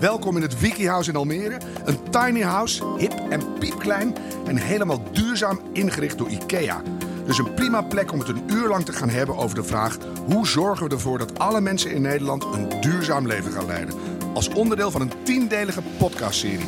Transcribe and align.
Welkom 0.00 0.36
in 0.36 0.42
het 0.42 0.60
Wiki 0.60 0.88
House 0.88 1.10
in 1.10 1.16
Almere. 1.16 1.60
Een 1.84 1.98
tiny 2.10 2.40
house, 2.40 2.84
hip 2.98 3.12
en 3.30 3.58
piepklein 3.58 4.16
en 4.46 4.56
helemaal 4.56 5.02
duurzaam 5.12 5.60
ingericht 5.72 6.18
door 6.18 6.28
IKEA. 6.28 6.82
Dus 7.26 7.38
een 7.38 7.54
prima 7.54 7.82
plek 7.82 8.12
om 8.12 8.18
het 8.18 8.28
een 8.28 8.42
uur 8.46 8.68
lang 8.68 8.84
te 8.84 8.92
gaan 8.92 9.08
hebben 9.08 9.36
over 9.36 9.54
de 9.54 9.64
vraag... 9.64 9.96
hoe 10.26 10.46
zorgen 10.46 10.88
we 10.88 10.94
ervoor 10.94 11.18
dat 11.18 11.38
alle 11.38 11.60
mensen 11.60 11.90
in 11.90 12.02
Nederland 12.02 12.44
een 12.44 12.80
duurzaam 12.80 13.26
leven 13.26 13.52
gaan 13.52 13.66
leiden? 13.66 13.94
Als 14.34 14.48
onderdeel 14.48 14.90
van 14.90 15.00
een 15.00 15.12
tiendelige 15.22 15.82
podcastserie. 15.98 16.66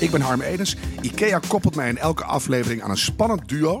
Ik 0.00 0.10
ben 0.10 0.20
Harm 0.20 0.40
Edens. 0.40 0.76
IKEA 1.00 1.40
koppelt 1.48 1.76
mij 1.76 1.88
in 1.88 1.98
elke 1.98 2.24
aflevering 2.24 2.82
aan 2.82 2.90
een 2.90 2.96
spannend 2.96 3.48
duo... 3.48 3.80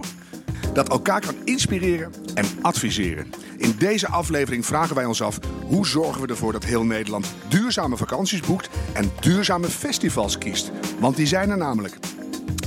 dat 0.72 0.88
elkaar 0.88 1.20
kan 1.20 1.34
inspireren 1.44 2.12
en 2.34 2.44
adviseren. 2.62 3.26
In 3.56 3.74
deze 3.78 4.08
aflevering 4.08 4.66
vragen 4.66 4.94
wij 4.94 5.04
ons 5.04 5.22
af... 5.22 5.38
hoe 5.66 5.86
zorgen 5.86 6.22
we 6.22 6.28
ervoor 6.28 6.52
dat 6.52 6.64
heel 6.64 6.84
Nederland 6.84 7.34
duurzame 7.48 7.96
vakanties 7.96 8.40
boekt... 8.40 8.68
en 8.92 9.10
duurzame 9.20 9.68
festivals 9.68 10.38
kiest? 10.38 10.70
Want 10.98 11.16
die 11.16 11.26
zijn 11.26 11.50
er 11.50 11.56
namelijk. 11.56 11.98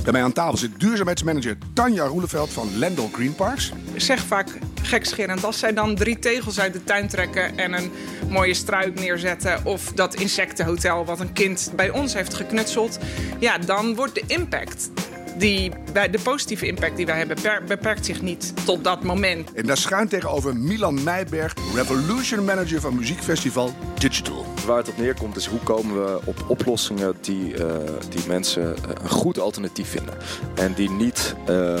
Bij 0.04 0.12
mij 0.12 0.22
aan 0.22 0.32
tafel 0.32 0.56
zit 0.56 0.80
duurzaamheidsmanager 0.80 1.58
Tanja 1.72 2.04
Roeleveld 2.04 2.50
van 2.50 2.78
Lendel 2.78 3.10
Green 3.12 3.34
Parks. 3.34 3.72
Zeg 3.96 4.20
vaak 4.20 4.58
gekscherend, 4.82 5.44
als 5.44 5.58
zij 5.58 5.72
dan 5.72 5.94
drie 5.94 6.18
tegels 6.18 6.60
uit 6.60 6.72
de 6.72 6.84
tuin 6.84 7.08
trekken 7.08 7.58
en 7.58 7.72
een 7.72 7.90
mooie 8.28 8.54
struik 8.54 9.00
neerzetten, 9.00 9.64
of 9.64 9.92
dat 9.92 10.14
insectenhotel 10.14 11.04
wat 11.04 11.20
een 11.20 11.32
kind 11.32 11.72
bij 11.76 11.90
ons 11.90 12.14
heeft 12.14 12.34
geknutseld, 12.34 12.98
ja, 13.38 13.58
dan 13.58 13.94
wordt 13.94 14.14
de 14.14 14.22
impact. 14.26 14.90
Die, 15.40 15.72
de 16.10 16.18
positieve 16.22 16.66
impact 16.66 16.96
die 16.96 17.06
wij 17.06 17.16
hebben 17.16 17.36
beperkt 17.68 18.06
zich 18.06 18.22
niet 18.22 18.52
tot 18.64 18.84
dat 18.84 19.02
moment. 19.02 19.52
En 19.52 19.66
daar 19.66 19.76
schuint 19.76 20.10
tegenover 20.10 20.56
Milan 20.56 21.02
Meijberg, 21.02 21.54
Revolution 21.74 22.44
Manager 22.44 22.80
van 22.80 22.94
muziekfestival 22.94 23.70
Digital. 23.98 24.46
Waar 24.66 24.76
het 24.76 24.88
op 24.88 24.96
neerkomt 24.96 25.36
is 25.36 25.46
hoe 25.46 25.58
komen 25.58 26.04
we 26.04 26.20
op 26.24 26.44
oplossingen 26.48 27.14
die, 27.20 27.54
uh, 27.54 27.66
die 28.08 28.26
mensen 28.26 28.62
uh, 28.62 28.90
een 29.02 29.08
goed 29.08 29.38
alternatief 29.38 29.88
vinden. 29.88 30.14
En 30.54 30.72
die 30.74 30.90
niet 30.90 31.34
uh, 31.48 31.80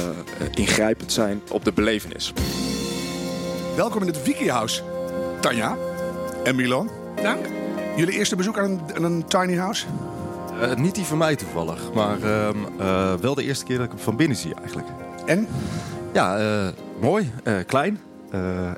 ingrijpend 0.54 1.12
zijn 1.12 1.42
op 1.50 1.64
de 1.64 1.72
belevenis. 1.72 2.32
Welkom 3.76 4.00
in 4.00 4.06
het 4.06 4.24
Wiki 4.24 4.50
House, 4.50 4.82
Tanja 5.40 5.76
en 6.44 6.56
Milan. 6.56 6.90
Dank. 7.22 7.46
Jullie 7.96 8.14
eerste 8.14 8.36
bezoek 8.36 8.58
aan 8.58 8.70
een, 8.70 8.80
aan 8.96 9.04
een 9.04 9.26
tiny 9.26 9.56
house? 9.56 9.86
Uh, 10.60 10.74
niet 10.74 10.94
die 10.94 11.04
van 11.04 11.18
mij 11.18 11.36
toevallig, 11.36 11.92
maar 11.92 12.18
uh, 12.18 12.48
uh, 12.80 13.14
wel 13.14 13.34
de 13.34 13.42
eerste 13.42 13.64
keer 13.64 13.76
dat 13.76 13.86
ik 13.86 13.92
hem 13.92 14.00
van 14.00 14.16
binnen 14.16 14.36
zie 14.36 14.54
eigenlijk. 14.54 14.88
En? 15.26 15.48
Ja, 16.12 16.72
mooi, 17.00 17.32
klein 17.66 18.00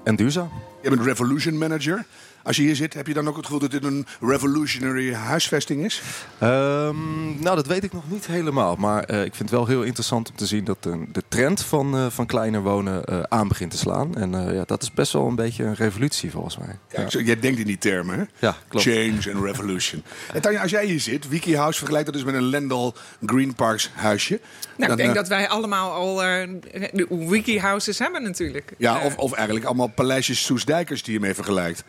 en 0.04 0.16
duurzaam. 0.16 0.50
Je 0.82 0.90
bent 0.90 1.02
Revolution 1.02 1.58
Manager. 1.58 2.04
Als 2.42 2.56
je 2.56 2.62
hier 2.62 2.76
zit, 2.76 2.94
heb 2.94 3.06
je 3.06 3.14
dan 3.14 3.28
ook 3.28 3.36
het 3.36 3.44
gevoel 3.44 3.60
dat 3.60 3.70
dit 3.70 3.84
een 3.84 4.06
revolutionary 4.20 5.14
huisvesting 5.14 5.84
is? 5.84 6.02
Um, 6.42 7.42
nou, 7.42 7.56
dat 7.56 7.66
weet 7.66 7.84
ik 7.84 7.92
nog 7.92 8.10
niet 8.10 8.26
helemaal. 8.26 8.76
Maar 8.76 9.10
uh, 9.10 9.24
ik 9.24 9.34
vind 9.34 9.50
het 9.50 9.58
wel 9.58 9.66
heel 9.66 9.82
interessant 9.82 10.30
om 10.30 10.36
te 10.36 10.46
zien 10.46 10.64
dat 10.64 10.82
de, 10.82 11.04
de 11.12 11.22
trend 11.28 11.62
van, 11.62 11.96
uh, 11.96 12.06
van 12.10 12.26
kleiner 12.26 12.62
wonen 12.62 13.02
uh, 13.10 13.20
aan 13.28 13.48
begint 13.48 13.70
te 13.70 13.76
slaan. 13.76 14.14
En 14.14 14.54
ja, 14.54 14.64
dat 14.64 14.82
is 14.82 14.92
best 14.92 15.12
wel 15.12 15.26
een 15.26 15.34
beetje 15.34 15.64
een 15.64 15.74
revolutie 15.74 16.30
volgens 16.30 16.58
mij. 16.58 16.78
Ja, 16.88 17.06
ja. 17.08 17.20
Jij 17.20 17.40
denkt 17.40 17.58
in 17.58 17.66
die 17.66 17.78
termen, 17.78 18.18
hè? 18.18 18.24
Ja, 18.38 18.56
klopt. 18.68 18.84
Change 18.86 19.32
and 19.34 19.44
revolution. 19.44 20.02
en 20.34 20.40
Tanja, 20.40 20.62
als 20.62 20.70
jij 20.70 20.84
hier 20.84 21.00
zit, 21.00 21.28
Wiki 21.28 21.56
House 21.56 21.78
vergelijkt 21.78 22.06
dat 22.06 22.16
dus 22.16 22.24
met 22.24 22.34
een 22.34 22.48
Lendal 22.48 22.94
Green 23.26 23.54
Parks 23.54 23.90
huisje. 23.94 24.40
Nou, 24.76 24.88
dan, 24.88 24.90
ik 24.90 24.96
denk 24.96 25.14
dat 25.14 25.28
wij 25.28 25.48
allemaal 25.48 25.92
al 25.92 26.16
de 26.16 27.06
Wiki 27.28 27.58
Houses 27.58 27.98
hebben 27.98 28.22
natuurlijk. 28.22 28.72
Ja, 28.78 29.04
of, 29.04 29.16
of 29.16 29.32
eigenlijk 29.32 29.66
allemaal 29.66 29.86
paleisjes 29.86 30.44
Soesdijkers 30.44 31.02
die 31.02 31.12
je 31.12 31.20
mee 31.20 31.34
vergelijkt. 31.34 31.84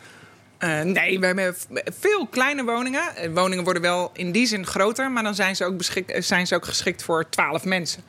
Uh, 0.64 0.80
nee, 0.80 1.20
we 1.20 1.26
hebben 1.26 1.54
veel 2.00 2.26
kleine 2.26 2.64
woningen. 2.64 3.34
Woningen 3.34 3.64
worden 3.64 3.82
wel 3.82 4.10
in 4.14 4.32
die 4.32 4.46
zin 4.46 4.66
groter, 4.66 5.10
maar 5.10 5.22
dan 5.22 5.34
zijn 5.34 5.56
ze 5.56 5.64
ook, 5.64 5.82
zijn 6.18 6.46
ze 6.46 6.54
ook 6.54 6.64
geschikt 6.64 7.02
voor 7.02 7.28
12 7.28 7.64
mensen. 7.64 8.02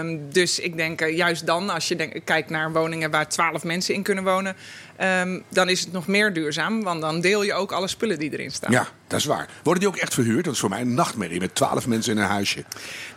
Um, 0.00 0.32
dus 0.32 0.58
ik 0.58 0.76
denk 0.76 1.08
juist 1.08 1.46
dan, 1.46 1.70
als 1.70 1.88
je 1.88 2.20
kijkt 2.24 2.50
naar 2.50 2.72
woningen 2.72 3.10
waar 3.10 3.28
12 3.28 3.64
mensen 3.64 3.94
in 3.94 4.02
kunnen 4.02 4.24
wonen, 4.24 4.56
um, 5.02 5.42
dan 5.48 5.68
is 5.68 5.80
het 5.80 5.92
nog 5.92 6.06
meer 6.06 6.32
duurzaam. 6.32 6.82
Want 6.82 7.00
dan 7.00 7.20
deel 7.20 7.42
je 7.42 7.54
ook 7.54 7.72
alle 7.72 7.88
spullen 7.88 8.18
die 8.18 8.32
erin 8.32 8.50
staan. 8.50 8.72
Ja, 8.72 8.88
dat 9.06 9.18
is 9.18 9.24
waar. 9.24 9.48
Worden 9.62 9.82
die 9.82 9.92
ook 9.92 9.96
echt 9.96 10.14
verhuurd? 10.14 10.44
Dat 10.44 10.54
is 10.54 10.60
voor 10.60 10.68
mij 10.68 10.80
een 10.80 10.94
nachtmerrie 10.94 11.40
met 11.40 11.54
12 11.54 11.86
mensen 11.86 12.12
in 12.12 12.18
een 12.18 12.28
huisje. 12.28 12.64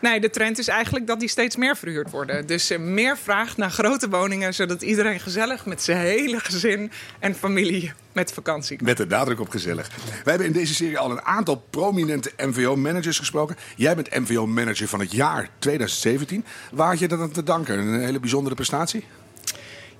Nee, 0.01 0.19
de 0.19 0.29
trend 0.29 0.57
is 0.57 0.67
eigenlijk 0.67 1.07
dat 1.07 1.19
die 1.19 1.29
steeds 1.29 1.55
meer 1.55 1.77
verhuurd 1.77 2.09
worden. 2.09 2.47
Dus 2.47 2.71
uh, 2.71 2.79
meer 2.79 3.17
vraag 3.17 3.57
naar 3.57 3.71
grote 3.71 4.09
woningen, 4.09 4.53
zodat 4.53 4.81
iedereen 4.81 5.19
gezellig 5.19 5.65
met 5.65 5.81
zijn 5.81 5.97
hele 5.97 6.39
gezin 6.39 6.91
en 7.19 7.35
familie 7.35 7.93
met 8.11 8.33
vakantie. 8.33 8.83
Met 8.83 8.97
de 8.97 9.05
nadruk 9.05 9.39
op 9.39 9.49
gezellig. 9.49 9.89
Wij 10.05 10.21
hebben 10.23 10.47
in 10.47 10.53
deze 10.53 10.73
serie 10.73 10.97
al 10.97 11.11
een 11.11 11.21
aantal 11.21 11.65
prominente 11.69 12.31
MVO-managers 12.37 13.19
gesproken. 13.19 13.55
Jij 13.75 13.95
bent 13.95 14.19
MVO-manager 14.19 14.87
van 14.87 14.99
het 14.99 15.11
jaar 15.11 15.49
2017. 15.59 16.45
Waar 16.71 16.89
had 16.89 16.99
je 16.99 17.07
dat 17.07 17.19
aan 17.19 17.31
te 17.31 17.43
danken? 17.43 17.79
Een 17.79 18.01
hele 18.01 18.19
bijzondere 18.19 18.55
prestatie? 18.55 19.05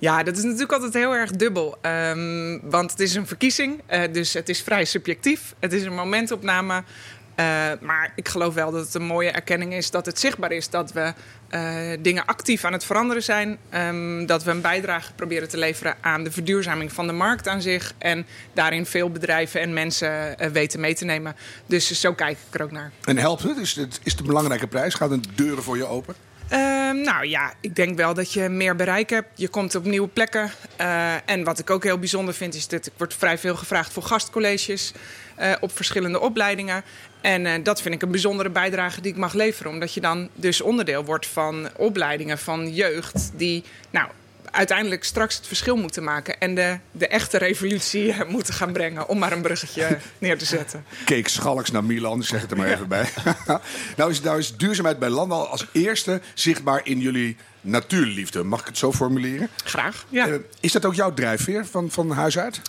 Ja, 0.00 0.22
dat 0.22 0.36
is 0.36 0.42
natuurlijk 0.42 0.72
altijd 0.72 0.94
heel 0.94 1.14
erg 1.14 1.30
dubbel. 1.30 1.78
Um, 1.82 2.60
want 2.70 2.90
het 2.90 3.00
is 3.00 3.14
een 3.14 3.26
verkiezing, 3.26 3.82
uh, 3.90 4.02
dus 4.12 4.32
het 4.32 4.48
is 4.48 4.62
vrij 4.62 4.84
subjectief. 4.84 5.54
Het 5.58 5.72
is 5.72 5.84
een 5.84 5.94
momentopname. 5.94 6.74
Uh, 6.74 7.46
maar 7.80 8.12
ik 8.14 8.28
geloof 8.28 8.54
wel 8.54 8.70
dat 8.70 8.84
het 8.84 8.94
een 8.94 9.02
mooie 9.02 9.30
erkenning 9.30 9.74
is 9.74 9.90
dat 9.90 10.06
het 10.06 10.18
zichtbaar 10.18 10.52
is 10.52 10.70
dat 10.70 10.92
we 10.92 11.12
uh, 11.50 11.98
dingen 12.00 12.26
actief 12.26 12.64
aan 12.64 12.72
het 12.72 12.84
veranderen 12.84 13.22
zijn. 13.22 13.58
Um, 13.74 14.26
dat 14.26 14.44
we 14.44 14.50
een 14.50 14.60
bijdrage 14.60 15.12
proberen 15.12 15.48
te 15.48 15.58
leveren 15.58 15.96
aan 16.00 16.24
de 16.24 16.30
verduurzaming 16.30 16.92
van 16.92 17.06
de 17.06 17.12
markt 17.12 17.48
aan 17.48 17.62
zich. 17.62 17.94
En 17.98 18.26
daarin 18.52 18.86
veel 18.86 19.10
bedrijven 19.10 19.60
en 19.60 19.72
mensen 19.72 20.36
weten 20.52 20.80
mee 20.80 20.94
te 20.94 21.04
nemen. 21.04 21.36
Dus 21.66 22.00
zo 22.00 22.12
kijk 22.14 22.38
ik 22.48 22.54
er 22.54 22.62
ook 22.62 22.72
naar. 22.72 22.92
En 23.04 23.18
helpt 23.18 23.42
het? 23.42 23.56
Is 23.56 23.74
het, 23.74 24.00
is 24.02 24.10
het 24.12 24.20
een 24.20 24.26
belangrijke 24.26 24.66
prijs? 24.66 24.94
Gaat 24.94 25.10
de 25.10 25.20
deuren 25.34 25.62
voor 25.62 25.76
je 25.76 25.86
open? 25.86 26.14
Uh, 26.52 26.58
nou 27.04 27.26
ja, 27.26 27.52
ik 27.60 27.76
denk 27.76 27.96
wel 27.96 28.14
dat 28.14 28.32
je 28.32 28.48
meer 28.48 28.76
bereik 28.76 29.10
hebt. 29.10 29.28
Je 29.34 29.48
komt 29.48 29.74
op 29.74 29.84
nieuwe 29.84 30.08
plekken. 30.08 30.50
Uh, 30.80 31.14
en 31.30 31.44
wat 31.44 31.58
ik 31.58 31.70
ook 31.70 31.84
heel 31.84 31.98
bijzonder 31.98 32.34
vind, 32.34 32.54
is 32.54 32.68
dat 32.68 32.86
ik 32.86 32.92
word 32.96 33.14
vrij 33.14 33.38
veel 33.38 33.56
gevraagd 33.56 33.92
voor 33.92 34.02
gastcolleges 34.02 34.92
uh, 35.40 35.52
op 35.60 35.76
verschillende 35.76 36.20
opleidingen. 36.20 36.82
En 37.20 37.62
dat 37.62 37.82
vind 37.82 37.94
ik 37.94 38.02
een 38.02 38.10
bijzondere 38.10 38.50
bijdrage 38.50 39.00
die 39.00 39.12
ik 39.12 39.18
mag 39.18 39.32
leveren. 39.32 39.72
Omdat 39.72 39.94
je 39.94 40.00
dan 40.00 40.28
dus 40.34 40.60
onderdeel 40.60 41.04
wordt 41.04 41.26
van 41.26 41.68
opleidingen 41.76 42.38
van 42.38 42.72
jeugd 42.72 43.30
die 43.34 43.64
nou, 43.90 44.08
uiteindelijk 44.50 45.04
straks 45.04 45.36
het 45.36 45.46
verschil 45.46 45.76
moeten 45.76 46.04
maken. 46.04 46.40
En 46.40 46.54
de, 46.54 46.78
de 46.90 47.06
echte 47.06 47.38
revolutie 47.38 48.14
moeten 48.28 48.54
gaan 48.54 48.72
brengen. 48.72 49.08
Om 49.08 49.18
maar 49.18 49.32
een 49.32 49.42
bruggetje 49.42 49.98
neer 50.18 50.38
te 50.38 50.44
zetten. 50.44 50.84
Keek 51.04 51.28
Schalks 51.28 51.70
naar 51.70 51.84
Milan, 51.84 52.22
zeg 52.22 52.40
het 52.40 52.50
er 52.50 52.56
maar 52.56 52.68
even 52.72 52.88
bij. 52.88 53.08
nou, 53.96 54.10
is, 54.10 54.20
nou 54.20 54.38
is 54.38 54.56
duurzaamheid 54.56 54.98
bij 54.98 55.08
Landal 55.08 55.48
als 55.48 55.66
eerste 55.72 56.20
zichtbaar 56.34 56.80
in 56.84 56.98
jullie 56.98 57.36
natuurliefde. 57.60 58.42
Mag 58.42 58.60
ik 58.60 58.66
het 58.66 58.78
zo 58.78 58.92
formuleren? 58.92 59.48
Graag, 59.64 60.04
ja. 60.08 60.28
Uh, 60.28 60.34
is 60.60 60.72
dat 60.72 60.84
ook 60.84 60.94
jouw 60.94 61.14
drijfveer 61.14 61.66
van, 61.66 61.90
van 61.90 62.10
huis 62.10 62.38
uit? 62.38 62.60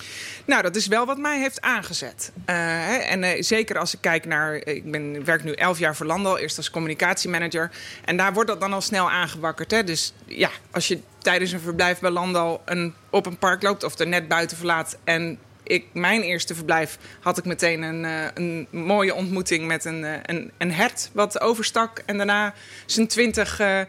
Nou, 0.45 0.61
dat 0.61 0.75
is 0.75 0.87
wel 0.87 1.05
wat 1.05 1.17
mij 1.17 1.39
heeft 1.39 1.61
aangezet. 1.61 2.31
Uh, 2.49 3.11
en 3.11 3.23
uh, 3.23 3.29
zeker 3.39 3.77
als 3.77 3.93
ik 3.93 4.01
kijk 4.01 4.25
naar... 4.25 4.55
Ik 4.55 4.91
ben, 4.91 5.25
werk 5.25 5.43
nu 5.43 5.51
elf 5.51 5.79
jaar 5.79 5.95
voor 5.95 6.05
Landal, 6.05 6.37
eerst 6.37 6.57
als 6.57 6.69
communicatiemanager. 6.69 7.71
En 8.05 8.17
daar 8.17 8.33
wordt 8.33 8.49
dat 8.49 8.59
dan 8.59 8.73
al 8.73 8.81
snel 8.81 9.11
aangewakkerd. 9.11 9.71
Hè? 9.71 9.83
Dus 9.83 10.13
ja, 10.25 10.49
als 10.71 10.87
je 10.87 10.99
tijdens 11.17 11.51
een 11.51 11.59
verblijf 11.59 11.99
bij 11.99 12.11
Landal 12.11 12.61
een, 12.65 12.93
op 13.09 13.25
een 13.25 13.37
park 13.37 13.61
loopt... 13.61 13.83
of 13.83 13.99
er 13.99 14.07
net 14.07 14.27
buiten 14.27 14.57
verlaat 14.57 14.97
en 15.03 15.39
ik, 15.63 15.85
mijn 15.93 16.21
eerste 16.21 16.55
verblijf 16.55 16.97
had 17.19 17.37
ik 17.37 17.45
meteen 17.45 17.81
een, 17.81 18.03
uh, 18.03 18.25
een 18.33 18.67
mooie 18.71 19.13
ontmoeting 19.13 19.67
met 19.67 19.85
een, 19.85 20.03
uh, 20.03 20.13
een, 20.21 20.51
een 20.57 20.71
hert 20.71 21.09
wat 21.13 21.41
overstak. 21.41 22.01
En 22.05 22.17
daarna 22.17 22.53
zijn 22.85 23.07
twintig 23.07 23.59
uh, 23.59 23.79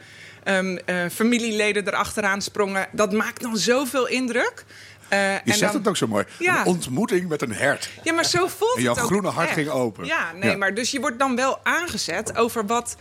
um, 0.45 0.79
familieleden 1.11 1.89
erachteraan 1.89 2.43
sprongen. 2.43 2.89
Dat 2.93 3.13
maakt 3.13 3.43
dan 3.43 3.57
zoveel 3.57 4.09
indruk. 4.09 4.65
je 5.09 5.17
en 5.17 5.41
zegt 5.45 5.61
dan, 5.61 5.81
het 5.81 5.89
ook 5.89 5.97
zo 5.97 6.07
mooi. 6.07 6.25
Ja. 6.39 6.61
Een 6.61 6.67
ontmoeting 6.67 7.29
met 7.29 7.43
een 7.43 7.53
hert. 7.53 7.89
Ja, 8.03 8.13
maar 8.13 8.25
zo 8.25 8.47
voelt 8.47 8.77
en 8.77 8.83
jouw 8.83 8.95
het 8.95 9.03
ook 9.03 9.09
groene 9.09 9.29
hart 9.29 9.49
echt. 9.49 9.57
ging 9.57 9.69
open. 9.69 10.05
Ja, 10.05 10.33
nee, 10.33 10.51
ja. 10.51 10.57
maar 10.57 10.75
dus 10.75 10.91
je 10.91 11.01
wordt 11.01 11.19
dan 11.19 11.37
wel 11.37 11.61
aangezet 11.63 12.37
over 12.37 12.67
wat... 12.67 12.97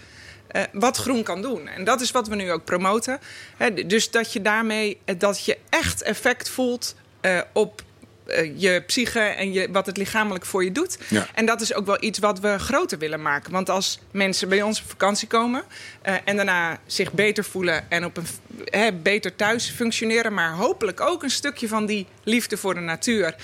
Uh, 0.56 0.62
wat 0.72 0.98
groen 0.98 1.24
kan 1.24 1.42
doen. 1.42 1.68
En 1.68 1.84
dat 1.84 2.02
is 2.02 2.12
wat 2.12 2.28
we 2.28 2.36
nu 2.36 2.52
ook 2.52 2.66
promoten. 2.66 3.20
He, 3.58 3.86
dus 3.86 4.12
dat 4.12 4.34
je 4.34 4.42
daarmee 4.42 5.02
dat 5.18 5.46
je 5.46 5.58
echt 5.70 6.02
effect 6.02 6.50
voelt 6.50 6.96
uh, 7.22 7.42
op 7.54 7.82
je 8.56 8.84
psyche 8.86 9.20
en 9.20 9.54
je, 9.54 9.68
wat 9.72 9.86
het 9.86 9.98
lichamelijk 9.98 10.46
voor 10.46 10.64
je 10.64 10.72
doet. 10.72 10.98
Ja. 11.08 11.28
En 11.34 11.46
dat 11.46 11.62
is 11.62 11.74
ook 11.74 11.86
wel 11.86 12.04
iets 12.04 12.20
wat 12.20 12.40
we 12.40 12.60
groter 12.60 12.98
willen 12.98 13.22
maken. 13.22 13.52
Want 13.52 13.70
als 13.70 14.00
mensen 14.12 14.50
bij 14.50 14.62
ons 14.62 14.82
op 14.82 14.90
vakantie 14.90 15.28
komen 15.28 15.64
uh, 16.06 16.16
en 16.26 16.36
daarna 16.36 16.80
zich 16.86 17.14
beter 17.14 17.44
voelen 17.44 17.92
en 17.92 18.06
op 18.06 18.18
een 18.18 18.26
he, 18.66 18.94
beter 18.94 19.36
thuis 19.36 19.70
functioneren, 19.70 20.34
maar 20.34 20.54
hopelijk 20.54 21.02
ook 21.02 21.24
een 21.24 21.32
stukje 21.32 21.68
van 21.68 21.86
die 21.86 22.08
liefde 22.24 22.58
voor 22.58 22.74
de 22.74 22.80
natuur. 22.80 23.36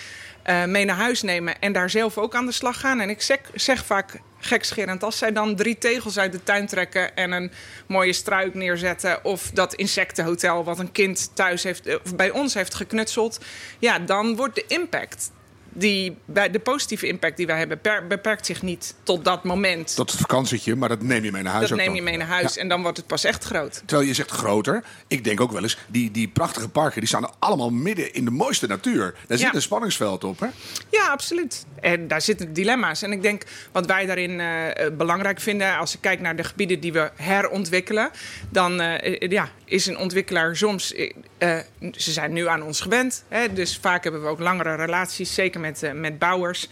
Uh, 0.49 0.65
mee 0.65 0.85
naar 0.85 0.95
huis 0.95 1.21
nemen 1.21 1.61
en 1.61 1.71
daar 1.71 1.89
zelf 1.89 2.17
ook 2.17 2.35
aan 2.35 2.45
de 2.45 2.51
slag 2.51 2.79
gaan. 2.79 2.99
En 2.99 3.09
ik 3.09 3.21
zeg, 3.21 3.39
zeg 3.53 3.85
vaak 3.85 4.21
gekscherend, 4.39 5.03
als 5.03 5.17
zij 5.17 5.31
dan 5.31 5.55
drie 5.55 5.77
tegels 5.77 6.19
uit 6.19 6.31
de 6.31 6.43
tuin 6.43 6.67
trekken 6.67 7.15
en 7.15 7.31
een 7.31 7.51
mooie 7.87 8.13
struik 8.13 8.53
neerzetten, 8.53 9.25
of 9.25 9.51
dat 9.53 9.73
insectenhotel 9.73 10.63
wat 10.63 10.79
een 10.79 10.91
kind 10.91 11.31
thuis 11.33 11.63
heeft, 11.63 12.01
of 12.03 12.15
bij 12.15 12.29
ons 12.29 12.53
heeft 12.53 12.73
geknutseld, 12.73 13.39
ja, 13.79 13.99
dan 13.99 14.35
wordt 14.35 14.55
de 14.55 14.65
impact 14.67 15.31
die, 15.77 16.17
bij 16.25 16.49
de 16.51 16.59
positieve 16.59 17.07
impact 17.07 17.37
die 17.37 17.45
wij 17.47 17.57
hebben, 17.57 17.81
per- 17.81 18.07
beperkt 18.07 18.45
zich 18.45 18.61
niet 18.61 18.95
tot 19.03 19.25
dat 19.25 19.43
moment. 19.43 19.95
Tot 19.95 20.11
het 20.11 20.19
vakantietje, 20.19 20.75
maar 20.75 20.89
dat 20.89 21.01
neem 21.01 21.23
je 21.23 21.31
mee 21.31 21.43
naar 21.43 21.53
huis. 21.53 21.69
dat 21.69 21.77
neem 21.77 21.95
je 21.95 22.01
mee 22.01 22.17
naar 22.17 22.27
huis 22.27 22.57
en 22.57 22.67
dan 22.67 22.81
wordt 22.81 22.97
het 22.97 23.07
pas 23.07 23.23
echt 23.23 23.43
groot. 23.43 23.81
Terwijl 23.85 24.07
je 24.07 24.13
zegt 24.13 24.31
groter. 24.31 24.83
Ik 25.07 25.23
denk 25.23 25.41
ook 25.41 25.51
wel 25.51 25.61
eens, 25.63 25.77
die, 25.87 26.11
die 26.11 26.27
prachtige 26.27 26.69
parken 26.69 26.99
die 26.99 27.07
staan 27.09 27.29
allemaal 27.39 27.69
midden 27.69 28.13
in 28.13 28.25
de 28.25 28.31
mooiste 28.31 28.67
natuur. 28.67 29.15
Daar 29.27 29.37
zit 29.37 29.47
Ja. 29.47 29.53
een 29.55 29.61
spanningsveld 29.61 30.23
op, 30.23 30.39
hè? 30.39 30.47
Ja, 30.89 31.07
absoluut. 31.07 31.65
En 31.81 32.07
daar 32.07 32.21
zitten 32.21 32.53
dilemma's. 32.53 33.01
En 33.01 33.11
ik 33.11 33.21
denk 33.21 33.43
wat 33.71 33.85
wij 33.85 34.05
daarin 34.05 34.39
eh, 34.39 34.85
eh, 34.85 34.93
belangrijk 34.93 35.39
vinden, 35.39 35.77
als 35.77 35.93
ik 35.93 36.01
kijk 36.01 36.19
naar 36.19 36.35
de 36.35 36.43
gebieden 36.43 36.79
die 36.79 36.93
we 36.93 37.11
herontwikkelen, 37.15 38.09
dan 38.49 38.81
eh, 38.81 39.29
ja, 39.29 39.49
is 39.67 39.85
een 39.85 39.97
ontwikkelaar 39.97 40.55
soms. 40.55 40.93
eh, 40.93 41.11
eh, 41.37 41.63
ze 41.91 42.11
zijn 42.11 42.33
nu 42.33 42.47
aan 42.47 42.61
ons 42.61 42.81
gewend. 42.81 43.23
Hè, 43.27 43.53
dus 43.53 43.77
vaak 43.81 44.03
hebben 44.03 44.21
we 44.21 44.27
ook 44.27 44.39
langere 44.39 44.75
relaties, 44.75 45.33
zeker 45.33 45.59
met, 45.59 45.83
eh, 45.83 45.91
met 45.91 46.19
bouwers. 46.19 46.69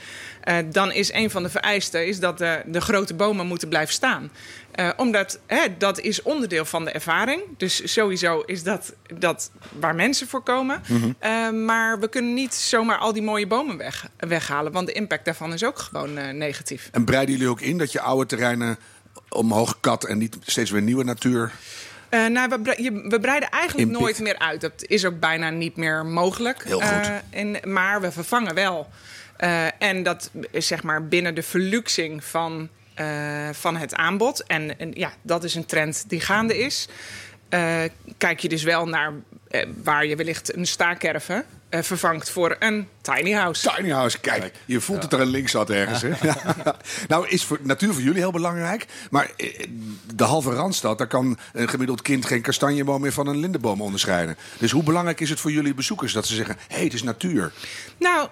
Dan 0.72 0.92
is 0.92 1.14
een 1.14 1.30
van 1.30 1.44
de 1.44 1.50
vereisten 1.50 2.08
is 2.08 2.20
dat 2.20 2.38
de, 2.38 2.62
de 2.66 2.82
grote 2.82 3.14
bomen 3.14 3.48
moeten 3.48 3.70
blijven 3.70 3.94
staan. 3.94 4.32
Omdat 4.98 5.40
hè, 5.46 5.78
dat 5.78 6.00
is 6.00 6.22
onderdeel 6.22 6.66
van 6.66 6.86
de 6.86 6.92
ervaring. 6.92 7.42
Dus 7.58 7.94
sowieso 7.94 8.42
is 8.46 8.64
dat, 8.64 8.94
dat 9.18 9.52
waar 9.80 9.96
mensen 9.96 10.28
voor 10.28 10.42
komen. 10.42 10.82
Eh, 11.20 11.50
maar 11.50 12.00
we 12.00 12.10
kunnen 12.10 12.34
niet 12.34 12.54
zomaar 12.54 12.98
al 12.98 13.14
die 13.14 13.22
mooie 13.22 13.48
bomen 13.48 13.78
weg, 13.78 14.08
weghalen. 14.18 14.72
Want 14.72 14.88
de 14.88 14.94
impact 14.94 15.26
daarvan 15.26 15.54
is 15.54 15.64
ook 15.64 15.80
gewoon 15.80 16.38
negatief. 16.38 16.90
En 16.92 17.06
breiden 17.06 17.36
jullie 17.36 17.50
ook 17.50 17.62
in 17.62 17.78
dat 17.78 17.92
je 17.92 18.02
oude 18.02 18.26
terreinen 18.26 18.78
omhoog 19.30 19.80
kat 19.80 20.06
en 20.06 20.18
niet 20.18 20.38
steeds 20.42 20.72
weer 20.72 20.82
nieuwe 20.82 21.04
natuur? 21.04 21.52
Eh, 22.10 22.26
nou, 22.26 22.50
we, 22.50 22.60
bre- 22.60 22.82
je- 22.84 23.06
we 23.10 23.20
breiden 23.20 23.50
eigenlijk 23.50 23.84
Inpikt. 23.88 24.00
nooit 24.02 24.20
meer 24.20 24.40
uit. 24.40 24.62
Dat 24.62 24.84
is 24.88 25.06
ook 25.06 25.20
bijna 25.20 25.50
niet 25.50 25.76
meer 25.76 26.06
mogelijk. 26.06 26.64
Heel 26.64 26.80
goed. 26.82 27.08
Eh, 27.08 27.16
en, 27.30 27.58
maar 27.74 28.02
we 28.02 28.12
vervangen 28.12 28.54
wel. 28.54 28.90
Eh, 29.38 29.66
en 29.80 30.04
dat 30.04 30.32
is 30.52 30.68
zeg 30.68 30.84
maar 30.84 31.08
binnen 31.08 31.36
de 31.36 31.44
verluxing 31.44 32.24
van, 32.24 32.70
van 33.52 33.76
het 33.76 33.96
aanbod. 33.96 34.44
En, 34.44 34.80
en 34.80 34.92
ja, 34.94 35.12
dat 35.22 35.44
is 35.44 35.56
een 35.56 35.66
trend 35.66 36.04
die 36.10 36.20
gaande 36.20 36.58
is. 36.58 36.88
Kijk 38.18 38.40
je 38.40 38.50
dus 38.50 38.64
wel 38.64 38.88
naar 38.88 39.14
waar 39.84 40.06
je 40.06 40.16
wellicht 40.16 40.56
een 40.56 40.66
staakerven 40.68 41.46
vervangt 41.84 42.30
voor 42.30 42.56
een 42.60 42.88
tiny 43.02 43.32
house. 43.32 43.72
Tiny 43.76 43.92
house, 43.92 44.20
kijk, 44.20 44.52
je 44.66 44.82
voelt 44.82 45.02
dat 45.02 45.14
er 45.14 45.20
een 45.20 45.28
link 45.28 45.50
zat 45.50 45.70
ergens. 45.70 46.02
Hè? 46.02 46.10
nou, 47.08 47.28
is 47.28 47.44
voor, 47.44 47.60
natuur 47.62 47.94
voor 47.94 48.02
jullie 48.02 48.20
heel 48.20 48.32
belangrijk. 48.32 48.86
Maar 49.10 49.32
eh, 49.38 49.68
de 50.16 50.24
halve 50.24 50.52
Randstad, 50.52 50.98
daar 50.98 51.08
kan 51.08 51.38
een 51.54 51.70
gemiddeld 51.70 52.02
kind 52.02 52.26
geen 52.26 52.42
kastanjeboom 52.42 53.02
meer 53.02 53.14
van 53.14 53.28
een 53.28 53.38
lindenboom 53.38 53.82
onderscheiden. 53.82 54.38
Dus 54.58 54.72
hoe 54.72 54.84
belangrijk 54.84 55.20
is 55.20 55.30
het 55.30 55.40
voor 55.40 55.52
jullie 55.52 55.74
bezoekers 55.74 56.14
dat 56.14 56.28
ze 56.28 56.36
zeggen: 56.36 56.56
hé, 56.68 56.76
hey, 56.76 56.84
het 56.84 56.94
is 56.94 57.04
natuur? 57.04 57.52
Nou, 57.98 58.30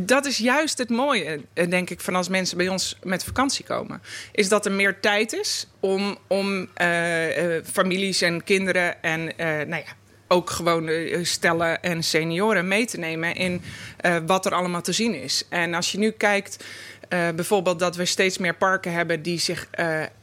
dat 0.00 0.26
is 0.26 0.38
juist 0.38 0.78
het 0.78 0.88
mooie, 0.88 1.40
eh, 1.54 1.70
denk 1.70 1.90
ik, 1.90 2.00
van 2.00 2.14
als 2.14 2.28
mensen 2.28 2.56
bij 2.56 2.68
ons 2.68 2.98
met 3.02 3.24
vakantie 3.24 3.64
komen. 3.64 4.02
Is 4.32 4.48
dat 4.48 4.66
er 4.66 4.72
meer 4.72 5.00
tijd 5.00 5.32
is 5.32 5.66
om, 5.80 6.18
om 6.26 6.68
eh, 6.74 7.56
eh, 7.56 7.64
families 7.64 8.22
en 8.22 8.44
kinderen 8.44 9.02
en 9.02 9.38
eh, 9.38 9.46
nou 9.46 9.82
ja, 9.82 9.92
ook 10.28 10.50
gewoon 10.50 10.88
eh, 10.88 11.18
stellen 11.24 11.82
en 11.82 12.02
senioren 12.02 12.68
mee 12.68 12.86
te 12.86 12.98
nemen 12.98 13.34
in 13.34 13.62
eh, 13.96 14.16
wat 14.26 14.46
er 14.46 14.54
allemaal 14.54 14.82
te 14.82 14.92
zien 14.92 15.22
is. 15.22 15.44
En 15.48 15.74
als 15.74 15.92
je 15.92 15.98
nu 15.98 16.10
kijkt, 16.10 16.64
eh, 17.08 17.28
bijvoorbeeld 17.34 17.78
dat 17.78 17.96
we 17.96 18.04
steeds 18.04 18.38
meer 18.38 18.54
parken 18.54 18.92
hebben 18.92 19.22
die 19.22 19.38
zich. 19.38 19.68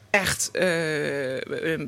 echt 0.09 0.51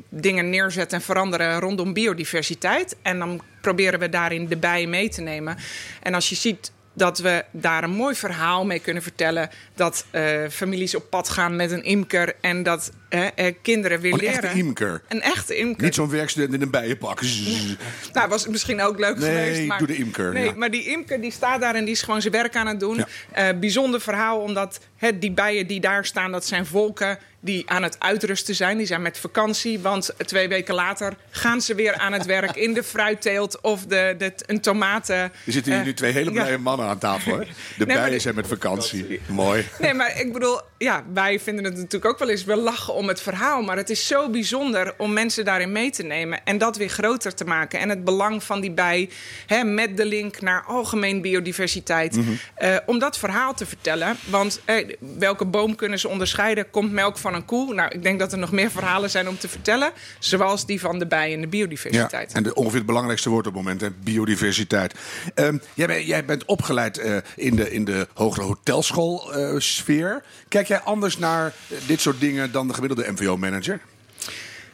dingen 0.08 0.50
neerzetten 0.50 0.98
en 0.98 1.04
veranderen 1.04 1.60
rondom 1.60 1.92
biodiversiteit. 1.92 2.96
En 3.02 3.18
dan 3.18 3.40
proberen 3.60 4.00
we 4.00 4.08
daarin 4.08 4.46
de 4.46 4.56
bijen 4.56 4.90
mee 4.90 5.08
te 5.08 5.20
nemen. 5.20 5.56
En 6.02 6.14
als 6.14 6.28
je 6.28 6.34
ziet 6.34 6.72
dat 6.92 7.18
we 7.18 7.44
daar 7.50 7.84
een 7.84 7.90
mooi 7.90 8.14
verhaal 8.14 8.66
mee 8.66 8.78
kunnen 8.78 9.02
vertellen. 9.02 9.50
Dat 9.74 10.06
families 10.50 10.94
op 10.94 11.10
pad 11.10 11.28
gaan 11.28 11.56
met 11.56 11.70
een 11.70 11.84
imker 11.84 12.34
en 12.40 12.62
dat 12.62 12.92
eh, 13.08 13.26
eh, 13.34 13.54
kinderen 13.62 14.00
weer 14.00 14.12
Een 14.12 14.18
leren. 14.18 14.42
echte 14.42 14.58
imker. 14.58 15.02
Een 15.08 15.22
echte 15.22 15.56
imker. 15.56 15.84
Niet 15.84 15.94
zo'n 15.94 16.10
werkstudent 16.10 16.54
in 16.54 16.62
een 16.62 16.70
bijenpak. 16.70 17.22
Zzz. 17.22 17.74
Nou, 18.12 18.28
was 18.28 18.42
het 18.42 18.50
misschien 18.50 18.80
ook 18.80 18.98
leuk 18.98 19.18
Nee, 19.18 19.28
geweest. 19.30 19.66
Maar, 19.66 19.78
doe 19.78 19.86
de 19.86 19.96
imker, 19.96 20.32
Nee, 20.32 20.44
ja. 20.44 20.52
maar 20.56 20.70
die 20.70 20.86
imker 20.86 21.20
die 21.20 21.32
staat 21.32 21.60
daar 21.60 21.74
en 21.74 21.84
die 21.84 21.94
is 21.94 22.02
gewoon 22.02 22.20
zijn 22.20 22.32
werk 22.32 22.56
aan 22.56 22.66
het 22.66 22.80
doen. 22.80 22.96
Ja. 22.96 23.06
Eh, 23.32 23.58
bijzonder 23.58 24.00
verhaal, 24.00 24.40
omdat 24.40 24.80
die 25.14 25.32
bijen 25.32 25.66
die 25.66 25.80
daar 25.80 26.04
staan, 26.04 26.32
dat 26.32 26.46
zijn 26.46 26.66
volken 26.66 27.18
die 27.40 27.70
aan 27.70 27.82
het 27.82 27.96
uitrusten 28.00 28.54
zijn. 28.54 28.76
Die 28.76 28.86
zijn 28.86 29.02
met 29.02 29.18
vakantie, 29.18 29.78
want 29.78 30.14
twee 30.16 30.48
weken 30.48 30.74
later 30.74 31.16
gaan 31.30 31.60
ze 31.60 31.74
weer 31.74 31.94
aan 31.94 32.12
het 32.12 32.26
werk 32.26 32.56
in 32.56 32.74
de 32.74 32.82
fruitteelt 32.82 33.60
of 33.60 33.86
de, 33.86 34.14
de, 34.18 34.32
een 34.46 34.60
tomaten. 34.60 35.16
Er 35.16 35.32
zitten 35.44 35.72
hier 35.72 35.80
eh, 35.80 35.86
nu 35.86 35.94
twee 35.94 36.12
hele 36.12 36.32
ja. 36.32 36.42
blije 36.42 36.58
mannen 36.58 36.86
aan 36.86 36.98
tafel. 36.98 37.38
Hè? 37.38 37.44
De 37.78 37.86
bijen 37.86 38.20
zijn 38.20 38.34
met 38.34 38.46
vakantie. 38.46 39.20
Mooi. 39.26 39.66
Nee, 39.78 39.94
maar 39.94 40.20
ik 40.20 40.32
bedoel, 40.32 40.60
ja, 40.78 41.04
wij 41.12 41.40
vinden 41.40 41.64
het 41.64 41.74
natuurlijk 41.74 42.04
ook 42.04 42.18
wel 42.18 42.28
eens. 42.28 42.44
We 42.44 42.56
lachen 42.56 42.94
om 42.94 43.08
het 43.08 43.20
verhaal. 43.20 43.62
Maar 43.62 43.76
het 43.76 43.90
is 43.90 44.06
zo 44.06 44.30
bijzonder 44.30 44.94
om 44.98 45.12
mensen 45.12 45.44
daarin 45.44 45.72
mee 45.72 45.90
te 45.90 46.02
nemen. 46.02 46.44
En 46.44 46.58
dat 46.58 46.76
weer 46.76 46.88
groter 46.88 47.34
te 47.34 47.44
maken. 47.44 47.80
En 47.80 47.88
het 47.88 48.04
belang 48.04 48.42
van 48.42 48.60
die 48.60 48.70
bij, 48.70 49.10
hè, 49.46 49.64
met 49.64 49.96
de 49.96 50.04
link 50.04 50.40
naar 50.40 50.64
algemeen 50.66 51.20
biodiversiteit. 51.20 52.16
Mhm. 52.16 52.30
eh, 52.54 52.76
om 52.86 52.98
dat 52.98 53.18
verhaal 53.18 53.54
te 53.54 53.66
vertellen. 53.66 54.16
Want 54.30 54.60
eh, 54.64 54.88
welke 55.18 55.44
boom 55.44 55.74
kunnen 55.74 55.98
ze 55.98 56.08
onderscheiden? 56.08 56.70
Komt 56.70 56.92
melk 56.92 57.18
van 57.18 57.34
een 57.34 57.44
koe? 57.44 57.74
Nou, 57.74 57.90
ik 57.90 58.02
denk 58.02 58.18
dat 58.18 58.32
er 58.32 58.38
nog 58.38 58.52
meer 58.52 58.70
verhalen 58.70 59.10
zijn 59.10 59.28
om 59.28 59.38
te 59.38 59.48
vertellen. 59.48 59.92
Zoals 60.18 60.66
die 60.66 60.80
van 60.80 60.98
de 60.98 61.06
bij 61.06 61.32
en 61.34 61.40
de 61.40 61.46
biodiversiteit. 61.46 62.30
Ja, 62.30 62.36
en 62.36 62.42
de, 62.42 62.54
ongeveer 62.54 62.78
het 62.78 62.86
belangrijkste 62.86 63.30
woord 63.30 63.46
op 63.46 63.54
het 63.54 63.62
moment, 63.62 63.80
hè, 63.80 63.90
biodiversiteit. 63.90 64.94
Ehm, 65.34 65.58
jij, 65.74 65.86
bent, 65.86 66.06
jij 66.06 66.24
bent 66.24 66.44
opgeleid 66.44 66.98
eh, 66.98 67.16
in, 67.36 67.56
de, 67.56 67.70
in 67.70 67.84
de 67.84 68.08
hogere 68.14 68.46
hotelschoolsfeer. 68.46 70.22
Kijk 70.48 70.67
jij 70.68 70.80
anders 70.80 71.18
naar 71.18 71.52
dit 71.86 72.00
soort 72.00 72.20
dingen 72.20 72.52
dan 72.52 72.68
de 72.68 72.74
gemiddelde 72.74 73.12
MVO-manager? 73.12 73.80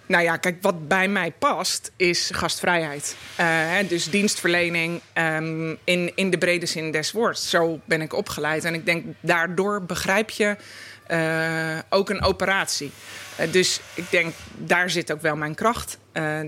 Nou 0.06 0.23
ja, 0.25 0.37
kijk, 0.37 0.56
wat 0.61 0.88
bij 0.88 1.08
mij 1.08 1.32
past 1.38 1.93
is 1.96 2.31
gastvrijheid. 2.32 3.17
Hè, 3.35 3.87
dus 3.87 4.11
dienstverlening 4.11 5.00
ehm, 5.12 5.75
in, 5.85 6.12
in 6.14 6.31
de 6.31 6.38
brede 6.38 6.67
zin 6.67 6.91
des 6.91 7.12
woords. 7.12 7.50
Zo 7.50 7.81
ben 7.85 8.00
ik 8.00 8.12
opgeleid. 8.12 8.64
En 8.64 8.75
ik 8.75 8.87
denk, 8.87 9.05
daardoor 9.20 9.82
begrijp 9.82 10.31
je 10.31 10.56
eh, 11.06 11.79
ook 11.88 12.11
een 12.11 12.23
operatie. 12.23 12.91
Eh, 13.37 13.52
dus 13.52 13.81
ik 13.94 14.11
denk, 14.11 14.35
daar 14.56 14.91
zit 14.91 15.12
ook 15.12 15.23
wel 15.23 15.37
mijn 15.37 15.55
kracht. 15.55 15.99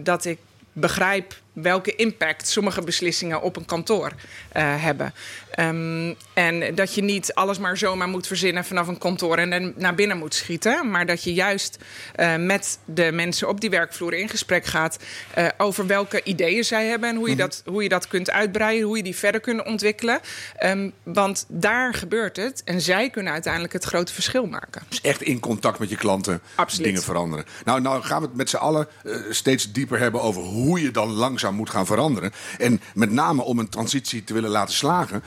Dat 0.02 0.24
ik 0.24 0.38
begrijp 0.72 1.34
welke 1.62 1.94
impact 1.94 2.48
sommige 2.48 2.82
beslissingen 2.82 3.42
op 3.42 3.56
een 3.56 3.64
kantoor 3.64 4.12
eh, 4.52 4.82
hebben. 4.82 5.14
Ehm, 5.50 6.14
en 6.32 6.74
dat 6.74 6.94
je 6.94 7.02
niet 7.02 7.34
alles 7.34 7.58
maar 7.58 7.76
zomaar 7.76 8.08
moet 8.08 8.26
verzinnen 8.26 8.64
vanaf 8.64 8.88
een 8.88 8.98
kantoor 8.98 9.38
en 9.38 9.50
dan 9.50 9.72
naar 9.76 9.94
binnen 9.94 10.18
moet 10.18 10.34
schieten. 10.34 10.90
Maar 10.90 11.06
dat 11.06 11.24
je 11.24 11.34
juist 11.34 11.78
eh, 12.14 12.36
met 12.36 12.78
de 12.84 13.12
mensen 13.12 13.48
op 13.48 13.60
die 13.60 13.70
werkvloer 13.70 14.14
in 14.14 14.28
gesprek 14.28 14.64
gaat 14.64 14.98
eh, 15.34 15.46
over 15.56 15.86
welke 15.86 16.22
ideeën 16.22 16.64
zij 16.64 16.86
hebben 16.86 17.08
en 17.08 17.16
hoe 17.16 17.28
je, 17.28 17.36
dat, 17.36 17.62
hoe 17.66 17.82
je 17.82 17.88
dat 17.88 18.08
kunt 18.08 18.30
uitbreiden, 18.30 18.86
hoe 18.86 18.96
je 18.96 19.02
die 19.02 19.16
verder 19.16 19.40
kunt 19.40 19.64
ontwikkelen. 19.64 20.20
Ehm, 20.56 20.90
want 21.02 21.44
daar 21.48 21.94
gebeurt 21.94 22.36
het 22.36 22.62
en 22.64 22.80
zij 22.80 23.10
kunnen 23.10 23.32
uiteindelijk 23.32 23.72
het 23.72 23.84
grote 23.84 24.12
verschil 24.12 24.46
maken. 24.46 24.82
Dus 24.88 25.00
echt 25.00 25.22
in 25.22 25.40
contact 25.40 25.78
met 25.78 25.88
je 25.88 25.96
klanten 25.96 26.40
Absoluut. 26.54 26.86
dingen 26.86 27.02
veranderen. 27.02 27.44
Nou, 27.64 27.80
nou 27.80 28.02
gaan 28.02 28.20
we 28.20 28.26
het 28.26 28.36
met 28.36 28.50
z'n 28.50 28.56
allen 28.56 28.88
steeds 29.30 29.72
dieper 29.72 29.98
hebben 29.98 30.22
over 30.22 30.42
hoe 30.42 30.80
je 30.80 30.90
dan 30.90 31.08
langzaam 31.08 31.45
moet 31.54 31.70
gaan 31.70 31.86
veranderen. 31.86 32.32
En 32.58 32.80
met 32.94 33.10
name 33.10 33.42
om 33.42 33.58
een 33.58 33.68
transitie 33.68 34.24
te 34.24 34.34
willen 34.34 34.50
laten 34.50 34.74
slagen, 34.74 35.22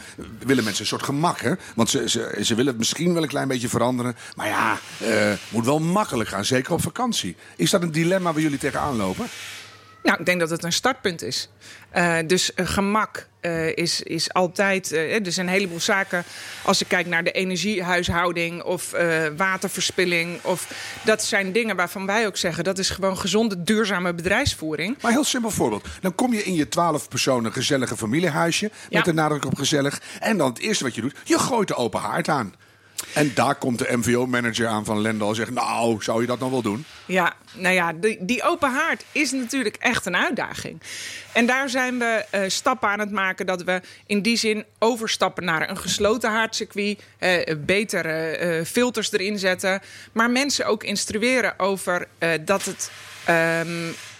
willen 0.46 0.64
mensen 0.64 0.82
een 0.82 0.90
soort 0.90 1.04
gemak. 1.04 1.40
Hè? 1.40 1.54
Want 1.76 1.90
ze, 1.90 2.10
ze, 2.10 2.40
ze 2.42 2.56
willen 2.56 2.72
het 2.72 2.78
misschien 2.78 3.14
wel 3.14 3.24
een 3.24 3.30
klein 3.30 3.48
beetje 3.48 3.70
veranderen. 3.70 4.16
Maar 4.36 4.48
ja, 4.48 4.80
eh 5.00 5.34
moet 5.50 5.66
wel 5.66 5.80
makkelijk 5.80 6.30
gaan, 6.30 6.46
zeker 6.46 6.74
op 6.74 6.82
vakantie. 6.82 7.36
Is 7.56 7.70
dat 7.70 7.82
een 7.82 7.92
dilemma 7.92 8.34
waar 8.34 8.42
jullie 8.42 8.58
tegenaan 8.58 8.96
lopen? 8.96 9.28
Nou, 10.04 10.20
ik 10.20 10.26
denk 10.26 10.40
dat 10.40 10.50
het 10.50 10.64
een 10.64 10.74
startpunt 10.74 11.22
is. 11.22 11.50
Eh, 11.90 12.18
dus 12.28 12.54
eh, 12.54 12.68
gemak 12.68 13.28
eh, 13.40 13.78
is, 13.78 14.02
is 14.02 14.34
altijd. 14.34 14.92
er 14.92 15.32
zijn 15.32 15.48
een 15.48 15.54
heleboel 15.54 15.80
zaken. 15.80 16.24
Als 16.64 16.82
ik 16.82 16.88
kijk 16.88 17.08
naar 17.08 17.24
de 17.24 17.32
energiehuishouding 17.32 18.64
of 18.64 18.92
waterverspilling. 19.38 20.40
Of, 20.42 20.74
dat 21.06 21.24
zijn 21.24 21.52
dingen 21.52 21.76
waarvan 21.76 22.06
wij 22.06 22.28
ook 22.28 22.38
zeggen 22.38 22.64
dat 22.64 22.78
is 22.78 22.90
gewoon 22.90 23.18
gezonde, 23.18 23.64
duurzame 23.64 24.14
bedrijfsvoering. 24.14 24.98
Maar 25.02 25.12
heel 25.12 25.24
simpel 25.24 25.52
voorbeeld. 25.52 25.88
Dan 26.02 26.16
kom 26.16 26.34
je 26.34 26.44
in 26.44 26.54
je 26.54 26.68
twaalf 26.68 27.08
personen 27.10 27.54
gezellige 27.54 27.98
familiehuisje. 27.98 28.66
Met 28.66 28.74
Ja. 28.90 29.02
de 29.02 29.14
nadruk 29.14 29.46
op 29.46 29.58
gezellig. 29.58 30.02
En 30.20 30.38
dan 30.38 30.50
het 30.50 30.60
eerste 30.60 30.84
wat 30.84 30.96
je 30.96 31.02
doet, 31.02 31.16
je 31.24 31.40
gooit 31.40 31.68
de 31.68 31.76
open 31.76 32.00
haard 32.00 32.28
aan. 32.28 32.54
En 33.14 33.32
daar 33.34 33.56
komt 33.56 33.78
de 33.80 33.98
MVO-manager 33.98 34.68
aan 34.68 34.86
van 34.86 35.02
Lendal 35.02 35.30
en 35.30 35.36
zegt... 35.36 35.52
nou, 35.52 36.04
zou 36.04 36.22
je 36.22 36.28
dat 36.28 36.40
dan 36.40 36.52
wel 36.52 36.62
doen? 36.62 36.86
Ja, 37.06 37.34
nou 37.54 37.74
ja, 37.74 37.94
die, 37.94 38.26
die 38.26 38.44
open 38.44 38.72
haard 38.72 39.04
is 39.12 39.32
natuurlijk 39.32 39.76
echt 39.76 40.06
een 40.06 40.16
uitdaging. 40.16 40.82
En 41.32 41.46
daar 41.46 41.70
zijn 41.70 42.00
we 42.00 42.26
eh, 42.30 42.42
stappen 42.48 42.90
aan 42.90 43.00
het 43.00 43.12
maken 43.12 43.46
dat 43.46 43.64
we 43.64 43.82
in 44.06 44.22
die 44.22 44.38
zin 44.38 44.66
overstappen 44.80 45.44
naar 45.44 45.70
een 45.70 45.78
gesloten 45.78 46.30
haardcircuit. 46.32 47.04
eh, 47.18 47.56
beter 47.58 48.06
eh, 48.06 48.66
filters 48.66 49.12
erin 49.12 49.40
zetten. 49.40 49.82
Maar 50.12 50.30
mensen 50.30 50.66
ook 50.66 50.84
instrueren 50.84 51.60
over 51.60 52.08
dat 52.46 52.66
het. 52.66 52.92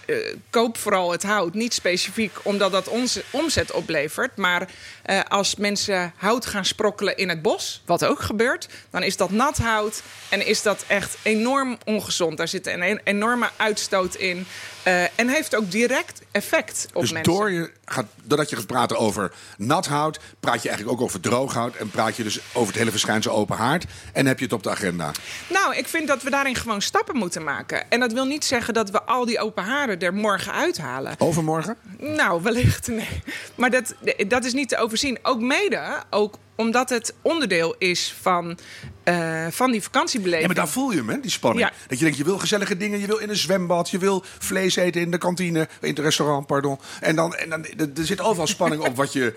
eh, 0.10 0.16
koop 0.50 0.78
vooral 0.78 1.12
het 1.12 1.24
hout. 1.24 1.54
Niet 1.54 1.74
specifiek 1.74 2.32
omdat 2.42 2.72
dat 2.72 2.88
ons 2.88 3.20
omzet 3.30 3.72
oplevert. 3.72 4.38
Maar 4.38 4.68
eh, 5.10 5.20
als 5.28 5.56
mensen 5.56 6.14
hout 6.16 6.46
gaan 6.46 6.66
sprokkelen 6.66 7.18
in 7.18 7.30
het 7.30 7.42
bos, 7.42 7.82
wat 7.86 8.06
ook 8.06 8.20
gebeurt, 8.22 8.68
dan 8.90 9.04
is 9.04 9.18
dat 9.18 9.32
nat 9.32 9.58
hout 9.58 10.02
en 10.30 10.46
is 10.48 10.62
dat 10.62 10.84
echt 10.88 11.18
enorm 11.22 11.78
ongezond. 11.86 12.38
Daar 12.38 12.48
zit 12.48 12.68
een 12.68 12.82
en- 12.82 13.02
enorme 13.04 13.50
uitstoot 13.58 14.16
in. 14.16 14.46
eh, 14.84 15.04
en 15.20 15.28
heeft 15.28 15.56
ook 15.56 15.72
direct 15.72 16.22
effect 16.32 16.88
op 16.94 17.02
Dus 17.02 17.12
mensen. 17.12 17.34
door 17.34 17.52
je 17.52 17.72
gaat, 17.86 18.06
doordat 18.24 18.50
je 18.50 18.56
gaat 18.56 18.66
praten 18.68 18.98
over 18.98 19.32
nat 19.58 19.88
hout, 19.88 20.20
praat 20.40 20.62
je 20.64 20.70
eigenlijk 20.70 21.00
ook 21.00 21.06
over 21.06 21.20
droog 21.20 21.54
hout. 21.54 21.76
En 21.76 21.90
praat 21.90 22.16
je 22.16 22.24
dus 22.24 22.40
over 22.54 22.68
het 22.68 22.78
hele 22.78 22.92
verschijnsel 22.92 23.32
open 23.34 23.58
haard. 23.58 23.86
En 24.14 24.26
heb 24.26 24.38
je 24.38 24.44
het 24.44 24.54
op 24.54 24.64
de 24.64 24.70
agenda. 24.70 25.12
Nou, 25.50 25.76
ik 25.76 25.88
vind 25.88 26.08
dat 26.08 26.22
we 26.24 26.30
daarin 26.30 26.56
gewoon 26.56 26.82
stappen 26.82 27.16
moeten 27.18 27.44
maken. 27.44 27.90
En 27.92 28.00
dat 28.00 28.14
wil 28.14 28.26
niet 28.26 28.46
zeggen 28.46 28.74
dat 28.74 28.90
we 28.90 29.04
al 29.04 29.26
die 29.26 29.40
open 29.40 29.64
haren 29.64 30.00
er 30.00 30.14
morgen 30.14 30.54
uithalen. 30.54 31.16
Overmorgen? 31.18 31.76
Nou, 31.98 32.42
wellicht 32.42 32.88
nee. 32.88 33.22
Maar 33.56 33.70
dat, 33.70 33.94
dat 34.28 34.46
is 34.46 34.54
niet 34.54 34.70
te 34.70 34.78
overzien. 35.00 35.20
Ook 35.22 35.42
mede, 35.42 36.04
ook 36.10 36.38
omdat 36.60 36.90
het 36.90 37.14
onderdeel 37.22 37.76
is 37.78 38.16
van, 38.22 38.60
eh, 39.04 39.48
van 39.50 39.72
die 39.72 39.84
vakantiebeleving. 39.84 40.42
Ja, 40.42 40.48
maar 40.48 40.56
daar 40.56 40.74
voel 40.74 40.92
je 40.92 40.98
hem, 40.98 41.10
hè, 41.10 41.20
die 41.20 41.32
spanning. 41.32 41.68
Ja. 41.68 41.74
Dat 41.88 41.98
je 41.98 42.04
denkt, 42.04 42.20
je 42.20 42.24
wil 42.24 42.38
gezellige 42.38 42.78
dingen. 42.78 43.00
Je 43.00 43.08
wil 43.08 43.18
in 43.18 43.30
een 43.30 43.36
zwembad. 43.36 43.90
Je 43.90 43.98
wil 43.98 44.24
vlees 44.40 44.76
eten 44.76 45.02
in 45.02 45.12
de 45.12 45.18
kantine. 45.18 45.68
In 45.82 45.90
het 45.90 46.00
restaurant, 46.00 46.48
pardon. 46.48 46.80
En 47.00 47.16
dan, 47.16 47.36
en 47.36 47.50
dan 47.50 47.66
er 47.66 48.06
zit 48.06 48.22
overal 48.22 48.48
spanning 48.48 48.86
op 48.86 48.96
wat 48.96 49.14
je 49.14 49.34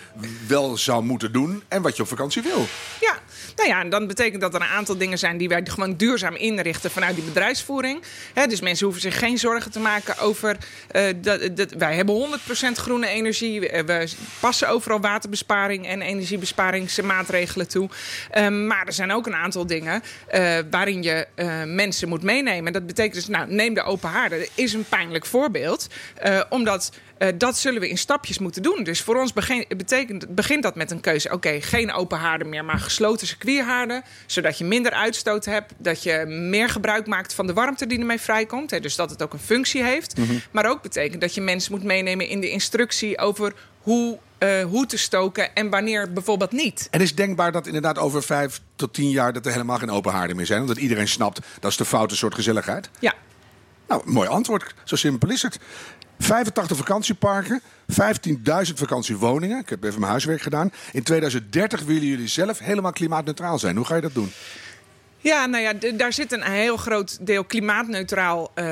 wel 0.46 0.76
zou 0.76 1.02
moeten 1.02 1.32
doen. 1.32 1.62
En 1.68 1.82
wat 1.82 1.96
je 1.96 2.02
op 2.02 2.08
vakantie 2.08 2.42
wil. 2.42 2.66
Ja, 3.00 3.18
nou 3.56 3.68
ja, 3.68 3.80
en 3.80 3.90
dan 3.90 4.06
betekent 4.06 4.40
dat 4.40 4.54
er 4.54 4.60
een 4.60 4.66
aantal 4.66 4.96
dingen 4.96 5.18
zijn 5.18 5.36
die 5.36 5.48
wij 5.48 5.62
gewoon 5.64 5.96
duurzaam 5.96 6.34
inrichten 6.34 6.90
vanuit 6.90 7.14
die 7.14 7.24
bedrijfsvoering. 7.24 8.02
Dus 8.48 8.60
mensen 8.60 8.84
hoeven 8.84 9.02
zich 9.02 9.18
geen 9.18 9.38
zorgen 9.38 9.70
te 9.70 9.80
maken 9.80 10.18
over. 10.18 10.56
eh, 10.90 11.04
dat, 11.16 11.56
dat, 11.56 11.70
wij 11.70 11.94
hebben 11.94 12.38
100% 12.72 12.72
groene 12.72 13.06
energie. 13.06 13.60
We, 13.60 13.82
we 13.86 14.10
passen 14.40 14.68
overal 14.68 15.00
waterbesparing 15.00 15.86
en 15.86 16.00
energiebesparingsmaatregelen 17.12 17.68
toe. 17.68 17.88
Ehm, 18.30 18.66
maar 18.66 18.86
er 18.86 18.92
zijn 18.92 19.12
ook 19.12 19.26
een 19.26 19.34
aantal 19.34 19.66
dingen 19.66 20.02
eh, 20.26 20.58
waarin 20.70 21.02
je 21.02 21.26
eh, 21.34 21.62
mensen 21.64 22.08
moet 22.08 22.22
meenemen. 22.22 22.72
Dat 22.72 22.86
betekent 22.86 23.14
dus, 23.14 23.28
nou, 23.28 23.52
neem 23.52 23.74
de 23.74 23.82
open 23.82 24.08
haarden. 24.08 24.38
Dat 24.38 24.50
is 24.54 24.72
een 24.72 24.84
pijnlijk 24.88 25.26
voorbeeld. 25.26 25.86
eh, 26.14 26.40
omdat 26.48 26.92
dat 27.34 27.58
zullen 27.58 27.80
we 27.80 27.88
in 27.88 27.98
stapjes 27.98 28.38
moeten 28.38 28.62
doen. 28.62 28.82
Dus 28.84 29.00
voor 29.00 29.20
ons 29.20 29.32
betekent, 29.68 30.34
begint 30.34 30.62
dat 30.62 30.74
met 30.74 30.90
een 30.90 31.00
keuze. 31.00 31.30
Oké, 31.32 31.60
geen 31.60 31.92
open 31.92 32.18
haarden 32.18 32.48
meer, 32.48 32.64
maar 32.64 32.78
gesloten 32.78 33.26
circuithaarden. 33.26 34.02
Zodat 34.26 34.58
je 34.58 34.64
minder 34.64 34.92
uitstoot 34.92 35.44
hebt. 35.44 35.72
Dat 35.78 36.02
je 36.02 36.24
meer 36.26 36.68
gebruik 36.68 37.06
maakt 37.06 37.34
van 37.34 37.46
de 37.46 37.52
warmte 37.52 37.86
die 37.86 37.98
ermee 37.98 38.20
vrijkomt. 38.20 38.70
Hè, 38.70 38.80
dus 38.80 38.96
dat 38.96 39.10
het 39.10 39.22
ook 39.22 39.32
een 39.32 39.38
functie 39.38 39.82
heeft. 39.82 40.14
Maar 40.50 40.66
ook 40.70 40.82
betekent 40.82 41.20
dat 41.20 41.34
je 41.34 41.40
mensen 41.40 41.72
moet 41.72 41.84
meenemen 41.84 42.28
in 42.28 42.40
de 42.40 42.50
instructie 42.50 43.18
over 43.18 43.52
hoe, 43.78 44.18
eh, 44.42 44.64
hoe 44.64 44.86
te 44.86 44.96
stoken 44.96 45.54
en 45.54 45.70
wanneer 45.70 46.12
bijvoorbeeld 46.12 46.52
niet. 46.52 46.88
En 46.90 47.00
is 47.00 47.14
denkbaar 47.14 47.52
dat 47.52 47.66
inderdaad 47.66 47.98
over 47.98 48.22
vijf 48.22 48.60
tot 48.76 48.94
tien 48.94 49.10
jaar... 49.10 49.32
dat 49.32 49.46
er 49.46 49.52
helemaal 49.52 49.78
geen 49.78 49.90
open 49.90 50.12
haarden 50.12 50.36
meer 50.36 50.46
zijn. 50.46 50.60
Omdat 50.60 50.76
iedereen 50.76 51.08
snapt, 51.08 51.40
dat 51.60 51.70
is 51.70 51.76
de 51.76 51.84
foute 51.84 52.16
soort 52.16 52.34
gezelligheid. 52.34 52.90
Ja, 52.98 53.14
Nou, 53.88 54.02
mooi 54.04 54.28
antwoord. 54.28 54.74
Zo 54.84 54.96
simpel 54.96 55.30
is 55.30 55.42
het. 55.42 55.58
85 56.18 56.76
vakantieparken, 56.76 57.60
15.000 57.60 58.74
vakantiewoningen. 58.74 59.58
Ik 59.58 59.68
heb 59.68 59.84
even 59.84 59.98
mijn 60.00 60.10
huiswerk 60.10 60.42
gedaan. 60.42 60.72
In 60.92 61.02
2030 61.02 61.82
willen 61.82 62.06
jullie 62.06 62.28
zelf 62.28 62.58
helemaal 62.58 62.92
klimaatneutraal 62.92 63.58
zijn. 63.58 63.76
Hoe 63.76 63.84
ga 63.84 63.94
je 63.94 64.00
dat 64.00 64.14
doen? 64.14 64.32
Ja, 65.22 65.46
nou 65.46 65.62
ja, 65.62 65.72
daar 65.94 66.12
zit 66.12 66.32
een 66.32 66.42
heel 66.42 66.76
groot 66.76 67.26
deel 67.26 67.44
klimaatneutraal 67.44 68.50
eh, 68.54 68.66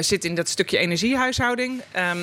zit 0.00 0.24
in 0.24 0.34
dat 0.34 0.48
stukje 0.48 0.78
energiehuishouding. 0.78 1.82
Ehm, 1.92 2.18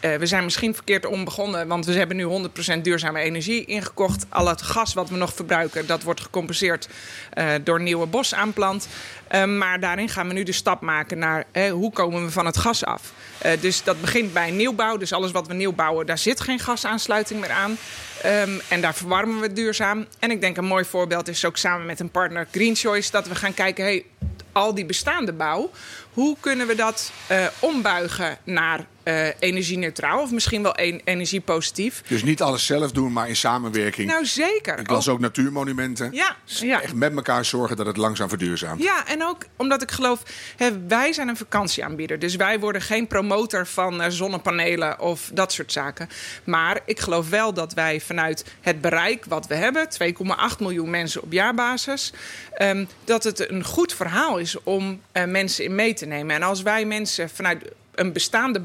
eh, 0.00 0.14
we 0.14 0.26
zijn 0.26 0.44
misschien 0.44 0.74
verkeerd 0.74 1.06
om 1.06 1.24
begonnen, 1.24 1.68
want 1.68 1.86
we 1.86 1.92
hebben 1.92 2.16
nu 2.16 2.24
100% 2.24 2.84
duurzame 2.84 3.20
energie 3.20 3.64
ingekocht. 3.64 4.26
Al 4.28 4.48
het 4.48 4.62
gas 4.62 4.94
wat 4.94 5.08
we 5.08 5.16
nog 5.16 5.34
verbruiken, 5.34 5.86
dat 5.86 6.02
wordt 6.02 6.20
gecompenseerd 6.20 6.88
eh, 7.32 7.50
door 7.64 7.80
nieuwe 7.80 8.06
bos 8.06 8.34
aanplant. 8.34 8.88
Ehm, 9.28 9.58
maar 9.58 9.80
daarin 9.80 10.08
gaan 10.08 10.28
we 10.28 10.34
nu 10.34 10.42
de 10.42 10.52
stap 10.52 10.80
maken 10.80 11.18
naar 11.18 11.44
hoe 11.70 11.92
komen 11.92 12.24
we 12.24 12.30
van 12.30 12.46
het 12.46 12.56
gas 12.56 12.84
af. 12.84 13.12
Dus 13.60 13.82
dat 13.82 14.00
begint 14.00 14.32
bij 14.32 14.50
nieuwbouw. 14.50 14.96
Dus 14.96 15.12
alles 15.12 15.30
wat 15.30 15.46
we 15.46 15.54
nieuw 15.54 15.72
bouwen, 15.72 16.06
daar 16.06 16.18
zit 16.18 16.40
geen 16.40 16.58
gasaansluiting 16.58 17.40
meer 17.40 17.50
aan. 17.50 17.76
Ehm, 18.22 18.50
en 18.68 18.80
daar 18.80 18.94
verwarmen 18.94 19.40
we 19.40 19.52
duurzaam. 19.52 20.06
En 20.18 20.30
ik 20.30 20.40
denk 20.40 20.56
een 20.56 20.64
mooi 20.64 20.84
voorbeeld 20.84 21.28
is 21.28 21.44
ook 21.44 21.56
samen 21.56 21.86
met 21.86 22.00
een 22.00 22.10
partner 22.10 22.48
Green 22.50 22.76
Choice... 22.76 23.10
dat 23.10 23.28
we 23.28 23.34
gaan 23.34 23.54
kijken, 23.54 23.84
hey, 23.84 24.04
al 24.52 24.74
die 24.74 24.84
bestaande 24.84 25.32
bouw... 25.32 25.70
hoe 26.12 26.36
kunnen 26.40 26.66
we 26.66 26.74
dat 26.74 27.12
eh, 27.26 27.46
ombuigen 27.58 28.38
naar 28.44 28.86
eh, 29.08 29.26
energie-neutraal... 29.38 30.22
of 30.22 30.30
misschien 30.30 30.62
wel 30.62 30.72
een, 30.78 31.00
energiepositief? 31.04 32.02
Dus 32.08 32.22
niet 32.22 32.42
alles 32.42 32.66
zelf 32.66 32.92
doen, 32.92 33.12
maar 33.12 33.28
in 33.28 33.36
samenwerking. 33.36 34.08
Nou, 34.08 34.26
zeker. 34.26 34.78
Ik 34.78 34.90
las 34.90 35.08
ook 35.08 35.20
natuurmonumenten. 35.20 36.12
Ja, 36.12 36.36
ja. 36.44 36.82
Echt 36.82 36.94
met 36.94 37.14
elkaar 37.14 37.44
zorgen 37.44 37.76
dat 37.76 37.86
het 37.86 37.96
langzaam 37.96 38.28
verduurzaamt. 38.28 38.82
Ja, 38.82 39.06
en 39.06 39.24
ook 39.24 39.44
omdat 39.56 39.82
ik 39.82 39.90
geloof, 39.90 40.22
hè, 40.56 40.86
wij 40.86 41.12
zijn 41.12 41.28
een 41.28 41.36
vakantieaanbieder. 41.36 42.18
Dus 42.18 42.36
wij 42.36 42.60
worden 42.60 42.82
geen 42.82 43.06
promotor 43.06 43.66
van 43.66 44.02
eh, 44.02 44.10
zonnepanelen 44.10 45.00
of 45.00 45.30
dat 45.34 45.52
soort 45.52 45.72
zaken. 45.72 46.08
Maar 46.44 46.80
ik 46.84 47.00
geloof 47.00 47.28
wel 47.28 47.52
dat 47.52 47.74
wij 47.74 48.00
vanuit 48.00 48.44
het 48.60 48.80
bereik 48.80 49.24
wat 49.24 49.46
we 49.46 49.54
hebben, 49.54 49.88
2,8 49.88 50.58
miljoen 50.58 50.90
mensen 50.90 51.22
op 51.22 51.32
jaarbasis, 51.32 52.12
ehm, 52.52 52.84
dat 53.04 53.24
het 53.24 53.50
een 53.50 53.64
goed 53.64 53.94
verhaal 53.94 54.38
is 54.38 54.62
om 54.62 55.00
eh, 55.12 55.24
mensen 55.24 55.64
in 55.64 55.74
mee 55.74 55.94
te 55.94 56.06
nemen. 56.06 56.36
En 56.36 56.42
als 56.42 56.62
wij 56.62 56.84
mensen 56.84 57.30
vanuit 57.30 57.76
een 57.98 58.12
bestaande 58.12 58.60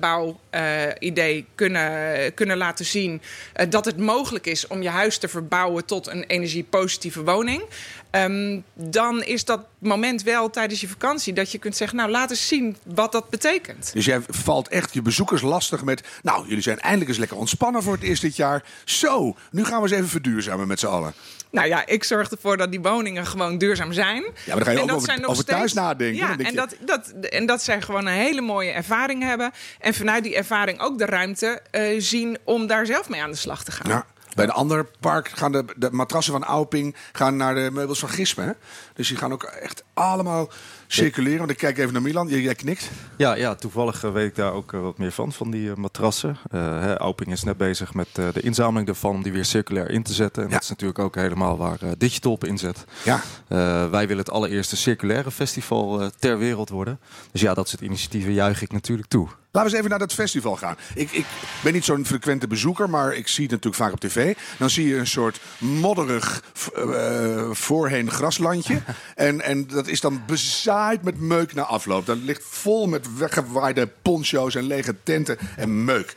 bouwidee 0.63 1.45
kunnen, 1.55 2.33
kunnen 2.33 2.57
laten 2.57 2.85
zien 2.85 3.21
eh, 3.53 3.69
dat 3.69 3.85
het 3.85 3.97
mogelijk 3.97 4.45
is 4.47 4.67
om 4.67 4.81
je 4.81 4.89
huis 4.89 5.17
te 5.17 5.27
verbouwen 5.27 5.85
tot 5.85 6.07
een 6.07 6.23
energiepositieve 6.23 7.23
woning. 7.23 7.63
ehm, 8.11 8.59
dan 8.73 9.23
is 9.23 9.45
dat 9.45 9.65
moment 9.79 10.23
wel 10.23 10.49
tijdens 10.49 10.81
je 10.81 10.87
vakantie 10.87 11.33
dat 11.33 11.51
je 11.51 11.57
kunt 11.57 11.75
zeggen: 11.75 11.97
Nou, 11.97 12.09
laat 12.09 12.29
eens 12.29 12.47
zien 12.47 12.77
wat 12.85 13.11
dat 13.11 13.29
betekent. 13.29 13.91
Dus 13.93 14.05
jij 14.05 14.19
valt 14.29 14.67
echt 14.67 14.93
je 14.93 15.01
bezoekers 15.01 15.41
lastig 15.41 15.83
met... 15.83 16.03
Nou, 16.23 16.47
jullie 16.47 16.63
zijn 16.63 16.79
eindelijk 16.79 17.09
eens 17.09 17.19
lekker 17.19 17.37
ontspannen 17.37 17.83
voor 17.83 17.93
het 17.93 18.03
eerst 18.03 18.21
dit 18.21 18.35
jaar. 18.35 18.63
Zo, 18.85 19.35
nu 19.51 19.65
gaan 19.65 19.77
we 19.81 19.87
eens 19.87 19.97
even 19.97 20.07
verduurzamen 20.09 20.67
met 20.67 20.79
z'n 20.79 20.85
allen. 20.87 21.13
Nou 21.51 21.67
ja, 21.67 21.85
ik 21.85 22.03
zorg 22.03 22.29
ervoor 22.31 22.57
dat 22.57 22.71
die 22.71 22.79
woningen 22.81 23.25
gewoon 23.25 23.57
duurzaam 23.57 23.93
zijn. 23.93 24.21
maar 24.23 24.55
dan 24.55 24.63
ga 24.65 24.71
je 24.71 24.77
En 24.77 24.83
ook 24.91 24.95
over- 24.95 25.27
over 25.27 25.45
thuis 25.45 25.73
nadenken. 25.73 26.17
Ja, 26.17 26.37
en, 26.37 26.45
je- 26.45 26.51
dat, 26.55 26.75
dat, 26.79 27.07
en 27.29 27.45
dat 27.45 27.63
zij 27.63 27.81
gewoon 27.81 28.05
een 28.05 28.13
hele 28.13 28.41
mooie 28.41 28.71
ervaring 28.71 29.23
hebben. 29.23 29.51
En 29.79 29.93
vanuit 29.93 30.23
die 30.23 30.35
ervaring 30.43 30.79
ook 30.79 30.97
de 30.97 31.05
ruimte 31.05 31.61
eh, 31.71 31.83
zien 32.01 32.37
om 32.43 32.67
daar 32.67 32.85
zelf 32.85 33.09
mee 33.09 33.21
aan 33.23 33.31
de 33.31 33.37
slag 33.37 33.63
te 33.63 33.71
gaan. 33.71 33.91
Ja. 33.91 34.05
Bij 34.35 34.45
een 34.45 34.51
ander 34.51 34.85
park 34.99 35.29
gaan 35.29 35.51
de, 35.51 35.65
de 35.75 35.91
matrassen 35.91 36.33
van 36.33 36.43
Auping 36.43 36.95
gaan 37.11 37.35
naar 37.37 37.55
de 37.55 37.69
meubels 37.71 37.99
van 37.99 38.09
Gisme. 38.09 38.43
hè? 38.43 38.51
Dus 38.93 39.07
die 39.07 39.17
gaan 39.17 39.31
ook 39.33 39.43
echt 39.43 39.83
allemaal 39.93 40.49
circuleren. 40.87 41.37
Want 41.39 41.51
ik 41.51 41.57
kijk 41.57 41.77
even 41.77 41.93
naar 41.93 42.01
Milan. 42.01 42.27
Jij, 42.27 42.39
jij 42.41 42.55
knikt. 42.55 42.89
Ja, 43.17 43.33
ja, 43.35 43.55
toevallig 43.55 44.03
eh, 44.03 44.11
weet 44.11 44.27
ik 44.29 44.35
daar 44.35 44.51
ook 44.53 44.73
eh, 44.73 44.81
wat 44.81 44.97
meer 44.97 45.11
van, 45.11 45.31
van 45.33 45.51
die 45.51 45.75
matrassen. 45.75 46.37
Eh, 46.51 46.59
hè, 46.81 46.97
Auping 46.97 47.31
is 47.31 47.43
net 47.43 47.57
bezig 47.57 47.93
met 47.93 48.07
eh, 48.13 48.27
de 48.33 48.41
inzameling 48.41 48.85
daarvan 48.85 49.15
om 49.15 49.23
die 49.23 49.31
weer 49.31 49.45
circulair 49.45 49.89
in 49.89 50.03
te 50.03 50.13
zetten. 50.13 50.43
En 50.43 50.47
Ja. 50.49 50.53
dat 50.53 50.63
is 50.63 50.69
natuurlijk 50.69 50.99
ook 50.99 51.15
helemaal 51.15 51.57
waar 51.57 51.77
eh, 51.81 51.89
Digital 51.97 52.31
op 52.31 52.43
inzet. 52.43 52.85
Ja. 53.03 53.21
Eh, 53.47 53.89
wij 53.89 54.07
willen 54.07 54.23
het 54.23 54.31
allereerste 54.31 54.75
circulaire 54.77 55.31
festival 55.31 56.09
ter 56.19 56.37
wereld 56.37 56.69
worden. 56.69 56.99
Dus 57.31 57.41
ja, 57.41 57.53
dat 57.53 57.69
soort 57.69 57.81
initiatieven 57.81 58.33
juich 58.33 58.61
ik 58.61 58.71
natuurlijk 58.71 59.07
toe. 59.09 59.27
Laten 59.55 59.71
we 59.71 59.77
eens 59.77 59.85
even 59.85 59.99
naar 59.99 60.07
dat 60.07 60.17
festival 60.17 60.55
gaan. 60.55 60.77
Ik, 60.95 61.11
ik 61.11 61.25
ben 61.63 61.73
niet 61.73 61.85
zo'n 61.85 62.05
frequente 62.05 62.47
bezoeker, 62.47 62.89
maar 62.89 63.13
ik 63.13 63.27
zie 63.27 63.43
het 63.43 63.51
natuurlijk 63.51 63.83
vaak 63.83 63.93
op 63.93 63.99
tv. 63.99 64.35
Dan 64.57 64.69
zie 64.69 64.87
je 64.87 64.95
een 64.95 65.07
soort 65.07 65.39
modderig 65.57 66.43
eh, 66.75 67.49
voorheen 67.51 68.11
graslandje. 68.11 68.81
en, 69.15 69.41
en 69.41 69.67
dat 69.67 69.87
is 69.87 70.01
dan 70.01 70.21
bezaaid 70.25 71.03
met 71.03 71.19
meuk 71.19 71.53
na 71.53 71.61
afloop. 71.61 72.05
Dat 72.05 72.17
ligt 72.17 72.43
vol 72.45 72.87
met 72.87 73.17
weggewaaide 73.17 73.89
poncho's 74.01 74.55
en 74.55 74.63
lege 74.63 74.95
tenten 75.03 75.37
en 75.55 75.85
meuk. 75.85 76.15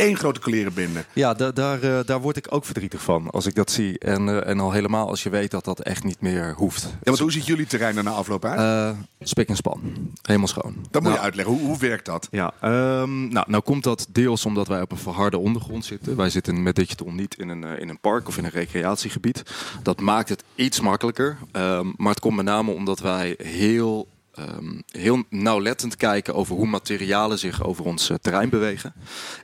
Eén 0.00 0.16
grote 0.16 0.40
klerenbinde. 0.40 1.04
Ja, 1.12 1.34
da- 1.34 1.50
daar, 1.52 1.82
eh, 1.82 1.98
daar 2.04 2.20
word 2.20 2.36
ik 2.36 2.46
ook 2.50 2.64
verdrietig 2.64 3.02
van 3.02 3.30
als 3.30 3.46
ik 3.46 3.54
dat 3.54 3.70
zie. 3.70 3.98
En, 3.98 4.28
eh, 4.28 4.48
en 4.50 4.60
al 4.60 4.72
helemaal 4.72 5.08
als 5.08 5.22
je 5.22 5.30
weet 5.30 5.50
dat 5.50 5.64
dat 5.64 5.80
echt 5.80 6.04
niet 6.04 6.20
meer 6.20 6.54
hoeft. 6.56 6.82
Ja, 6.82 6.88
want 7.02 7.18
hoe 7.18 7.32
ziet 7.32 7.46
jullie 7.46 7.66
terrein 7.66 7.96
er 7.96 8.02
na 8.02 8.10
afloop 8.10 8.44
uit? 8.44 8.58
Eh, 8.58 8.98
spik 9.20 9.48
en 9.48 9.56
span. 9.56 9.80
Helemaal 10.22 10.48
schoon. 10.48 10.74
dat 10.90 10.92
moet 10.92 11.02
Nou, 11.02 11.14
je 11.14 11.20
uitleggen. 11.20 11.54
Hoe, 11.54 11.62
hoe 11.66 11.78
werkt 11.78 12.06
dat? 12.06 12.28
Ja, 12.30 12.52
ehm, 12.60 13.28
nou, 13.28 13.44
nou 13.50 13.62
komt 13.62 13.84
dat 13.84 14.06
deels 14.10 14.46
omdat 14.46 14.68
wij 14.68 14.80
op 14.80 14.92
een 14.92 14.98
verharde 14.98 15.38
ondergrond 15.38 15.84
zitten. 15.84 16.16
Wij 16.16 16.30
zitten 16.30 16.62
met 16.62 16.74
Digital 16.76 17.10
niet 17.10 17.34
in 17.38 17.48
een, 17.48 17.64
in 17.64 17.88
een 17.88 17.98
park 18.00 18.28
of 18.28 18.38
in 18.38 18.44
een 18.44 18.50
recreatiegebied. 18.50 19.42
Dat 19.82 20.00
maakt 20.00 20.28
het 20.28 20.44
iets 20.54 20.80
makkelijker. 20.80 21.36
Ehm, 21.52 21.86
maar 21.96 22.10
het 22.10 22.20
komt 22.20 22.36
met 22.36 22.44
name 22.44 22.70
omdat 22.70 23.00
wij 23.00 23.34
heel, 23.42 24.08
ehm, 24.34 24.80
heel 24.90 25.22
nauwlettend 25.28 25.96
kijken 25.96 26.34
over 26.34 26.54
hoe 26.54 26.66
materialen 26.66 27.38
zich 27.38 27.64
over 27.64 27.84
ons 27.84 28.10
eh, 28.10 28.16
terrein 28.20 28.48
bewegen. 28.48 28.94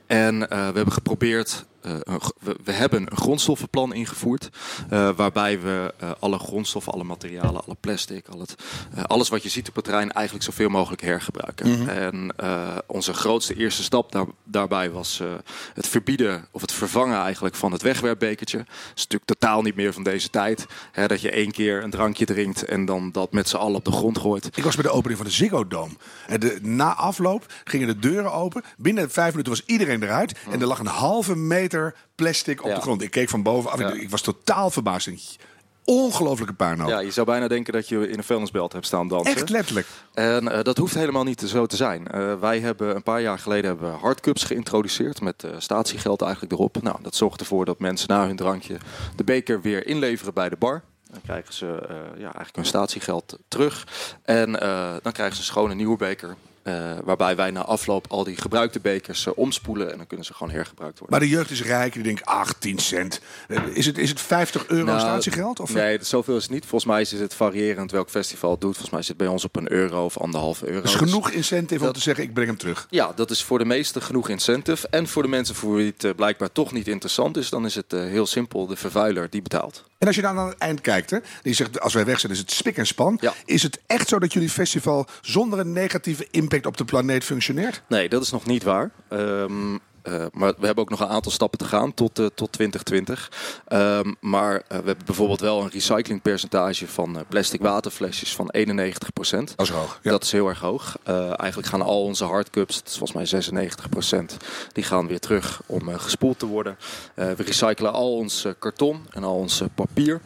En 0.05 0.49
eh, 0.49 0.57
we 0.57 0.75
hebben 0.75 0.91
geprobeerd 0.91 1.65
we, 2.39 2.55
we 2.63 2.71
hebben 2.71 3.01
een 3.01 3.17
grondstoffenplan 3.17 3.93
ingevoerd. 3.93 4.49
eh, 4.89 5.09
waarbij 5.15 5.61
we 5.61 5.93
eh, 5.99 6.11
alle 6.19 6.39
grondstoffen, 6.39 6.93
alle 6.93 7.03
materialen, 7.03 7.65
alle 7.65 7.75
plastic, 7.79 8.27
al 8.27 8.39
het, 8.39 8.55
eh, 8.95 9.03
alles 9.03 9.29
wat 9.29 9.43
je 9.43 9.49
ziet 9.49 9.69
op 9.69 9.75
het 9.75 9.83
terrein 9.83 10.11
eigenlijk 10.11 10.45
zoveel 10.45 10.69
mogelijk 10.69 11.01
hergebruiken. 11.01 11.89
En 11.89 12.33
eh, 12.37 12.77
onze 12.87 13.13
grootste 13.13 13.55
eerste 13.55 13.83
stap 13.83 14.11
daar, 14.11 14.25
daarbij 14.43 14.89
was 14.91 15.19
eh, 15.19 15.27
het 15.73 15.87
verbieden 15.87 16.45
of 16.51 16.61
het 16.61 16.71
vervangen 16.71 17.19
eigenlijk 17.21 17.55
van 17.55 17.71
het 17.71 17.81
wegwerpbekertje. 17.81 18.57
Dat 18.57 18.67
is 18.95 19.07
natuurlijk 19.07 19.25
totaal 19.39 19.61
niet 19.61 19.75
meer 19.75 19.93
van 19.93 20.03
deze 20.03 20.29
tijd. 20.29 20.65
Hè, 20.91 21.07
dat 21.07 21.21
je 21.21 21.31
één 21.31 21.51
keer 21.51 21.83
een 21.83 21.89
drankje 21.89 22.25
drinkt 22.25 22.65
en 22.65 22.85
dan 22.85 23.11
dat 23.11 23.31
met 23.31 23.49
z'n 23.49 23.55
allen 23.55 23.75
op 23.75 23.85
de 23.85 23.91
grond 23.91 24.17
gooit. 24.17 24.49
Ik 24.57 24.63
was 24.63 24.75
bij 24.75 24.83
de 24.83 24.89
opening 24.89 25.17
van 25.17 25.27
de 25.27 25.33
Ziggo 25.33 25.67
Dome. 25.67 25.93
En 26.27 26.39
de, 26.39 26.59
na 26.61 26.93
afloop 26.95 27.45
gingen 27.63 27.87
de 27.87 27.99
deuren 27.99 28.33
open. 28.33 28.63
Binnen 28.77 29.11
vijf 29.11 29.29
minuten 29.31 29.51
was 29.51 29.63
iedereen 29.65 30.03
eruit. 30.03 30.35
En 30.51 30.61
er 30.61 30.67
lag 30.67 30.79
een 30.79 30.85
halve 30.85 31.35
meter 31.35 31.76
plastic 32.15 32.63
op 32.63 32.69
Ja. 32.69 32.75
de 32.75 32.81
grond. 32.81 33.01
Ik 33.01 33.11
keek 33.11 33.29
van 33.29 33.43
bovenaf. 33.43 33.79
Ja. 33.79 33.91
Ik, 33.91 34.01
ik 34.01 34.09
was 34.09 34.21
totaal 34.21 34.69
verbaasd. 34.69 35.07
En 35.07 35.19
Ongelofelijke 35.89 36.53
puinhoop. 36.53 36.89
Ja, 36.89 36.99
je 36.99 37.11
zou 37.11 37.25
bijna 37.25 37.47
denken 37.47 37.73
dat 37.73 37.89
je 37.89 38.09
in 38.09 38.17
een 38.17 38.23
vuilnisbelt 38.23 38.73
hebt 38.73 38.85
staan 38.85 39.07
dansen. 39.07 39.35
Echt 39.35 39.49
letterlijk. 39.49 39.87
En 40.13 40.51
eh, 40.51 40.63
dat 40.63 40.77
hoeft 40.77 40.93
helemaal 40.93 41.23
niet 41.23 41.41
zo 41.41 41.65
te 41.65 41.75
zijn. 41.75 42.07
Eh, 42.07 42.39
wij 42.39 42.59
hebben 42.59 42.95
een 42.95 43.03
paar 43.03 43.21
jaar 43.21 43.39
geleden 43.39 43.65
hebben 43.65 43.93
hardcups 43.93 44.43
geïntroduceerd 44.43 45.21
met 45.21 45.43
eh, 45.43 45.51
statiegeld 45.57 46.21
eigenlijk 46.21 46.53
erop. 46.53 46.81
Nou, 46.81 46.97
dat 47.01 47.15
zorgt 47.15 47.39
ervoor 47.39 47.65
dat 47.65 47.79
mensen 47.79 48.09
na 48.09 48.25
hun 48.25 48.35
drankje 48.35 48.77
de 49.15 49.23
beker 49.23 49.61
weer 49.61 49.87
inleveren 49.87 50.33
bij 50.33 50.49
de 50.49 50.55
bar. 50.55 50.83
Dan 51.11 51.21
krijgen 51.21 51.53
ze 51.53 51.65
ja, 52.17 52.23
eigenlijk 52.23 52.55
hun 52.55 52.65
statiegeld 52.65 53.37
terug. 53.47 53.87
En 54.23 54.51
dan 55.01 55.11
krijgen 55.11 55.35
ze 55.35 55.41
een 55.41 55.47
schone 55.47 55.73
nieuwe 55.73 55.97
beker. 55.97 56.35
Eh, 56.67 56.97
waarbij 57.03 57.35
wij 57.35 57.51
na 57.51 57.63
afloop 57.63 58.05
al 58.09 58.23
die 58.23 58.35
gebruikte 58.37 58.79
bekers 58.79 59.25
eh, 59.25 59.33
omspoelen 59.35 59.91
en 59.91 59.97
dan 59.97 60.07
kunnen 60.07 60.25
ze 60.25 60.33
gewoon 60.33 60.53
hergebruikt 60.53 60.99
worden. 60.99 61.17
Maar 61.19 61.27
de 61.27 61.33
jeugd 61.35 61.49
is 61.51 61.63
rijk. 61.63 61.93
Die 61.93 62.03
denkt 62.03 62.25
18 62.25 62.79
cent. 62.79 63.21
Eh, 63.47 63.57
Is 63.73 63.85
het, 63.85 63.97
is 63.97 64.09
het 64.09 64.21
50 64.21 64.67
euro 64.67 64.85
Nou, 64.85 64.99
statiegeld? 64.99 65.59
Of 65.59 65.73
Nee, 65.73 65.97
dat- 65.97 66.07
zoveel 66.07 66.35
is 66.35 66.43
het 66.43 66.51
niet. 66.51 66.65
Volgens 66.65 66.91
mij 66.91 67.01
is 67.01 67.11
het 67.11 67.33
variërend 67.33 67.91
welk 67.91 68.09
festival 68.09 68.51
het 68.51 68.61
doet. 68.61 68.71
Volgens 68.71 68.91
mij 68.93 69.01
zit 69.01 69.09
het 69.09 69.17
bij 69.17 69.27
ons 69.27 69.43
op 69.43 69.55
een 69.55 69.71
euro 69.71 70.05
of 70.05 70.17
anderhalve 70.17 70.67
euro. 70.67 70.81
is 70.83 70.91
Dus- 70.91 70.99
genoeg 70.99 71.29
incentive 71.31 71.85
om 71.85 71.91
te 71.93 71.99
zeggen 72.01 72.23
ik 72.23 72.33
breng 72.33 72.47
hem 72.47 72.57
terug. 72.57 72.87
Ja, 72.89 73.11
dat 73.15 73.31
is 73.31 73.43
voor 73.43 73.57
de 73.59 73.65
meesten 73.65 74.01
genoeg 74.01 74.29
incentive. 74.29 74.87
En 74.89 75.07
voor 75.07 75.23
de 75.23 75.29
mensen 75.29 75.55
voor 75.55 75.75
wie 75.75 75.93
het 75.97 76.15
blijkbaar 76.15 76.51
toch 76.51 76.71
niet 76.71 76.87
interessant 76.87 77.37
is, 77.37 77.49
dan 77.49 77.65
is 77.65 77.75
het 77.75 77.91
heel 77.91 78.25
simpel. 78.25 78.67
De 78.67 78.75
vervuiler 78.75 79.29
die 79.29 79.41
betaalt. 79.41 79.83
En 79.97 80.07
als 80.07 80.15
je 80.15 80.21
dan 80.21 80.37
aan 80.37 80.47
het 80.47 80.57
eind 80.57 80.81
kijkt, 80.81 81.09
hè, 81.09 81.17
die 81.41 81.53
zegt 81.53 81.79
als 81.79 81.93
wij 81.93 82.05
weg 82.05 82.19
zijn 82.19 82.31
is 82.31 82.37
het 82.39 82.51
spik 82.51 82.77
en 82.77 82.87
span. 82.87 83.17
Ja. 83.21 83.33
Is 83.45 83.63
het 83.63 83.79
echt 83.85 84.07
zo 84.07 84.19
dat 84.19 84.33
jullie 84.33 84.49
festival 84.49 85.07
zonder 85.21 85.59
een 85.59 85.71
negatieve 85.73 86.27
impact 86.31 86.56
op 86.65 86.77
de 86.77 86.85
planeet 86.85 87.23
functioneert? 87.23 87.81
Nee, 87.87 88.09
dat 88.09 88.21
is 88.21 88.31
nog 88.31 88.45
niet 88.45 88.63
waar. 88.63 88.91
Ehm, 89.07 89.77
eh, 90.01 90.25
maar 90.31 90.53
we 90.57 90.65
hebben 90.65 90.83
ook 90.83 90.89
nog 90.89 90.99
een 90.99 91.07
aantal 91.07 91.31
stappen 91.31 91.59
te 91.59 91.65
gaan 91.65 91.93
tot, 91.93 92.19
eh, 92.19 92.25
tot 92.25 92.51
2020. 92.51 93.31
Ehm, 93.67 94.13
maar 94.19 94.55
eh, 94.55 94.61
we 94.67 94.85
hebben 94.85 95.05
bijvoorbeeld 95.05 95.39
wel 95.39 95.61
een 95.61 95.69
recyclingpercentage 95.69 96.87
van 96.87 97.17
eh, 97.17 97.21
plastic 97.27 97.61
waterflesjes 97.61 98.35
van 98.35 98.49
91%. 98.51 99.53
Dat 99.55 99.65
is 99.67 99.73
hoog. 99.73 99.99
Ja. 100.01 100.11
Dat 100.11 100.23
is 100.23 100.31
heel 100.31 100.47
erg 100.47 100.59
hoog. 100.59 100.97
Eh, 101.03 101.39
eigenlijk 101.39 101.69
gaan 101.69 101.81
al 101.81 102.03
onze 102.03 102.25
hardcups, 102.25 102.75
dat 102.75 102.87
is 102.87 102.97
volgens 102.97 103.17
mij 103.17 103.25
96%, 103.25 104.37
die 104.73 104.83
gaan 104.83 105.07
weer 105.07 105.19
terug 105.19 105.61
om 105.65 105.89
eh, 105.89 105.99
gespoeld 105.99 106.39
te 106.39 106.45
worden. 106.45 106.77
Eh, 107.15 107.31
we 107.31 107.43
recyclen 107.43 107.93
al 107.93 108.15
ons 108.15 108.45
karton 108.59 109.05
en 109.09 109.23
al 109.23 109.35
ons 109.35 109.61
papier. 109.75 110.21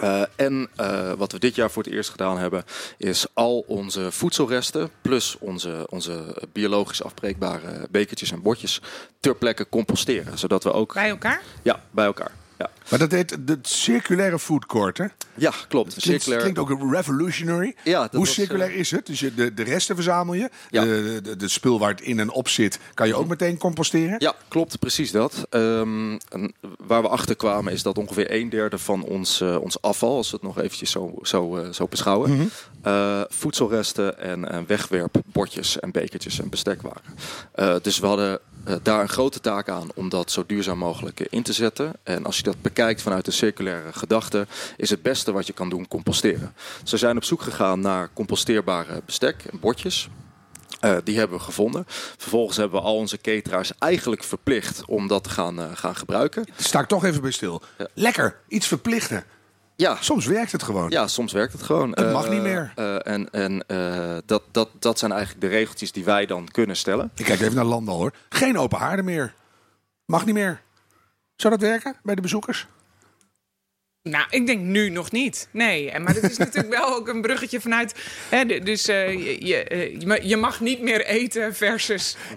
Eh, 0.00 0.22
en 0.36 0.68
eh, 0.76 1.12
wat 1.12 1.32
we 1.32 1.38
dit 1.38 1.54
jaar 1.54 1.70
voor 1.70 1.82
het 1.82 1.92
eerst 1.92 2.10
gedaan 2.10 2.38
hebben, 2.38 2.64
is 2.96 3.26
al 3.32 3.64
onze 3.66 4.12
voedselresten 4.12 4.90
plus 5.02 5.36
onze, 5.38 5.86
onze 5.90 6.36
biologisch 6.52 7.02
afbreekbare 7.02 7.86
bekertjes 7.90 8.32
en 8.32 8.42
bordjes 8.42 8.80
ter 9.20 9.36
plekke 9.36 9.68
composteren. 9.68 10.38
Zodat 10.38 10.64
we 10.64 10.72
ook 10.72 10.94
Bij 10.94 11.08
elkaar? 11.08 11.42
ja, 11.62 11.80
bij 11.90 12.04
elkaar. 12.04 12.30
Ja, 12.58 12.70
Maar 12.90 12.98
dat 12.98 13.10
heet 13.10 13.36
de 13.46 13.58
circulaire 13.62 14.38
food 14.38 14.66
court, 14.66 14.98
hè? 14.98 15.04
ja 15.34 15.52
klopt. 15.68 15.94
Klinkt, 15.94 16.22
Circulair. 16.22 16.40
klinkt 16.52 16.58
ook 16.58 16.92
revolutionary. 16.92 17.74
Ja, 17.84 18.08
Hoe 18.10 18.20
was, 18.20 18.32
circulair 18.32 18.70
eh, 18.70 18.78
is 18.78 18.90
het? 18.90 19.06
Dus 19.06 19.20
je, 19.20 19.34
de, 19.34 19.54
de 19.54 19.62
resten 19.62 19.94
verzamel 19.94 20.34
je. 20.34 20.50
Ja. 20.70 20.84
De, 20.84 21.20
de, 21.22 21.36
de 21.36 21.48
spul 21.48 21.78
waar 21.78 21.90
het 21.90 22.00
in 22.00 22.18
en 22.20 22.30
op 22.30 22.48
zit, 22.48 22.78
kan 22.94 23.06
je 23.06 23.14
ook 23.14 23.26
meteen 23.28 23.58
composteren. 23.58 24.16
Ja, 24.18 24.34
klopt, 24.48 24.78
precies 24.78 25.10
dat. 25.10 25.46
En 25.50 26.20
waar 26.78 27.02
we 27.02 27.08
achter 27.08 27.36
kwamen 27.36 27.72
is 27.72 27.82
dat 27.82 27.98
ongeveer 27.98 28.34
een 28.34 28.48
derde 28.48 28.78
van 28.78 29.02
ons, 29.02 29.40
eh, 29.40 29.56
ons 29.60 29.82
afval, 29.82 30.16
als 30.16 30.30
we 30.30 30.36
het 30.36 30.46
nog 30.46 30.58
eventjes 30.58 30.90
zo, 30.90 31.14
zo, 31.22 31.56
eh, 31.56 31.68
zo 31.72 31.86
beschouwen, 31.88 32.30
Mhm. 32.82 33.24
voedselresten 33.28 34.18
en 34.20 34.64
wegwerpbordjes 34.66 35.80
en 35.80 35.90
bekertjes 35.90 36.40
en 36.40 36.48
bestek 36.48 36.80
waren. 36.82 37.82
Dus 37.82 37.98
we 37.98 38.06
hadden 38.06 38.38
daar 38.82 39.00
een 39.00 39.08
grote 39.08 39.40
taak 39.40 39.68
aan 39.68 39.88
om 39.94 40.08
dat 40.08 40.30
zo 40.30 40.44
duurzaam 40.46 40.78
mogelijk 40.78 41.20
in 41.20 41.42
te 41.42 41.52
zetten. 41.52 41.92
En 42.02 42.24
als 42.24 42.36
je 42.36 42.42
dat 42.42 42.62
bekijkt 42.62 42.78
vanuit 42.88 43.24
de 43.24 43.30
circulaire 43.30 43.92
gedachte, 43.92 44.46
is 44.76 44.90
het 44.90 45.02
beste 45.02 45.32
wat 45.32 45.46
je 45.46 45.52
kan 45.52 45.68
doen 45.68 45.88
composteren. 45.88 46.54
Ze 46.84 46.96
zijn 46.96 47.16
op 47.16 47.24
zoek 47.24 47.42
gegaan 47.42 47.80
naar 47.80 48.08
composteerbare 48.14 49.02
bestek 49.04 49.44
en 49.50 49.60
bordjes. 49.60 50.08
Eh, 50.80 50.96
die 51.04 51.18
hebben 51.18 51.36
we 51.38 51.42
gevonden. 51.44 51.84
Vervolgens 52.16 52.56
hebben 52.56 52.80
we 52.80 52.86
al 52.86 52.96
onze 52.96 53.18
cateraars 53.20 53.72
eigenlijk 53.78 54.24
verplicht 54.24 54.84
om 54.86 55.06
dat 55.06 55.24
te 55.24 55.30
gaan, 55.30 55.60
eh, 55.60 55.66
gaan 55.74 55.96
gebruiken. 55.96 56.44
Sta 56.56 56.80
ik 56.80 56.86
toch 56.86 57.04
even 57.04 57.20
bij 57.22 57.30
stil. 57.30 57.62
Ja. 57.78 57.86
Lekker, 57.94 58.36
iets 58.48 58.66
verplichten. 58.66 59.24
Ja, 59.76 59.96
Soms 60.00 60.26
werkt 60.26 60.52
het 60.52 60.62
gewoon. 60.62 60.90
ja 60.90 61.06
soms 61.06 61.32
werkt 61.32 61.52
het 61.52 61.62
gewoon. 61.62 61.90
Het 61.90 62.12
mag 62.12 62.28
niet 62.28 62.42
meer. 62.42 62.72
eh, 62.76 63.06
en 63.06 63.30
en 63.30 63.64
eh, 63.66 64.16
dat, 64.26 64.42
dat, 64.50 64.68
dat 64.78 64.98
zijn 64.98 65.12
eigenlijk 65.12 65.40
de 65.40 65.46
regeltjes 65.48 65.92
die 65.92 66.04
wij 66.04 66.26
dan 66.26 66.48
kunnen 66.48 66.76
stellen. 66.76 67.10
Ik 67.14 67.24
kijk 67.24 67.40
even 67.40 67.54
naar 67.54 67.64
Landal 67.64 67.96
hoor. 67.96 68.12
Geen 68.28 68.58
open 68.58 68.78
haarden 68.78 69.04
meer. 69.04 69.34
Mag 70.06 70.24
niet 70.26 70.34
meer. 70.34 70.60
Zou 71.40 71.58
dat 71.58 71.68
werken 71.68 71.96
bij 72.02 72.14
de 72.14 72.20
bezoekers? 72.20 72.66
Nou, 74.10 74.24
ik 74.30 74.46
denk 74.46 74.60
nu 74.60 74.88
nog 74.90 75.10
niet. 75.10 75.48
Nee, 75.50 75.90
en- 75.90 76.02
maar 76.02 76.14
het 76.14 76.30
is 76.30 76.36
natuurlijk 76.36 76.74
wel 76.80 76.94
ook 76.94 77.08
een 77.08 77.20
bruggetje 77.22 77.60
vanuit. 77.60 77.94
Hè, 78.28 78.44
de- 78.44 78.58
dus 78.60 78.88
eh, 78.88 79.12
je, 79.12 79.46
je, 79.46 79.64
eh, 79.64 80.00
je 80.00 80.06
ma- 80.06 80.18
je 80.22 80.36
mag 80.36 80.60
niet 80.60 80.80
meer 80.82 81.04
eten 81.06 81.54
versus 81.54 82.16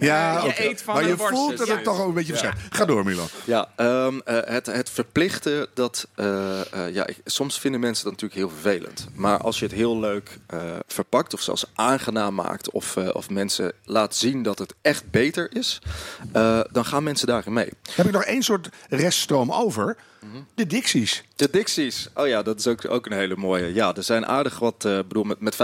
je 0.56 0.68
eet 0.68 0.82
van 0.82 0.94
maar 0.94 1.02
een 1.02 1.08
je 1.08 1.16
worst. 1.16 1.32
voelt 1.34 1.58
dat 1.58 1.66
Ja. 1.66 1.74
het 1.74 1.84
toch 1.84 2.00
ook 2.00 2.08
een 2.08 2.14
beetje 2.14 2.32
verschijnt. 2.32 2.56
Ga 2.70 2.84
door 2.84 3.04
Milan. 3.04 3.26
Ja, 3.44 3.68
ehm, 3.76 4.18
eh, 4.24 4.38
het, 4.44 4.66
het 4.66 4.90
verplichten, 4.90 5.66
dat, 5.74 6.08
eh, 6.14 6.60
eh, 6.60 6.94
ja, 6.94 7.06
ik- 7.06 7.20
soms 7.24 7.58
vinden 7.60 7.80
mensen 7.80 8.04
dat 8.04 8.12
natuurlijk 8.12 8.40
heel 8.40 8.60
vervelend. 8.60 9.06
Maar 9.14 9.38
als 9.38 9.58
je 9.58 9.64
het 9.64 9.74
heel 9.74 9.98
leuk 10.00 10.38
eh, 10.46 10.60
verpakt 10.86 11.34
of 11.34 11.40
zelfs 11.40 11.64
aangenaam 11.74 12.34
maakt 12.34 12.70
of, 12.70 12.96
eh, 12.96 13.08
of 13.12 13.30
mensen 13.30 13.72
laat 13.84 14.16
zien 14.16 14.42
dat 14.42 14.58
het 14.58 14.74
echt 14.82 15.10
beter 15.10 15.48
is, 15.56 15.78
eh, 16.32 16.60
dan 16.72 16.84
gaan 16.84 17.02
mensen 17.02 17.26
daarin 17.26 17.52
mee. 17.52 17.68
Heb 17.94 18.06
ik 18.06 18.12
nog 18.12 18.24
één 18.24 18.42
soort 18.42 18.68
reststroom 18.88 19.52
over? 19.52 19.96
De 20.54 20.66
Dixies. 20.66 21.24
De 21.36 21.48
Dixies. 21.50 22.08
Oh 22.14 22.26
ja, 22.26 22.42
dat 22.42 22.58
is 22.58 22.66
ook, 22.66 22.90
ook 22.90 23.06
een 23.06 23.12
hele 23.12 23.36
mooie. 23.36 23.74
Ja, 23.74 23.94
er 23.96 24.02
zijn 24.02 24.26
aardig 24.26 24.58
wat. 24.58 24.84
eh 24.84 24.96
bedoel, 24.96 25.24
met, 25.24 25.40
met 25.40 25.54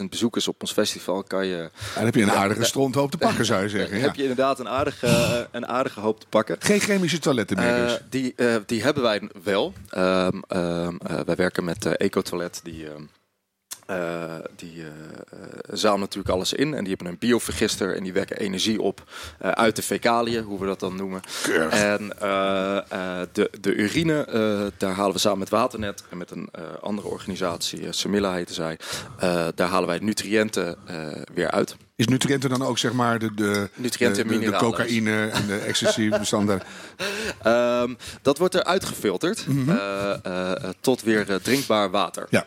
45.000 0.00 0.04
bezoekers 0.10 0.48
op 0.48 0.60
ons 0.60 0.72
festival 0.72 1.22
kan 1.22 1.46
je. 1.46 1.70
Dan 1.94 2.04
heb 2.04 2.14
je 2.14 2.22
een 2.22 2.30
aardige 2.30 2.64
stronthoop 2.64 3.10
te 3.10 3.18
pakken, 3.18 3.44
zou 3.44 3.62
je 3.62 3.68
zeggen. 3.78 3.96
Ja. 3.98 4.02
Heb 4.04 4.14
je 4.14 4.22
inderdaad 4.22 4.58
een 4.58 4.68
aardige, 4.68 5.06
eh, 5.06 5.40
een 5.50 5.66
aardige 5.66 6.00
hoop 6.00 6.20
te 6.20 6.26
pakken. 6.28 6.56
Geen 6.58 6.80
chemische 6.80 7.18
toiletten 7.18 7.56
meer 7.56 7.86
dus. 7.86 7.98
die, 8.10 8.32
eh, 8.36 8.54
die 8.66 8.82
hebben 8.82 9.02
wij 9.02 9.28
wel. 9.42 9.72
Ehm, 9.88 10.38
ehm, 10.48 10.96
eh, 10.96 11.20
wij 11.26 11.34
werken 11.36 11.64
met 11.64 11.96
Ecotoilet. 11.96 12.60
Die, 12.64 12.86
eh, 13.90 14.34
die 14.56 14.84
zamelen 15.70 16.00
natuurlijk 16.00 16.34
alles 16.34 16.52
in. 16.52 16.74
En 16.74 16.84
die 16.84 16.94
hebben 16.94 17.12
een 17.12 17.18
biovergister. 17.18 17.96
En 17.96 18.02
die 18.02 18.12
wekken 18.12 18.36
energie 18.36 18.80
op 18.82 19.02
uit 19.38 19.76
de 19.76 19.82
fecaliën, 19.82 20.42
hoe 20.42 20.60
we 20.60 20.66
dat 20.66 20.80
dan 20.80 20.96
noemen. 20.96 21.20
Keurig. 21.42 21.72
En 21.72 22.08
de, 23.32 23.50
de 23.60 23.74
urine, 23.74 24.26
daar 24.76 24.94
halen 24.94 25.12
we 25.12 25.18
samen 25.18 25.38
met 25.38 25.48
Waternet 25.48 26.04
en 26.10 26.18
met 26.18 26.30
een 26.30 26.48
andere 26.80 27.08
organisatie, 27.08 27.80
uh, 27.80 27.88
Semilla 27.90 28.34
heette 28.34 28.54
zij. 28.54 28.78
daar 29.54 29.68
halen 29.68 29.88
wij 29.88 29.98
nutriënten 29.98 30.76
weer 31.34 31.50
uit. 31.50 31.76
Is 32.00 32.06
nutriënten 32.06 32.50
dan 32.50 32.62
ook 32.62 32.78
zeg 32.78 32.92
maar 32.92 33.18
de, 33.18 33.34
de, 33.34 33.68
de, 33.74 33.88
de, 34.38 34.54
cocaïne 34.58 35.26
en 35.28 35.46
de 35.46 35.56
ecstasy 35.56 36.08
bestanden? 36.18 36.60
Ehm, 37.42 37.94
dat 38.22 38.38
wordt 38.38 38.54
er 38.54 38.64
uitgefilterd 38.64 39.44
eh, 39.68 39.74
eh, 40.24 40.50
eh, 40.64 40.70
tot 40.80 41.02
weer 41.02 41.40
drinkbaar 41.42 41.90
water. 41.90 42.26
Ja. 42.30 42.44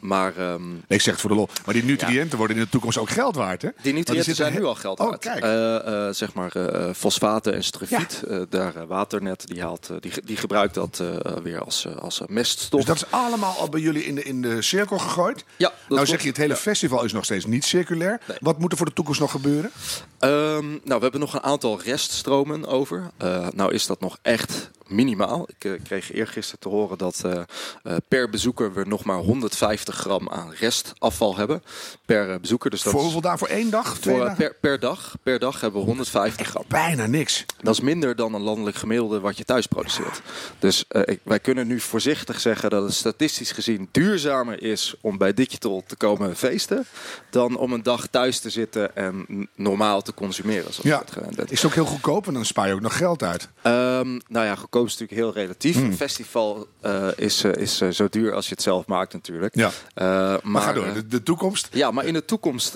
Maar 0.00 0.36
ehm, 0.36 0.70
Nee, 0.70 0.82
ik 0.88 1.00
zeg 1.00 1.12
het 1.12 1.20
voor 1.20 1.30
de 1.30 1.36
lol. 1.36 1.48
Maar 1.64 1.74
die 1.74 1.84
nutriënten 1.84 2.38
worden 2.38 2.56
in 2.56 2.62
de 2.62 2.68
toekomst 2.68 2.98
ook 2.98 3.10
geld 3.10 3.34
waard, 3.36 3.62
hè? 3.62 3.68
die 3.82 3.92
nutriënten 3.92 4.34
zijn 4.34 4.52
nu 4.52 4.64
al 4.64 4.74
geld 4.74 5.00
Oh, 5.00 5.08
waard. 5.08 5.20
kijk. 5.20 6.14
Zeg 6.14 6.32
maar 6.32 6.52
fosfaten 6.94 7.54
en 7.54 7.64
strufiet. 7.64 8.22
eh, 8.28 8.40
daar 8.48 8.86
Waternet 8.86 9.46
die 9.46 9.62
haalt, 9.62 9.90
die, 10.00 10.12
die 10.24 10.36
gebruikt 10.36 10.74
dat 10.74 11.02
weer 11.42 11.60
als, 11.64 11.86
als 12.00 12.22
meststof. 12.26 12.78
Dus 12.84 12.88
dat 12.88 12.96
is 12.96 13.10
allemaal 13.10 13.54
al 13.58 13.68
bij 13.68 13.80
jullie 13.80 14.04
in 14.04 14.14
de, 14.14 14.22
in 14.22 14.42
de 14.42 14.62
cirkel 14.62 14.98
gegooid? 14.98 15.44
Ja, 15.56 15.68
nou 15.68 15.80
klopt. 15.88 16.08
zeg 16.08 16.22
je, 16.22 16.28
het 16.28 16.36
hele 16.36 16.52
Ja. 16.54 16.58
festival 16.58 17.04
is 17.04 17.12
nog 17.12 17.24
steeds 17.24 17.46
niet 17.46 17.64
circulair. 17.64 18.20
Nee. 18.28 18.36
Wat 18.40 18.58
moet 18.58 18.72
er 18.72 18.78
voor 18.82 18.90
de 18.90 18.96
toekomst 18.96 19.20
nog 19.20 19.30
gebeuren? 19.30 19.70
Ehm, 20.18 20.68
nou, 20.70 20.80
we 20.84 21.02
hebben 21.02 21.20
nog 21.20 21.34
een 21.34 21.42
aantal 21.42 21.80
reststromen 21.82 22.66
over. 22.66 23.10
Eh, 23.16 23.48
nou 23.54 23.72
is 23.72 23.86
dat 23.86 24.00
nog 24.00 24.18
echt 24.22 24.70
minimaal. 24.88 25.48
Ik 25.56 25.64
uh, 25.64 25.80
kreeg 25.84 26.12
eergisteren 26.12 26.60
te 26.60 26.68
horen 26.68 26.98
dat 26.98 27.22
uh, 27.26 27.96
per 28.08 28.30
bezoeker 28.30 28.72
we 28.72 28.84
nog 28.84 29.04
maar 29.04 29.16
150 29.16 29.94
gram 29.94 30.28
aan 30.28 30.52
restafval 30.52 31.36
hebben. 31.36 31.62
Per 32.04 32.40
bezoeker. 32.40 32.70
Dus 32.70 32.82
dat 32.82 32.92
voor 32.92 33.02
hoeveel 33.02 33.20
daar? 33.20 33.38
Voor 33.38 33.48
één 33.48 33.70
dag? 33.70 33.96
Voor, 34.00 34.32
per, 34.36 34.54
per, 34.60 34.80
dag, 34.80 35.14
per 35.22 35.38
dag 35.38 35.60
hebben 35.60 35.80
we 35.80 35.86
150 35.86 36.48
gram. 36.48 36.64
Bijna 36.68 37.06
niks. 37.06 37.44
Dat 37.60 37.74
is 37.74 37.80
minder 37.80 38.16
dan 38.16 38.34
een 38.34 38.42
landelijk 38.42 38.76
gemiddelde 38.76 39.20
wat 39.20 39.36
je 39.36 39.44
thuis 39.44 39.66
produceert. 39.66 40.20
Dus 40.58 40.84
ik, 41.04 41.20
wij 41.22 41.40
kunnen 41.40 41.66
nu 41.66 41.80
voorzichtig 41.80 42.40
zeggen 42.40 42.70
dat 42.70 42.82
het 42.82 42.94
statistisch 42.94 43.52
gezien 43.52 43.88
duurzamer 43.90 44.62
is 44.62 44.94
om 45.00 45.18
bij 45.18 45.34
Digital 45.34 45.82
te 45.86 45.96
komen 45.96 46.36
feesten. 46.36 46.86
Dan 47.30 47.56
om 47.56 47.72
een 47.72 47.82
dag 47.82 48.06
thuis 48.06 48.38
te 48.38 48.50
zitten 48.50 48.96
en 48.96 49.48
normaal 49.54 50.02
te 50.02 50.14
consumeren. 50.14 50.72
Zoals 50.72 50.88
ja. 50.88 51.02
Het 51.36 51.50
is 51.50 51.62
het 51.62 51.70
ook 51.70 51.76
heel 51.76 51.84
goedkoop 51.84 52.26
en 52.26 52.34
dan 52.34 52.44
spaar 52.44 52.68
je 52.68 52.74
ook 52.74 52.80
nog 52.80 52.96
geld 52.96 53.22
uit. 53.22 53.48
Um, 53.62 54.20
nou 54.28 54.46
ja, 54.46 54.56
goedkoop 54.72 54.86
is 54.86 54.98
natuurlijk 54.98 55.36
heel 55.36 55.42
relatief. 55.42 55.74
Hmm. 55.74 55.84
Een 55.84 55.96
festival 55.96 56.68
uh, 56.84 57.08
is, 57.16 57.44
uh, 57.44 57.52
is 57.52 57.80
uh, 57.80 57.88
zo 57.88 58.08
duur 58.08 58.34
als 58.34 58.48
je 58.48 58.54
het 58.54 58.62
zelf 58.62 58.86
maakt 58.86 59.12
natuurlijk. 59.12 59.56
Ja. 59.56 59.70
maar, 59.94 60.40
maar 60.42 60.62
ga 60.62 60.72
door, 60.72 60.92
de, 60.92 61.06
de, 61.06 61.22
toekomst? 61.22 61.68
Ja, 61.72 61.90
maar 61.90 62.04
in 62.04 62.12
de 62.12 62.24
toekomst 62.24 62.72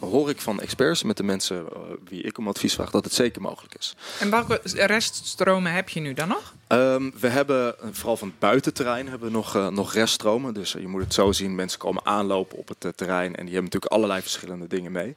hoor 0.00 0.30
ik 0.30 0.40
van 0.40 0.60
experts 0.60 1.02
met 1.02 1.16
de 1.16 1.22
mensen 1.22 1.64
wie 2.08 2.22
ik 2.22 2.38
om 2.38 2.48
advies 2.48 2.74
vraag 2.74 2.90
dat 2.90 3.04
het 3.04 3.14
zeker 3.14 3.42
mogelijk 3.42 3.74
is. 3.74 3.96
En 4.20 4.30
welke 4.30 4.60
reststromen 4.74 5.72
heb 5.72 5.88
je 5.88 6.00
nu 6.00 6.14
dan 6.14 6.28
nog? 6.28 6.54
Um, 6.68 7.12
we 7.20 7.28
hebben, 7.28 7.74
vooral 7.92 8.16
van 8.16 8.28
het 8.28 8.38
buitenterrein, 8.38 9.08
hebben 9.08 9.28
we 9.28 9.34
nog, 9.34 9.70
nog 9.70 9.92
reststromen. 9.92 10.54
Dus 10.54 10.72
je 10.72 10.88
moet 10.88 11.02
het 11.02 11.14
zo 11.14 11.32
zien, 11.32 11.54
mensen 11.54 11.78
komen 11.78 12.06
aanlopen 12.06 12.58
op 12.58 12.68
het 12.68 12.96
terrein 12.96 13.36
en 13.36 13.44
die 13.44 13.54
hebben 13.54 13.64
natuurlijk 13.64 13.92
allerlei 13.92 14.22
verschillende 14.22 14.66
dingen 14.66 14.92
mee. 14.92 15.16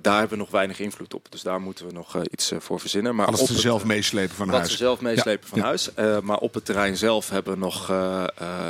daar 0.00 0.18
hebben 0.18 0.28
we 0.28 0.36
nog 0.36 0.50
weinig 0.50 0.78
invloed 0.80 1.14
op. 1.14 1.26
Dus 1.30 1.42
daar 1.42 1.60
moeten 1.60 1.86
we 1.86 1.92
nog 1.92 2.16
iets 2.30 2.52
voor 2.58 2.80
verzinnen. 2.80 3.14
Maar 3.14 3.26
Alles 3.26 3.44
ze 3.44 3.58
zelf 3.60 3.84
meeslepen 3.84 4.36
van 4.36 4.46
wat 4.46 4.56
huis. 4.56 4.70
ze 4.70 4.76
zelf 4.76 5.00
meeslepen 5.00 5.48
van 5.48 5.58
huis. 5.58 5.90
Maar 6.22 6.38
op 6.38 6.54
het 6.54 6.64
terrein 6.64 6.96
zelf 6.96 7.30
hebben 7.30 7.52
we 7.52 7.58
nog 7.58 7.88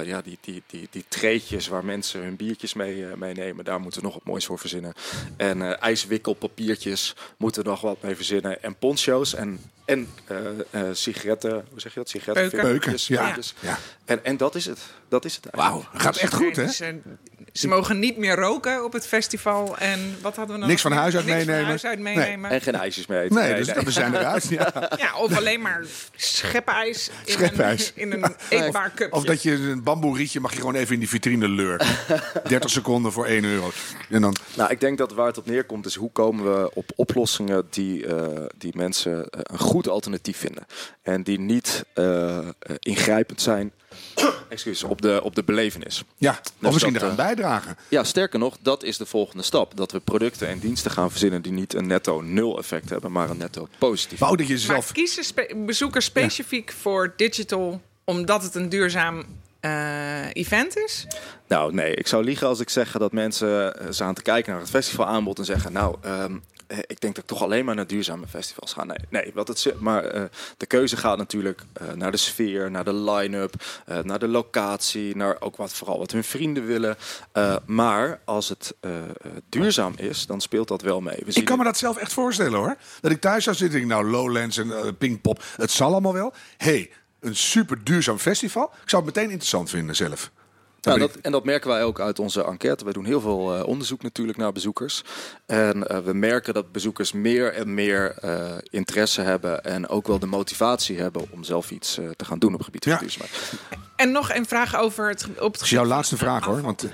ja, 0.04 0.20
die, 0.24 0.38
die, 0.40 0.62
die, 0.66 0.88
die 0.90 1.04
treetjes 1.08 1.68
waar 1.68 1.84
mensen 1.84 2.22
hun 2.22 2.36
biertjes 2.36 2.74
mee, 2.74 3.06
meenemen. 3.16 3.64
Daar 3.64 3.80
moeten 3.80 4.00
we 4.00 4.06
nog 4.06 4.14
wat 4.14 4.24
moois 4.24 4.46
voor 4.46 4.58
verzinnen. 4.58 4.92
En 5.36 5.80
ijswikkelpapiertjes 5.80 7.14
moeten 7.36 7.62
we 7.62 7.68
nog 7.68 7.80
wat 7.80 8.02
mee 8.02 8.16
verzinnen. 8.16 8.62
En 8.62 8.76
poncho's 8.76 9.34
en, 9.34 9.60
en 9.86 10.08
sigaretten. 10.92 11.64
Hoe 11.70 11.80
zeg 11.80 11.94
je 11.94 11.98
dat? 11.98 12.08
Sigaretten. 12.08 12.60
Peuken. 12.60 12.94
Ja. 12.96 13.36
ja. 13.60 13.78
En, 14.04 14.24
en 14.24 14.36
dat 14.36 14.54
is 14.54 14.66
het. 14.66 14.78
Dat 15.08 15.24
is 15.24 15.36
het 15.36 15.46
eigenlijk. 15.46 15.84
Wauw, 15.90 16.00
gaat 16.00 16.16
echt 16.16 16.34
goed 16.34 16.56
hè? 16.56 16.66
Ze 17.56 17.68
mogen 17.68 17.98
niet 17.98 18.16
meer 18.16 18.34
roken 18.34 18.84
op 18.84 18.92
het 18.92 19.06
festival. 19.06 19.78
En 19.78 20.16
wat 20.22 20.36
hadden 20.36 20.54
we 20.54 20.60
nog? 20.60 20.70
Niks 20.70 20.82
van 20.82 20.92
huis 20.92 21.16
uit 21.16 21.24
Niks 21.24 21.36
meenemen. 21.36 21.60
Van 21.60 21.68
huis 21.68 21.84
uit 21.84 21.98
meenemen. 21.98 22.40
Nee. 22.40 22.50
En 22.50 22.60
geen 22.60 22.74
ijsjes 22.74 23.06
mee 23.06 23.30
Nee, 23.30 23.54
dus 23.54 23.66
nee. 23.66 23.84
we 23.84 23.90
zijn 23.90 24.14
eruit. 24.14 24.44
Ja. 24.56 24.90
ja, 24.96 25.16
of 25.16 25.36
alleen 25.36 25.60
maar 25.60 25.84
schepijs 26.16 27.10
in, 27.24 27.32
schepijs. 27.32 27.92
Een, 27.96 28.12
in 28.12 28.22
een 28.22 28.34
eetbaar 28.48 28.92
cupje. 28.94 29.16
Of 29.16 29.24
dat 29.24 29.42
je 29.42 29.52
een 29.52 29.82
bamboe 29.82 30.16
rietje 30.16 30.40
mag 30.40 30.52
je 30.52 30.58
gewoon 30.58 30.74
even 30.74 30.94
in 30.94 30.98
die 30.98 31.08
vitrine 31.08 31.48
lurken. 31.48 31.86
30 32.48 32.70
seconden 32.70 33.12
voor 33.12 33.26
1 33.26 33.44
euro. 33.44 33.70
En 34.10 34.20
dan... 34.20 34.36
Nou, 34.56 34.70
ik 34.70 34.80
denk 34.80 34.98
dat 34.98 35.12
waar 35.12 35.26
het 35.26 35.38
op 35.38 35.46
neerkomt 35.46 35.86
is 35.86 35.94
hoe 35.94 36.10
komen 36.10 36.44
we 36.44 36.70
op 36.74 36.92
oplossingen 36.96 37.66
die, 37.70 38.06
uh, 38.06 38.26
die 38.56 38.72
mensen 38.76 39.16
uh, 39.16 39.22
een 39.30 39.58
goed 39.58 39.88
alternatief 39.88 40.38
vinden. 40.38 40.66
En 41.02 41.22
die 41.22 41.40
niet 41.40 41.84
uh, 41.94 42.38
ingrijpend 42.78 43.40
zijn 43.42 43.72
excuus, 44.48 44.82
op 44.82 45.02
de, 45.02 45.20
op 45.22 45.34
de 45.34 45.42
belevenis. 45.44 46.04
Ja, 46.16 46.30
of 46.30 46.52
dus 46.58 46.72
misschien 46.72 46.92
dat, 46.92 47.02
eraan 47.02 47.16
bijdragen. 47.16 47.76
Ja, 47.88 48.04
sterker 48.04 48.38
nog, 48.38 48.56
dat 48.60 48.82
is 48.82 48.96
de 48.96 49.06
volgende 49.06 49.42
stap. 49.42 49.76
Dat 49.76 49.92
we 49.92 50.00
producten 50.00 50.48
en 50.48 50.58
diensten 50.58 50.90
gaan 50.90 51.10
verzinnen 51.10 51.42
die 51.42 51.52
niet 51.52 51.74
een 51.74 51.86
netto 51.86 52.20
nul 52.20 52.58
effect 52.58 52.90
hebben, 52.90 53.12
maar 53.12 53.30
een 53.30 53.36
netto 53.36 53.68
positief. 53.78 54.18
Maar, 54.18 54.36
dat 54.36 54.46
je 54.46 54.58
zelf... 54.58 54.92
kiezen 54.92 55.24
spe 55.24 55.62
bezoekers 55.66 56.04
specifiek 56.04 56.70
ja. 56.70 56.76
voor 56.76 57.12
digital 57.16 57.80
omdat 58.04 58.42
het 58.42 58.54
een 58.54 58.68
duurzaam 58.68 59.24
uh, 59.60 60.26
event 60.32 60.76
is? 60.76 61.06
Nou, 61.48 61.74
nee. 61.74 61.94
Ik 61.94 62.06
zou 62.06 62.24
liegen 62.24 62.46
als 62.46 62.60
ik 62.60 62.70
zeg 62.70 62.92
dat 62.92 63.12
mensen 63.12 63.76
staan 63.88 64.14
te 64.14 64.22
kijken 64.22 64.52
naar 64.52 64.60
het 64.60 64.70
festivalaanbod 64.70 65.38
en 65.38 65.44
zeggen: 65.44 65.72
Nou, 65.72 65.96
um, 66.06 66.42
ik 66.66 67.00
denk 67.00 67.14
dat 67.14 67.18
ik 67.18 67.26
toch 67.26 67.42
alleen 67.42 67.64
maar 67.64 67.74
naar 67.74 67.86
duurzame 67.86 68.26
festivals 68.26 68.72
ga. 68.72 68.84
Nee, 68.84 68.96
nee 69.10 69.30
wat 69.34 69.48
het, 69.48 69.74
maar 69.78 70.16
uh, 70.16 70.24
de 70.56 70.66
keuze 70.66 70.96
gaat 70.96 71.18
natuurlijk 71.18 71.62
uh, 71.82 71.92
naar 71.92 72.10
de 72.10 72.16
sfeer, 72.16 72.70
naar 72.70 72.84
de 72.84 72.94
line-up, 72.94 73.54
uh, 73.88 73.98
naar 73.98 74.18
de 74.18 74.28
locatie, 74.28 75.16
naar 75.16 75.36
ook 75.40 75.56
wat 75.56 75.72
vooral 75.72 75.98
wat 75.98 76.10
hun 76.10 76.24
vrienden 76.24 76.66
willen. 76.66 76.96
maar 77.66 78.20
als 78.24 78.48
het 78.48 78.74
duurzaam 79.48 79.94
is, 79.96 80.26
dan 80.26 80.40
speelt 80.40 80.68
dat 80.68 80.82
wel 80.82 81.00
mee. 81.00 81.22
We 81.24 81.32
ik 81.32 81.44
kan 81.44 81.58
me 81.58 81.64
dat 81.64 81.78
zelf 81.78 81.96
echt 81.96 82.12
voorstellen 82.12 82.58
hoor. 82.58 82.76
Dat 83.00 83.10
ik 83.10 83.20
thuis 83.20 83.44
zou 83.44 83.56
zitten, 83.56 83.80
ik 83.80 83.86
nou 83.86 84.10
Lowlands 84.10 84.56
en 84.56 84.96
Pinkpop, 84.96 85.42
het 85.56 85.70
zal 85.70 85.92
allemaal 85.92 86.12
wel. 86.12 86.32
hey, 86.56 86.90
een 87.20 87.36
super 87.36 87.84
duurzaam 87.84 88.18
festival. 88.18 88.72
Ik 88.82 88.90
zou 88.90 89.04
het 89.04 89.14
meteen 89.14 89.30
interessant 89.30 89.70
vinden 89.70 89.96
zelf. 89.96 90.30
Ja, 90.94 90.98
dat, 90.98 91.16
en 91.22 91.32
dat 91.32 91.44
merken 91.44 91.70
wij 91.70 91.84
ook 91.84 92.00
uit 92.00 92.18
onze 92.18 92.44
enquête. 92.44 92.84
Wij 92.84 92.92
doen 92.92 93.04
heel 93.04 93.20
veel 93.20 93.56
uh, 93.56 93.66
onderzoek 93.66 94.02
natuurlijk 94.02 94.38
naar 94.38 94.52
bezoekers. 94.52 95.02
En 95.46 95.76
uh, 95.76 95.98
we 95.98 96.12
merken 96.12 96.54
dat 96.54 96.72
bezoekers 96.72 97.12
meer 97.12 97.52
en 97.52 97.74
meer 97.74 98.16
uh, 98.24 98.30
interesse 98.70 99.20
hebben 99.20 99.64
en 99.64 99.88
ook 99.88 100.06
wel 100.06 100.18
de 100.18 100.26
motivatie 100.26 100.98
hebben 100.98 101.26
om 101.30 101.44
zelf 101.44 101.70
iets 101.70 101.94
te 102.16 102.24
gaan 102.24 102.38
doen 102.38 102.52
op 102.52 102.56
het 102.56 102.64
gebied 102.64 102.84
van 102.84 102.92
ja. 102.92 102.98
duurzaamheid. 102.98 103.52
En 103.96 104.12
nog 104.12 104.34
een 104.34 104.46
vraag 104.46 104.76
over 104.76 105.08
het 105.08 105.24
op 105.24 105.32
het 105.32 105.38
Dat 105.38 105.62
is 105.62 105.70
jouw 105.70 105.84
laatste 105.84 106.16
vraag 106.16 106.44
hoor, 106.44 106.60
want 106.60 106.82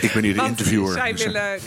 ik 0.00 0.12
ben 0.12 0.22
hier 0.22 0.34
de 0.34 0.44
interviewer. 0.44 0.92
Zij 0.92 1.12
dus, 1.12 1.24
willen, 1.24 1.60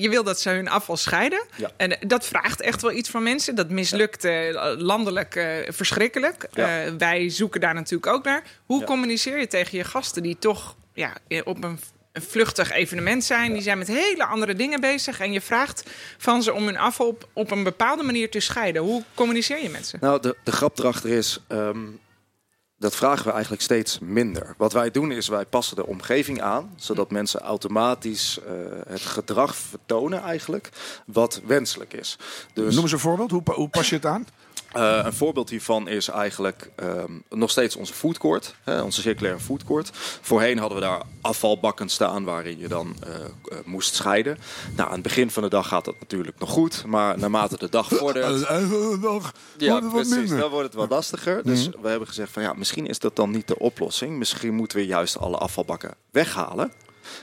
je 0.00 0.08
wil 0.08 0.24
dat 0.24 0.40
ze 0.40 0.50
hun 0.50 0.68
afval 0.68 0.96
scheiden. 0.96 1.44
Ja. 1.56 1.70
En 1.76 1.96
dat 2.06 2.26
vraagt 2.26 2.60
echt 2.60 2.82
wel 2.82 2.92
iets 2.92 3.10
van 3.10 3.22
mensen. 3.22 3.54
Dat 3.54 3.70
mislukt 3.70 4.28
landelijk 4.76 5.64
verschrikkelijk. 5.68 6.48
Ja. 6.52 6.96
wij 6.96 7.30
zoeken 7.30 7.60
daar 7.60 7.74
natuurlijk 7.74 8.12
ook 8.12 8.24
naar. 8.24 8.42
Hoe 8.66 8.84
communiceer 8.84 9.38
je 9.38 9.46
tegen 9.46 9.78
je 9.78 9.84
gasten 9.84 10.22
die 10.22 10.36
toch 10.38 10.67
ja, 10.98 11.16
op 11.44 11.64
een, 11.64 11.78
een 12.12 12.22
vluchtig 12.22 12.70
evenement 12.70 13.24
zijn. 13.24 13.52
Die 13.52 13.62
zijn 13.62 13.78
met 13.78 13.88
hele 13.88 14.24
andere 14.24 14.54
dingen 14.54 14.80
bezig. 14.80 15.20
En 15.20 15.32
je 15.32 15.40
vraagt 15.40 15.90
van 16.18 16.42
ze 16.42 16.52
om 16.52 16.64
hun 16.64 16.76
afval 16.76 17.06
op, 17.06 17.28
op 17.32 17.50
een 17.50 17.62
bepaalde 17.62 18.02
manier 18.02 18.30
te 18.30 18.40
scheiden. 18.40 18.82
Hoe 18.82 19.02
communiceer 19.14 19.62
je 19.62 19.68
met 19.68 19.86
ze? 19.86 19.96
Nou, 20.00 20.20
de, 20.20 20.36
de 20.44 20.52
grap 20.52 20.78
erachter 20.78 21.10
is. 21.10 21.38
Um, 21.48 22.00
dat 22.78 22.96
vragen 22.96 23.24
we 23.24 23.32
eigenlijk 23.32 23.62
steeds 23.62 23.98
minder. 23.98 24.54
Wat 24.56 24.72
wij 24.72 24.90
doen 24.90 25.12
is 25.12 25.28
wij 25.28 25.44
passen 25.44 25.76
de 25.76 25.86
omgeving 25.86 26.42
aan, 26.42 26.74
zodat 26.76 27.10
mensen 27.10 27.40
automatisch 27.40 28.38
uh, 28.38 28.52
het 28.88 29.00
gedrag 29.00 29.56
vertonen 29.56 30.22
eigenlijk 30.22 30.68
wat 31.06 31.40
wenselijk 31.44 31.92
is. 31.92 32.18
Dus, 32.52 32.74
Noem 32.74 32.82
eens 32.82 32.92
een 32.92 32.98
voorbeeld. 32.98 33.30
Hoe, 33.30 33.42
hoe 33.44 33.68
pas 33.68 33.88
je 33.88 33.94
het 33.94 34.06
aan? 34.06 34.26
Uh, 34.76 35.00
een 35.04 35.12
voorbeeld 35.12 35.50
hiervan 35.50 35.88
is 35.88 36.08
eigenlijk 36.08 36.70
um, 36.76 37.22
nog 37.30 37.50
steeds 37.50 37.76
onze 37.76 37.92
foodcourt, 37.92 38.54
hè, 38.64 38.82
onze 38.82 39.00
circulaire 39.00 39.40
foodcourt. 39.40 39.90
Voorheen 40.20 40.58
hadden 40.58 40.78
we 40.78 40.84
daar 40.84 41.02
afvalbakken 41.20 41.88
staan 41.88 42.24
waarin 42.24 42.58
je 42.58 42.68
dan 42.68 42.96
uh, 43.06 43.14
uh, 43.14 43.58
moest 43.64 43.94
scheiden. 43.94 44.38
Nou, 44.76 44.88
aan 44.88 44.94
het 44.94 45.02
begin 45.02 45.30
van 45.30 45.42
de 45.42 45.48
dag 45.48 45.68
gaat 45.68 45.84
dat 45.84 45.94
natuurlijk 46.00 46.38
nog 46.38 46.50
goed, 46.50 46.84
maar 46.86 47.18
naarmate 47.18 47.58
de 47.58 47.68
dag 47.68 47.88
vordert... 47.88 48.46
ja, 49.56 49.80
precies, 49.80 50.30
dan 50.30 50.50
wordt 50.50 50.66
het 50.66 50.74
wat 50.74 50.90
lastiger. 50.90 51.42
Dus 51.44 51.66
mm 51.66 51.72
-hmm. 51.72 51.82
we 51.82 51.88
hebben 51.88 52.08
gezegd 52.08 52.32
van 52.32 52.42
ja, 52.42 52.52
misschien 52.52 52.86
is 52.86 52.98
dat 52.98 53.16
dan 53.16 53.30
niet 53.30 53.48
de 53.48 53.58
oplossing. 53.58 54.18
Misschien 54.18 54.54
moeten 54.54 54.78
we 54.78 54.86
juist 54.86 55.18
alle 55.18 55.36
afvalbakken 55.36 55.94
weghalen. 56.10 56.72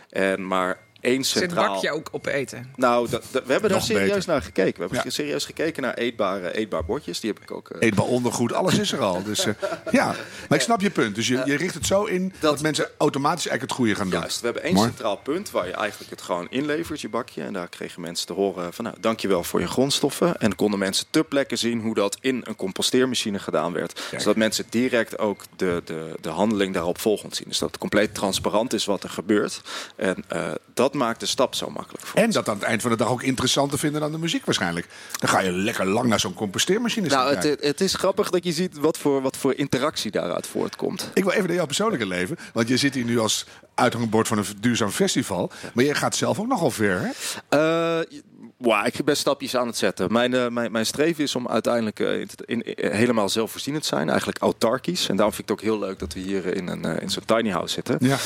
En 0.10 0.47
maar 0.47 0.79
één 1.06 1.24
centraal... 1.24 1.63
Zit 1.63 1.74
bakje 1.74 1.91
ook 1.91 2.08
op 2.12 2.26
eten? 2.26 2.74
Nou, 2.76 3.10
dat, 3.10 3.24
dat, 3.32 3.46
we 3.46 3.52
hebben 3.52 3.70
daar 3.70 3.82
serieus 3.82 4.10
beter. 4.10 4.28
naar 4.28 4.41
gekeken. 4.41 4.74
We 4.74 4.80
hebben 4.80 5.02
ja. 5.04 5.10
serieus 5.10 5.46
gekeken 5.46 5.82
naar 5.82 5.94
eetbare, 5.94 6.56
eetbaar 6.56 6.86
bordjes. 6.86 7.20
Die 7.20 7.32
heb 7.34 7.41
ik 7.41 7.52
ook... 7.52 7.70
Uh... 7.70 7.78
Eetbaar 7.80 8.06
ondergoed, 8.06 8.54
alles 8.54 8.80
is 8.80 8.91
er 8.91 9.00
al. 9.00 9.24
Dus 9.24 9.46
uh, 9.46 9.54
ja, 9.91 10.15
maar 10.50 10.58
ik 10.58 10.63
snap 10.63 10.82
je 10.82 10.89
punt. 10.89 11.15
Dus 11.15 11.28
je, 11.28 11.41
je 11.46 11.56
richt 11.56 11.74
het 11.74 11.86
zo 11.86 12.04
in 12.04 12.34
dat, 12.39 12.52
dat, 12.52 12.62
mensen 12.62 12.89
automatisch 12.98 13.48
eigenlijk 13.48 13.62
het 13.62 13.80
goede 13.80 13.96
gaan 13.96 14.10
doen. 14.10 14.20
Juist, 14.20 14.39
we 14.39 14.46
hebben 14.46 14.63
één 14.63 14.74
Mooi. 14.74 14.88
centraal 14.88 15.18
punt 15.18 15.52
waar 15.52 15.68
je 15.68 15.74
eigenlijk 15.74 16.12
het 16.12 16.22
gewoon 16.22 16.48
inlevert, 16.50 17.02
je 17.02 17.10
bakje. 17.10 17.44
En 17.44 17.54
daar 17.54 17.68
kregen 17.68 18.02
mensen 18.02 18.28
te 18.28 18.34
horen 18.34 18.74
van, 18.74 18.86
nou, 18.86 18.96
dankjewel 19.00 19.44
voor 19.44 19.60
je 19.60 19.68
grondstoffen. 19.68 20.38
En 20.38 20.56
konden 20.56 20.80
mensen 20.80 21.06
te 21.10 21.24
plekken 21.24 21.58
zien 21.58 21.82
hoe 21.82 21.94
dat 21.94 22.18
in 22.22 22.41
een 22.44 22.56
composteermachine 22.56 23.39
gedaan 23.39 23.74
werd. 23.74 23.94
Kijk. 24.10 24.22
Zodat 24.22 24.38
mensen 24.38 24.65
direct 24.70 25.18
ook 25.18 25.44
de, 25.56 25.82
de, 25.86 26.13
de 26.22 26.30
handeling 26.30 26.74
daarop 26.74 27.00
volgend 27.00 27.36
zien. 27.36 27.48
Dus 27.48 27.58
dat 27.58 27.70
het 27.70 27.78
compleet 27.78 28.13
transparant 28.13 28.74
is 28.74 28.86
wat 28.86 29.04
er 29.04 29.10
gebeurt. 29.10 29.62
En 29.96 30.24
uh, 30.34 30.52
dat 30.75 30.93
maakt 30.93 31.19
de 31.19 31.25
stap 31.25 31.55
zo 31.55 31.69
makkelijk 31.69 32.05
voor 32.05 32.19
En 32.19 32.31
dat 32.31 32.49
aan 32.49 32.55
het 32.55 32.63
eind 32.63 32.81
van 32.81 32.91
de 32.91 32.97
dag 32.97 33.09
ook 33.09 33.23
interessanter 33.23 33.79
vinden 33.79 34.01
dan 34.01 34.11
de 34.11 34.17
muziek 34.17 34.45
waarschijnlijk. 34.45 34.88
Dan 35.11 35.29
ga 35.29 35.39
je 35.39 35.51
lekker 35.51 35.85
lang 35.85 36.07
naar 36.07 36.19
zo'n 36.19 36.33
composteermachine 36.33 37.07
nou, 37.07 37.35
het, 37.35 37.61
het, 37.61 37.81
is 37.81 37.93
grappig 37.93 38.29
dat 38.29 38.43
je 38.43 38.51
ziet 38.51 38.77
wat 38.77 38.97
voor, 38.97 39.21
wat 39.21 39.38
voor 39.38 39.53
interactie 39.55 40.11
daaruit 40.11 40.47
voortkomt. 40.47 41.11
Ik 41.13 41.23
wil 41.23 41.33
even 41.33 41.45
naar 41.45 41.55
jouw 41.55 41.65
persoonlijke 41.65 42.05
leven. 42.05 42.38
Want 42.53 42.67
je 42.67 42.77
zit 42.77 42.93
hier 42.93 43.05
nu 43.05 43.19
als 43.19 43.45
uithangbord 43.75 44.27
van 44.27 44.38
een 44.38 44.45
duurzaam 44.59 44.89
festival. 44.89 45.51
Maar 45.73 45.83
je 45.83 45.93
gaat 45.93 46.15
zelf 46.15 46.39
ook 46.39 46.47
nogal 46.47 46.71
ver, 46.71 46.99
hè? 46.99 47.99
Uh, 47.99 48.19
Wow, 48.58 48.86
ik 48.86 49.04
ben 49.06 49.18
stapjes 49.18 49.56
aan 49.56 49.68
het 49.68 49.78
zetten. 49.78 50.12
Mijn, 50.12 50.34
uh, 50.34 50.48
mijn, 50.48 50.72
mijn 50.72 50.86
streven 50.86 51.24
is 51.24 51.36
om 51.36 51.48
uiteindelijk 51.48 52.00
uh, 52.00 52.20
in, 52.20 52.28
in, 52.46 52.76
in, 52.76 52.91
helemaal 52.91 53.30
zelfvoorzienend 53.30 53.84
te 53.84 53.89
zijn. 53.89 54.10
Eigenlijk 54.10 54.39
autarkisch. 54.39 55.10
En 55.10 55.15
daarom 55.15 55.36
vind 55.36 55.50
ik 55.50 55.56
het 55.56 55.65
ook 55.65 55.74
heel 55.74 55.88
leuk 55.88 56.00
dat 56.00 56.13
we 56.13 56.20
hier 56.20 56.46
in, 56.56 56.68
een, 56.68 56.86
uh, 56.86 57.02
in 57.02 57.10
zo'n 57.10 57.26
tiny 57.26 57.50
house 57.50 57.74
zitten. 57.74 57.98
Ja. 58.00 58.18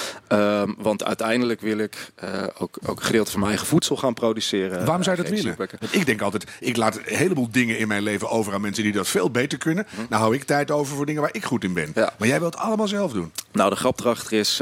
Um, 0.62 0.76
want 0.78 1.04
uiteindelijk 1.04 1.62
wil 1.62 1.78
ik 1.78 2.12
ook, 2.58 2.78
ook 2.86 3.00
een 3.00 3.06
gedeelte 3.06 3.32
van 3.32 3.40
mijn 3.40 3.52
eigen 3.52 3.70
voedsel 3.70 3.96
gaan 3.96 4.14
produceren. 4.14 4.86
Waarom 4.86 5.04
zou 5.04 5.16
je 5.16 5.22
dat 5.22 5.32
willen? 5.32 5.56
Want 5.58 5.94
ik 5.96 6.06
denk 6.06 6.22
altijd, 6.22 6.46
ik 6.60 6.78
laat 6.78 6.96
een 6.96 7.16
heleboel 7.16 7.48
dingen 7.52 7.78
in 7.78 7.88
mijn 7.88 8.04
leven 8.04 8.30
over 8.30 8.54
aan 8.54 8.62
mensen 8.62 8.84
die 8.84 8.94
dat 8.94 9.08
veel 9.08 9.32
beter 9.32 9.58
kunnen. 9.58 9.88
Hm. 9.90 10.02
Nou 10.10 10.22
hou 10.22 10.36
ik 10.36 10.44
tijd 10.44 10.72
over 10.72 10.96
voor 10.96 11.06
dingen 11.06 11.22
waar 11.22 11.34
ik 11.34 11.46
goed 11.46 11.64
in 11.64 11.74
ben. 11.74 11.92
Ja. 11.96 12.14
Maar 12.18 12.28
jij 12.28 12.40
wilt 12.40 12.54
het 12.54 12.64
allemaal 12.64 12.88
zelf 12.88 13.12
doen. 13.12 13.32
Nou, 13.52 13.70
de 13.70 13.76
grap 13.76 14.00
erachter 14.00 14.34
is, 14.34 14.62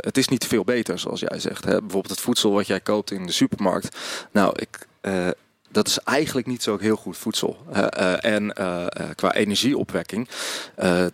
het 0.00 0.16
is 0.16 0.28
niet 0.28 0.46
veel 0.46 0.64
beter 0.64 0.98
zoals 0.98 1.20
jij 1.20 1.38
zegt. 1.38 1.64
Hè? 1.64 1.70
Bijvoorbeeld 1.70 2.10
het 2.10 2.20
voedsel 2.20 2.52
wat 2.52 2.66
jij 2.66 2.80
koopt 2.80 3.10
in 3.10 3.26
de 3.26 3.32
supermarkt. 3.32 3.96
Nou, 4.32 4.52
ik, 4.56 4.77
uh, 5.02 5.28
dat 5.70 5.88
is 5.88 5.98
eigenlijk 5.98 6.46
niet 6.46 6.62
zo 6.62 6.78
heel 6.78 6.96
goed 6.96 7.16
voedsel. 7.16 7.56
Uh, 7.72 7.86
uh, 7.98 8.24
en 8.24 8.52
qua 9.14 9.34
energieopwekking, 9.34 10.28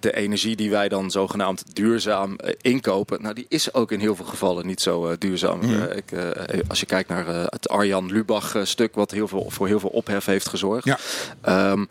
de 0.00 0.14
energie 0.14 0.56
die 0.56 0.70
wij 0.70 0.88
dan 0.88 1.10
zogenaamd 1.10 1.74
duurzaam 1.74 2.36
inkopen, 2.60 3.22
nou 3.22 3.34
die 3.34 3.46
is 3.48 3.74
ook 3.74 3.92
in 3.92 4.00
heel 4.00 4.16
veel 4.16 4.24
gevallen 4.24 4.66
niet 4.66 4.80
zo 4.80 5.18
duurzaam. 5.18 5.60
Mm. 5.60 5.82
Ik, 5.82 6.12
als 6.68 6.80
je 6.80 6.86
kijkt 6.86 7.08
naar 7.08 7.26
het 7.26 7.68
Arjan 7.68 8.06
Lubach 8.06 8.56
stuk, 8.62 8.94
wat 8.94 9.10
heel 9.10 9.28
veel, 9.28 9.46
voor 9.48 9.66
heel 9.66 9.80
veel 9.80 9.90
ophef 9.90 10.24
heeft 10.24 10.48
gezorgd. 10.48 10.84
Ja. 10.84 10.98
Um, 11.70 11.88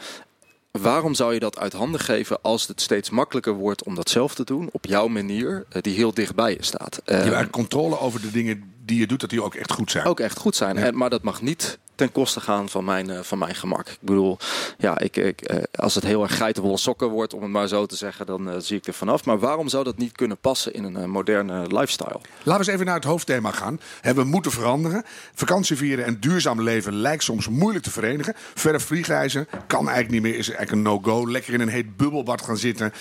Waarom 0.81 1.13
zou 1.13 1.33
je 1.33 1.39
dat 1.39 1.59
uit 1.59 1.73
handen 1.73 1.99
geven 1.99 2.41
als 2.41 2.67
het 2.67 2.81
steeds 2.81 3.09
makkelijker 3.09 3.53
wordt 3.53 3.83
om 3.83 3.95
dat 3.95 4.09
zelf 4.09 4.35
te 4.35 4.43
doen 4.43 4.69
op 4.71 4.85
jouw 4.85 5.07
manier, 5.07 5.65
die 5.81 5.95
heel 5.95 6.13
dichtbij 6.13 6.51
je 6.51 6.63
staat? 6.63 7.01
Je 7.05 7.13
hebt 7.13 7.49
controle 7.49 7.99
over 7.99 8.21
de 8.21 8.31
dingen 8.31 8.72
die 8.85 8.99
je 8.99 9.07
doet, 9.07 9.19
dat 9.19 9.29
die 9.29 9.43
ook 9.43 9.55
echt 9.55 9.71
goed 9.71 9.91
zijn. 9.91 10.05
Ook 10.05 10.19
echt 10.19 10.37
goed 10.37 10.55
zijn. 10.55 10.75
Ja. 10.75 10.83
En, 10.83 10.97
maar 10.97 11.09
dat 11.09 11.23
mag 11.23 11.41
niet 11.41 11.79
ten 11.95 12.11
koste 12.11 12.41
gaan 12.41 12.69
van 12.69 12.85
mijn, 12.85 13.09
uh, 13.09 13.19
van 13.19 13.37
mijn 13.37 13.55
gemak. 13.55 13.87
Ik 13.87 13.97
bedoel, 14.01 14.37
ja, 14.77 14.99
ik, 14.99 15.17
ik, 15.17 15.51
uh, 15.51 15.63
als 15.75 15.95
het 15.95 16.03
heel 16.03 16.23
erg 16.23 16.37
geitenwolle 16.37 16.77
sokken 16.77 17.09
wordt, 17.09 17.33
om 17.33 17.41
het 17.41 17.51
maar 17.51 17.67
zo 17.67 17.85
te 17.85 17.95
zeggen, 17.95 18.25
dan 18.25 18.49
uh, 18.49 18.55
zie 18.57 18.77
ik 18.77 18.87
er 18.87 18.93
vanaf. 18.93 19.25
Maar 19.25 19.39
waarom 19.39 19.69
zou 19.69 19.83
dat 19.83 19.97
niet 19.97 20.11
kunnen 20.11 20.37
passen 20.37 20.73
in 20.73 20.83
een 20.83 21.09
moderne 21.09 21.67
lifestyle? 21.67 22.19
Laten 22.43 22.43
we 22.43 22.57
eens 22.57 22.67
even 22.67 22.85
naar 22.85 22.95
het 22.95 23.03
hoofdthema 23.03 23.51
gaan. 23.51 23.79
We 24.01 24.23
moeten 24.23 24.51
veranderen. 24.51 25.03
Vakantie 25.33 25.77
vieren 25.77 26.05
en 26.05 26.19
duurzaam 26.19 26.61
leven 26.61 26.93
lijkt 26.93 27.23
soms 27.23 27.47
moeilijk 27.47 27.83
te 27.83 27.91
verenigen. 27.91 28.33
Verre 28.53 28.79
vliegreizen 28.79 29.47
kan 29.67 29.89
eigenlijk 29.89 30.09
niet 30.09 30.21
meer, 30.21 30.39
is 30.39 30.49
eigenlijk 30.49 30.71
een 30.71 30.81
no-go. 30.81 31.29
Lekker 31.29 31.53
in 31.53 31.61
een 31.61 31.67
heet 31.67 31.97
bubbelbad 31.97 32.41
gaan 32.41 32.57
zitten. 32.57 32.93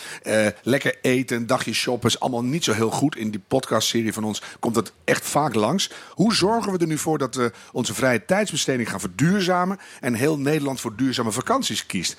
lekker 0.63 0.99
eten, 1.03 1.47
dagje 1.47 1.73
shoppen 1.73 2.09
is 2.09 2.21
allemaal 2.21 2.45
niet 2.45 2.65
zo 2.65 2.73
heel 2.73 2.91
goed. 2.91 3.17
In 3.17 3.31
die 3.31 3.43
podcastserie 3.49 4.13
van 4.13 4.25
ons 4.25 4.43
komt 4.61 4.75
dat 4.75 4.93
echt 5.05 5.25
vaak 5.25 5.55
langs. 5.55 5.91
Hoe 6.11 6.35
zorgen 6.35 6.73
we 6.73 6.79
er 6.79 6.87
nu 6.87 6.99
voor 6.99 7.19
dat 7.19 7.51
onze 7.73 7.95
vrije 7.95 8.25
tijdsbesteding 8.25 8.82
gaan 8.87 9.01
verduurzamen 9.01 9.79
en 10.01 10.15
heel 10.15 10.39
Nederland 10.39 10.81
voor 10.81 10.97
duurzame 10.97 11.33
vakanties 11.33 11.87
kiest. 11.87 12.17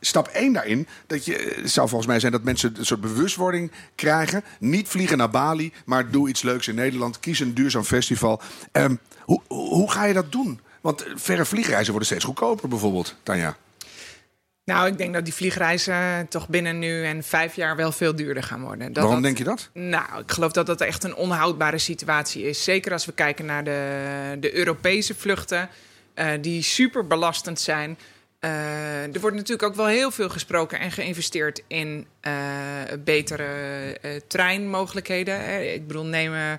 Stap 0.00 0.26
1 0.26 0.52
daarin, 0.52 0.86
dat 1.06 1.24
je, 1.24 1.54
het 1.56 1.70
zou 1.70 1.88
volgens 1.88 2.10
mij 2.10 2.20
zijn 2.20 2.32
dat 2.32 2.42
mensen 2.42 2.74
een 2.78 2.86
soort 2.86 3.00
bewustwording 3.00 3.72
krijgen. 3.94 4.44
Niet 4.58 4.88
vliegen 4.88 5.18
naar 5.18 5.30
Bali, 5.30 5.72
maar 5.84 6.10
doe 6.10 6.28
iets 6.28 6.42
leuks 6.42 6.68
in 6.68 6.74
Nederland. 6.74 7.20
Kies 7.20 7.40
een 7.40 7.54
duurzaam 7.54 7.84
festival. 7.84 8.40
Um, 8.72 8.98
hoe, 9.20 9.40
hoe 9.48 9.90
ga 9.90 10.04
je 10.04 10.14
dat 10.14 10.32
doen? 10.32 10.60
Want 10.80 11.06
verre 11.14 11.44
vliegreizen 11.44 11.90
worden 11.90 12.08
steeds 12.08 12.24
goedkoper 12.24 12.68
bijvoorbeeld, 12.68 13.16
Tanja. 13.22 13.56
Nou, 14.64 14.86
ik 14.86 14.98
denk 14.98 15.14
dat 15.14 15.24
die 15.24 15.34
vliegreizen 15.34 16.26
toch 16.28 16.48
binnen 16.48 16.78
nu 16.78 17.04
en 17.04 17.22
vijf 17.22 17.56
jaar 17.56 17.76
wel 17.76 17.92
veel 17.92 18.16
duurder 18.16 18.42
gaan 18.42 18.60
worden. 18.60 18.92
Dat 18.92 19.04
Waarom 19.04 19.14
dat, 19.14 19.22
denk 19.22 19.38
je 19.38 19.44
dat? 19.44 19.70
Nou, 19.72 20.20
ik 20.22 20.30
geloof 20.30 20.52
dat 20.52 20.66
dat 20.66 20.80
echt 20.80 21.04
een 21.04 21.14
onhoudbare 21.14 21.78
situatie 21.78 22.42
is. 22.42 22.64
Zeker 22.64 22.92
als 22.92 23.06
we 23.06 23.12
kijken 23.12 23.44
naar 23.44 23.64
de, 23.64 24.36
de 24.40 24.54
Europese 24.54 25.14
vluchten, 25.14 25.68
die 26.40 26.62
super 26.62 27.06
belastend 27.06 27.60
zijn. 27.60 27.98
Uh, 28.40 29.14
er 29.14 29.20
wordt 29.20 29.36
natuurlijk 29.36 29.62
ook 29.62 29.74
wel 29.74 29.86
heel 29.86 30.10
veel 30.10 30.28
gesproken 30.28 30.78
en 30.78 30.90
geïnvesteerd 30.90 31.62
in 31.66 32.06
uh, 32.22 32.32
betere 32.98 33.44
uh, 34.02 34.10
treinmogelijkheden. 34.26 35.72
Ik 35.74 35.86
bedoel, 35.86 36.04
neem 36.04 36.58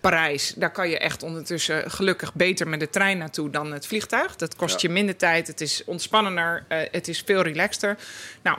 Parijs. 0.00 0.54
Daar 0.56 0.72
kan 0.72 0.88
je 0.88 0.98
echt 0.98 1.22
ondertussen 1.22 1.90
gelukkig 1.90 2.34
beter 2.34 2.68
met 2.68 2.80
de 2.80 2.90
trein 2.90 3.18
naartoe 3.18 3.50
dan 3.50 3.72
het 3.72 3.86
vliegtuig. 3.86 4.36
Dat 4.36 4.56
kost 4.56 4.80
ja. 4.80 4.88
je 4.88 4.94
minder 4.94 5.16
tijd, 5.16 5.46
het 5.46 5.60
is 5.60 5.84
ontspannender, 5.84 6.64
het 6.68 7.08
is 7.08 7.22
veel 7.26 7.42
relaxter. 7.42 7.96
Nou, 8.42 8.58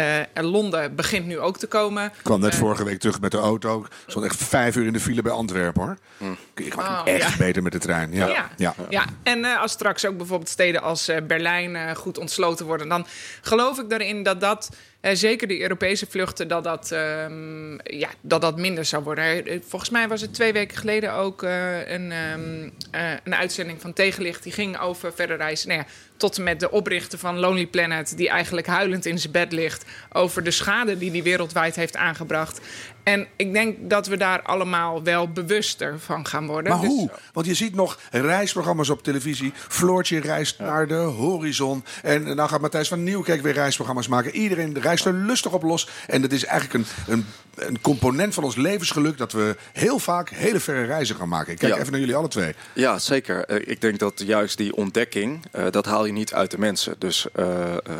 uh, 0.00 0.50
Londen 0.50 0.94
begint 0.94 1.26
nu 1.26 1.38
ook 1.38 1.58
te 1.58 1.66
komen. 1.66 2.04
Ik 2.04 2.12
kwam 2.22 2.40
net 2.40 2.52
uh, 2.52 2.58
vorige 2.58 2.84
week 2.84 3.00
terug 3.00 3.20
met 3.20 3.30
de 3.30 3.38
auto. 3.38 3.80
Ik 3.80 3.90
stond 4.06 4.24
echt 4.24 4.36
vijf 4.36 4.76
uur 4.76 4.86
in 4.86 4.92
de 4.92 5.00
file 5.00 5.22
bij 5.22 5.32
Antwerpen 5.32 5.82
hoor. 5.82 5.96
Mm. 6.16 6.36
Ik 6.54 6.76
maak 6.76 7.06
oh, 7.06 7.14
echt 7.14 7.30
ja. 7.30 7.36
beter 7.36 7.62
met 7.62 7.72
de 7.72 7.78
trein. 7.78 8.12
Ja, 8.12 8.26
ja. 8.26 8.50
ja. 8.56 8.74
ja. 8.88 9.04
en 9.22 9.38
uh, 9.38 9.60
als 9.60 9.72
straks 9.72 10.06
ook 10.06 10.16
bijvoorbeeld 10.16 10.50
steden 10.50 10.82
als 10.82 11.10
Berlijn 11.26 11.96
goed 11.96 12.18
ontsloten 12.18 12.66
worden, 12.66 12.88
dan 12.88 13.06
geloof 13.40 13.78
ik 13.78 13.92
erin 13.92 14.22
dat 14.22 14.40
dat. 14.40 14.68
Uh, 15.02 15.10
zeker 15.14 15.48
de 15.48 15.60
Europese 15.60 16.06
vluchten, 16.06 16.48
dat 16.48 16.64
dat, 16.64 16.90
um, 16.90 17.78
ja, 17.84 18.08
dat 18.20 18.40
dat 18.40 18.56
minder 18.58 18.84
zou 18.84 19.02
worden. 19.02 19.62
Volgens 19.68 19.90
mij 19.90 20.08
was 20.08 20.20
het 20.20 20.34
twee 20.34 20.52
weken 20.52 20.76
geleden 20.76 21.12
ook 21.12 21.42
uh, 21.42 21.90
een, 21.90 22.10
uh, 22.10 23.10
een 23.24 23.34
uitzending 23.34 23.80
van 23.80 23.92
Tegenlicht. 23.92 24.42
Die 24.42 24.52
ging 24.52 24.78
over 24.78 25.12
verder 25.12 25.36
reizen. 25.36 25.68
Nou 25.68 25.80
ja, 25.80 25.86
tot 26.16 26.36
en 26.36 26.42
met 26.42 26.60
de 26.60 26.70
oprichter 26.70 27.18
van 27.18 27.38
Lonely 27.38 27.66
Planet, 27.66 28.16
die 28.16 28.28
eigenlijk 28.28 28.66
huilend 28.66 29.06
in 29.06 29.18
zijn 29.18 29.32
bed 29.32 29.52
ligt 29.52 29.84
over 30.12 30.42
de 30.44 30.50
schade 30.50 30.98
die 30.98 31.10
hij 31.10 31.22
wereldwijd 31.22 31.76
heeft 31.76 31.96
aangebracht. 31.96 32.60
En 33.02 33.26
ik 33.36 33.52
denk 33.52 33.90
dat 33.90 34.06
we 34.06 34.16
daar 34.16 34.42
allemaal 34.42 35.02
wel 35.02 35.28
bewuster 35.32 35.98
van 35.98 36.26
gaan 36.26 36.46
worden. 36.46 36.72
Maar 36.72 36.80
dus... 36.80 36.88
hoe? 36.88 37.10
Want 37.32 37.46
je 37.46 37.54
ziet 37.54 37.74
nog 37.74 37.98
reisprogramma's 38.10 38.88
op 38.88 39.02
televisie. 39.02 39.52
Floortje 39.54 40.20
reist 40.20 40.58
ja. 40.58 40.64
naar 40.64 40.86
de 40.86 40.94
horizon. 40.94 41.84
En 42.02 42.36
nou 42.36 42.48
gaat 42.48 42.60
Matthijs 42.60 42.88
van 42.88 43.04
Nieuwkerk 43.04 43.42
weer 43.42 43.52
reisprogramma's 43.52 44.08
maken. 44.08 44.34
Iedereen 44.34 44.80
reist 44.80 45.04
er 45.04 45.12
lustig 45.12 45.52
op 45.52 45.62
los. 45.62 45.88
En 46.06 46.22
dat 46.22 46.32
is 46.32 46.44
eigenlijk 46.44 46.86
een, 46.86 47.12
een, 47.12 47.26
een 47.54 47.80
component 47.80 48.34
van 48.34 48.44
ons 48.44 48.56
levensgeluk... 48.56 49.18
dat 49.18 49.32
we 49.32 49.56
heel 49.72 49.98
vaak 49.98 50.30
hele 50.30 50.60
verre 50.60 50.84
reizen 50.84 51.16
gaan 51.16 51.28
maken. 51.28 51.52
Ik 51.52 51.58
kijk 51.58 51.72
ja. 51.72 51.78
even 51.78 51.90
naar 51.90 52.00
jullie 52.00 52.16
alle 52.16 52.28
twee. 52.28 52.54
Ja, 52.72 52.98
zeker. 52.98 53.50
Uh, 53.50 53.68
ik 53.68 53.80
denk 53.80 53.98
dat 53.98 54.22
juist 54.26 54.56
die 54.56 54.76
ontdekking, 54.76 55.44
uh, 55.52 55.66
dat 55.70 55.86
haal 55.86 56.04
je 56.04 56.12
niet 56.12 56.34
uit 56.34 56.50
de 56.50 56.58
mensen. 56.58 56.94
Dus 56.98 57.26
uh, 57.36 57.46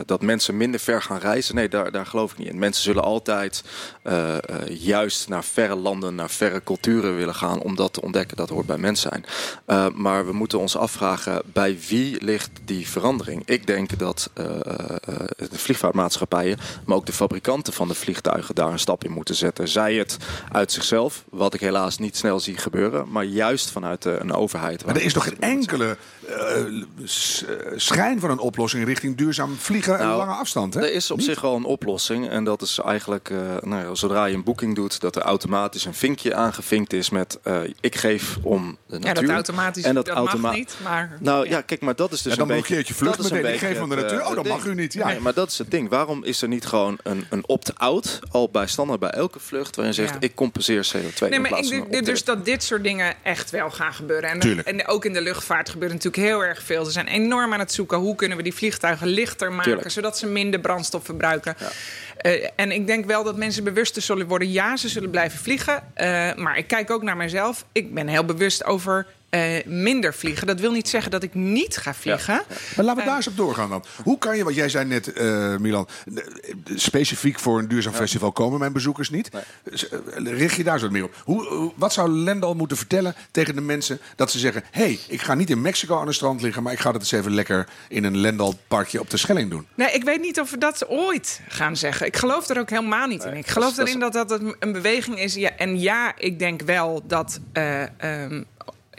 dat 0.07 0.23
mensen 0.23 0.57
minder 0.57 0.81
ver 0.81 1.03
gaan 1.03 1.19
reizen, 1.19 1.55
nee, 1.55 1.69
daar, 1.69 1.91
daar 1.91 2.07
geloof 2.07 2.33
ik 2.33 2.39
niet 2.39 2.49
in. 2.49 2.59
Mensen 2.59 2.83
zullen 2.83 3.03
altijd 3.03 3.65
juist 4.91 5.29
naar 5.29 5.45
verre 5.45 5.75
landen, 5.75 6.15
naar 6.15 6.31
verre 6.31 6.63
culturen 6.65 7.17
willen 7.17 7.35
gaan 7.35 7.61
om 7.61 7.77
dat 7.77 7.93
te 7.93 8.03
ontdekken. 8.03 8.37
Dat 8.37 8.49
hoort 8.49 8.67
bij 8.67 8.79
mens 8.79 9.01
zijn. 9.01 9.25
Uh, 9.67 9.87
maar 9.95 10.27
we 10.27 10.33
moeten 10.33 10.59
ons 10.59 10.77
afvragen 10.77 11.43
bij 11.45 11.79
wie 11.89 12.25
ligt 12.25 12.51
die 12.65 12.89
verandering. 12.89 13.43
Ik 13.45 13.67
denk 13.67 13.99
dat 13.99 14.31
uh, 14.35 14.45
de 15.37 15.59
vliegvaartmaatschappijen, 15.59 16.59
maar 16.85 16.97
ook 16.97 17.07
de 17.07 17.13
fabrikanten 17.13 17.73
van 17.73 17.89
de 17.89 17.95
vliegtuigen 17.95 18.55
daar 18.55 18.73
een 18.73 18.79
stap 18.79 19.05
in 19.05 19.11
moeten 19.11 19.35
zetten. 19.35 19.69
Zij 19.69 19.95
het 19.95 20.17
uit 20.53 20.73
zichzelf, 20.73 21.25
wat 21.31 21.55
ik 21.55 21.61
helaas 21.61 21.99
niet 21.99 22.17
snel 22.17 22.41
zie 22.41 22.57
gebeuren, 22.57 23.07
maar 23.11 23.25
juist 23.25 23.71
vanuit 23.71 24.05
een 24.05 24.33
overheid. 24.33 24.85
Maar 24.85 24.97
er 24.97 25.03
is 25.03 25.13
toch 25.13 25.25
geen 25.25 25.41
enkele 25.41 25.97
schijn 27.77 28.21
van 28.21 28.31
een 28.31 28.39
oplossing 28.39 28.85
richting 28.85 29.17
duurzaam 29.17 29.57
vliegen 29.57 29.99
nou, 29.99 30.11
en 30.11 30.17
lange 30.17 30.39
afstand? 30.39 30.75
Hè? 30.75 30.81
Er 30.81 30.93
is 30.93 31.11
op 31.11 31.17
niet? 31.17 31.27
zich 31.27 31.41
wel 31.41 31.57
een 31.57 31.65
oplossing 31.65 32.29
en 32.29 32.45
dat 32.45 32.63
is 32.63 32.79
eigenlijk, 32.79 33.31
nou 33.61 33.85
ja, 33.85 33.95
zodra 33.95 34.25
je 34.25 34.35
een 34.35 34.45
boeking 34.45 34.75
doet, 34.75 34.80
dat 34.89 35.17
er 35.17 35.23
automatisch 35.23 35.85
een 35.85 35.95
vinkje 35.95 36.35
aangevinkt 36.35 36.93
is 36.93 37.11
met 37.11 37.39
uh, 37.45 37.61
ik 37.81 37.97
geef 37.97 38.37
om 38.43 38.79
de 38.87 38.99
natuur. 38.99 39.09
Ja, 39.09 39.15
dat 39.15 39.29
automatisch 39.29 39.85
en 39.85 39.95
dat, 39.95 40.07
dat 40.07 40.17
automa 40.17 40.49
mag 40.49 40.55
niet. 40.57 40.77
Maar, 40.83 41.17
nou 41.21 41.45
ja. 41.45 41.51
ja. 41.51 41.61
kijk, 41.61 41.81
maar 41.81 41.97
dat 41.97 42.13
is 42.13 42.23
dus 42.23 42.33
ja, 42.33 42.39
dan 42.39 42.51
een 42.51 42.57
beetje... 42.57 42.75
blokkeert 42.75 42.89
je 42.89 43.05
vlucht 43.05 43.33
meteen. 43.33 43.55
Ik 43.55 43.59
geef 43.59 43.81
om 43.81 43.89
de 43.89 43.97
natuur. 43.97 44.27
Oh, 44.27 44.35
dat 44.35 44.47
mag 44.47 44.65
u 44.65 44.75
niet. 44.75 44.93
Ja. 44.93 45.07
Nee, 45.07 45.21
maar 45.21 45.35
dat 45.35 45.51
is 45.51 45.59
het 45.59 45.71
ding. 45.71 45.89
Waarom 45.89 46.25
is 46.25 46.43
er 46.43 46.49
niet 46.49 46.67
gewoon 46.67 46.99
een, 47.03 47.27
een 47.31 47.49
opt-out 47.49 48.21
al 48.31 48.51
bij 48.51 48.67
standaard 48.67 49.01
bij 49.01 49.11
elke 49.11 49.41
vlucht 49.41 49.77
waarin 49.77 49.95
je 49.95 50.01
zegt 50.01 50.15
Ja. 50.15 50.21
ik 50.21 50.35
compenseer 50.35 50.87
CO2 50.87 51.19
Nee, 51.21 51.31
in 51.31 51.41
maar 51.41 51.51
plaats 51.51 51.71
ik 51.71 52.05
dus 52.05 52.25
dat 52.25 52.45
dit 52.45 52.63
soort 52.63 52.83
dingen 52.83 53.15
echt 53.23 53.51
wel 53.51 53.71
gaan 53.71 53.95
gebeuren. 53.95 54.31
En, 54.31 54.41
Tuurlijk. 54.41 54.69
en 54.69 54.87
ook 54.87 55.05
in 55.05 55.13
de 55.13 55.21
luchtvaart 55.21 55.69
gebeurt 55.69 55.93
natuurlijk 55.93 56.23
heel 56.23 56.45
erg 56.45 56.63
veel. 56.63 56.85
Ze 56.85 56.91
zijn 56.91 57.07
enorm 57.07 57.53
aan 57.53 57.59
het 57.59 57.73
zoeken 57.73 57.99
hoe 57.99 58.15
kunnen 58.15 58.37
we 58.37 58.43
die 58.43 58.55
vliegtuigen 58.55 59.07
lichter 59.07 59.51
maken, 59.51 59.65
Tuurlijk. 59.65 59.91
zodat 59.91 60.19
ze 60.19 60.27
minder 60.27 60.61
brandstof 60.61 61.05
verbruiken. 61.05 61.57
Uh, 62.23 62.47
en 62.57 62.73
ik 62.73 62.87
denk 62.87 63.05
wel 63.07 63.25
dat 63.25 63.37
mensen 63.37 63.65
bewuster 63.65 64.03
zullen 64.03 64.27
worden. 64.27 64.51
Ja, 64.51 64.77
ze 64.77 64.89
zullen 64.89 65.11
blijven 65.11 65.39
vliegen. 65.39 65.75
Uh, 65.75 66.35
maar 66.35 66.59
ik 66.59 66.67
kijk 66.67 66.91
ook 66.91 67.03
naar 67.03 67.17
mezelf. 67.17 67.65
Ik 67.73 67.95
ben 67.95 68.09
heel 68.09 68.25
bewust 68.25 68.65
over 68.65 69.07
uh, 69.31 69.65
minder 69.67 70.15
vliegen. 70.15 70.47
Dat 70.47 70.61
wil 70.61 70.73
niet 70.73 70.89
zeggen 70.89 71.11
dat 71.11 71.23
ik 71.23 71.35
niet 71.35 71.77
ga 71.77 71.95
vliegen. 71.95 72.35
Ja. 72.35 72.45
Maar 72.77 72.85
laten 72.85 73.01
we 73.03 73.09
daar 73.09 73.17
eens 73.17 73.27
op 73.29 73.37
doorgaan 73.37 73.69
dan. 73.71 73.85
Hoe 74.03 74.19
kan 74.19 74.37
je, 74.37 74.45
want 74.45 74.57
jij 74.57 74.69
zei 74.69 74.85
net, 74.85 75.19
uh, 75.21 75.57
Milan, 75.57 75.89
specifiek 76.75 77.39
voor 77.39 77.59
een 77.59 77.69
duurzaam 77.69 77.93
ja. 77.93 77.99
festival 77.99 78.33
komen 78.33 78.59
mijn 78.59 78.73
bezoekers 78.73 79.11
niet. 79.11 79.31
Nee. 79.33 80.35
Richt 80.35 80.57
je 80.57 80.65
daar 80.65 80.79
zo 80.79 80.91
meer 80.91 81.05
op. 81.05 81.15
Hoe, 81.25 81.73
wat 81.77 81.93
zou 81.93 82.11
Lendal 82.11 82.55
moeten 82.55 82.77
vertellen 82.77 83.15
tegen 83.31 83.55
de 83.55 83.61
mensen 83.61 84.01
dat 84.17 84.31
ze 84.31 84.39
zeggen: 84.39 84.63
hé, 84.71 84.83
hey, 84.83 84.99
ik 85.09 85.23
ga 85.23 85.35
niet 85.35 85.51
in 85.51 85.61
Mexico 85.61 85.99
aan 86.01 86.07
de 86.07 86.13
strand 86.13 86.43
liggen, 86.43 86.63
maar 86.63 86.73
ik 86.73 86.79
ga 86.79 86.93
dat 86.93 87.01
eens 87.01 87.13
even 87.13 87.35
lekker 87.35 87.69
in 87.89 88.05
een 88.05 88.17
Lendal 88.17 88.55
parkje 88.69 89.01
op 89.01 89.11
de 89.11 89.17
Schelling 89.17 89.51
doen? 89.51 89.67
Nee, 89.75 89.91
ik 89.93 90.05
weet 90.05 90.21
niet 90.21 90.41
of 90.41 90.51
we 90.51 90.59
dat 90.59 90.89
ooit 90.89 91.41
gaan 91.49 91.77
zeggen. 91.77 92.07
Ik 92.07 92.17
geloof 92.17 92.49
er 92.49 92.59
ook 92.59 92.71
helemaal 92.71 93.07
niet 93.07 93.25
in. 93.25 93.37
Ik 93.37 93.47
geloof 93.47 93.75
dat 93.75 93.87
erin 93.87 94.01
dat 94.01 94.13
dat 94.13 94.31
een- 94.31 94.57
een 94.59 94.73
beweging 94.73 95.19
is. 95.21 95.35
Ja, 95.35 95.51
en 95.57 95.81
ja, 95.81 96.13
ik 96.19 96.39
denk 96.39 96.63
wel 96.63 97.03
dat. 97.07 97.41
eh, 97.53 97.83
ehm, 97.97 98.43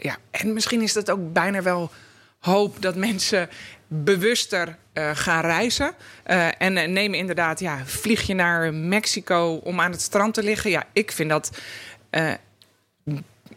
ja, 0.02 0.16
en 0.30 0.52
misschien 0.52 0.80
is 0.80 0.92
dat 0.92 1.10
ook 1.10 1.32
bijna 1.32 1.62
wel 1.62 1.90
hoop 2.38 2.82
dat 2.82 2.96
mensen 2.96 3.48
bewuster 3.86 4.76
uh, 4.94 5.10
gaan 5.14 5.40
reizen. 5.40 5.94
Uh, 6.26 6.62
en 6.62 6.76
uh, 6.76 6.84
neem 6.84 7.14
inderdaad, 7.14 7.60
ja, 7.60 7.78
vlieg 7.84 8.22
je 8.22 8.34
naar 8.34 8.74
Mexico 8.74 9.60
om 9.64 9.80
aan 9.80 9.90
het 9.90 10.00
strand 10.00 10.34
te 10.34 10.42
liggen? 10.42 10.70
Ja, 10.70 10.84
ik 10.92 11.12
vind 11.12 11.30
dat 11.30 11.50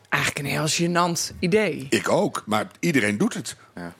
eigenlijk 0.09 0.39
een 0.39 0.65
heel 0.65 0.69
gênant 0.69 1.35
idee. 1.39 1.87
Ik 1.89 2.09
ook, 2.09 2.43
maar 2.45 2.67
iedereen 2.79 3.17
doet 3.17 3.33
het. 3.33 3.55
Ja. 3.75 3.93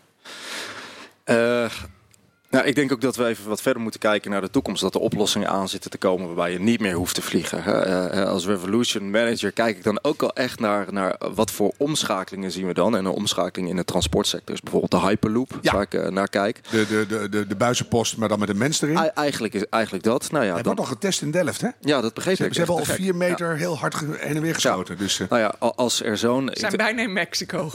Nou, 2.56 2.68
ik 2.68 2.76
denk 2.76 2.92
ook 2.92 3.02
dat 3.02 3.16
we 3.16 3.26
even 3.26 3.50
wat 3.50 3.62
verder 3.62 3.82
moeten 3.82 4.00
kijken 4.00 4.32
naar 4.32 4.42
de 4.42 4.50
toekomst. 4.50 4.82
Dat 4.82 4.96
er 4.96 5.02
oplossingen 5.02 5.50
aan 5.50 5.70
zitten 5.70 5.92
te 5.92 5.98
komen 5.98 6.26
waarbij 6.26 6.52
je 6.52 6.60
niet 6.60 6.80
meer 6.80 6.94
hoeft 6.94 7.16
te 7.16 7.22
vliegen. 7.22 7.64
Uh, 7.68 8.24
als 8.24 8.46
Revolution 8.46 9.10
Manager 9.10 9.52
kijk 9.52 9.78
ik 9.78 9.84
dan 9.84 10.00
ook 10.02 10.22
al 10.22 10.34
echt 10.34 10.60
naar, 10.60 10.86
naar 10.90 11.16
wat 11.34 11.52
voor 11.52 11.74
omschakelingen 11.78 12.52
zien 12.52 12.68
we 12.68 12.74
dan. 12.74 12.96
En 12.96 13.06
een 13.06 13.12
omschakeling 13.12 13.70
in 13.70 13.76
de 13.76 13.86
transportsector 13.86 14.56
is 14.56 14.62
bijvoorbeeld 14.62 14.92
de 14.92 15.08
Hyperloop, 15.08 15.60
waar 15.62 15.82
ik 15.82 15.94
uh, 15.94 16.08
naar 16.08 16.30
kijk. 16.30 16.62
De, 16.70 16.88
de, 16.88 17.06
de, 17.08 17.30
de, 17.30 17.48
de 17.48 17.56
buizenpost, 17.56 18.18
maar 18.18 18.30
dan 18.30 18.40
met 18.40 18.50
een 18.50 18.58
mens 18.58 18.82
erin? 18.82 18.98
I 18.98 19.08
eigenlijk 19.14 19.54
is 19.54 19.66
eigenlijk 19.70 20.04
dat. 20.04 20.32
Nou 20.32 20.46
ja, 20.46 20.54
Hij 20.54 20.62
dan... 20.62 20.76
wordt 20.76 20.90
al 20.90 20.96
getest 20.96 21.22
in 21.22 21.32
Delft, 21.32 21.62
hè? 21.62 21.70
Ja, 21.80 22.02
dat 22.02 22.14
begreep 22.14 22.36
ze, 22.36 22.46
ik. 22.46 22.54
Ze 22.54 22.58
hebben 22.58 22.78
al 22.78 22.86
vier 22.86 23.16
meter 23.16 23.52
ja. 23.52 23.58
heel 23.58 23.78
hard 23.78 24.00
heen 24.00 24.36
en 24.36 24.42
weer 24.42 24.54
geschoten. 24.54 24.96
Ja. 24.98 25.02
Dus, 25.02 25.18
nou 25.30 25.42
ja, 25.42 25.56
als 25.60 26.04
er 26.04 26.18
zo'n... 26.18 26.50
Zijn 26.54 26.78
bijna 26.78 27.02
in 27.02 27.14
Mexico. 27.14 27.72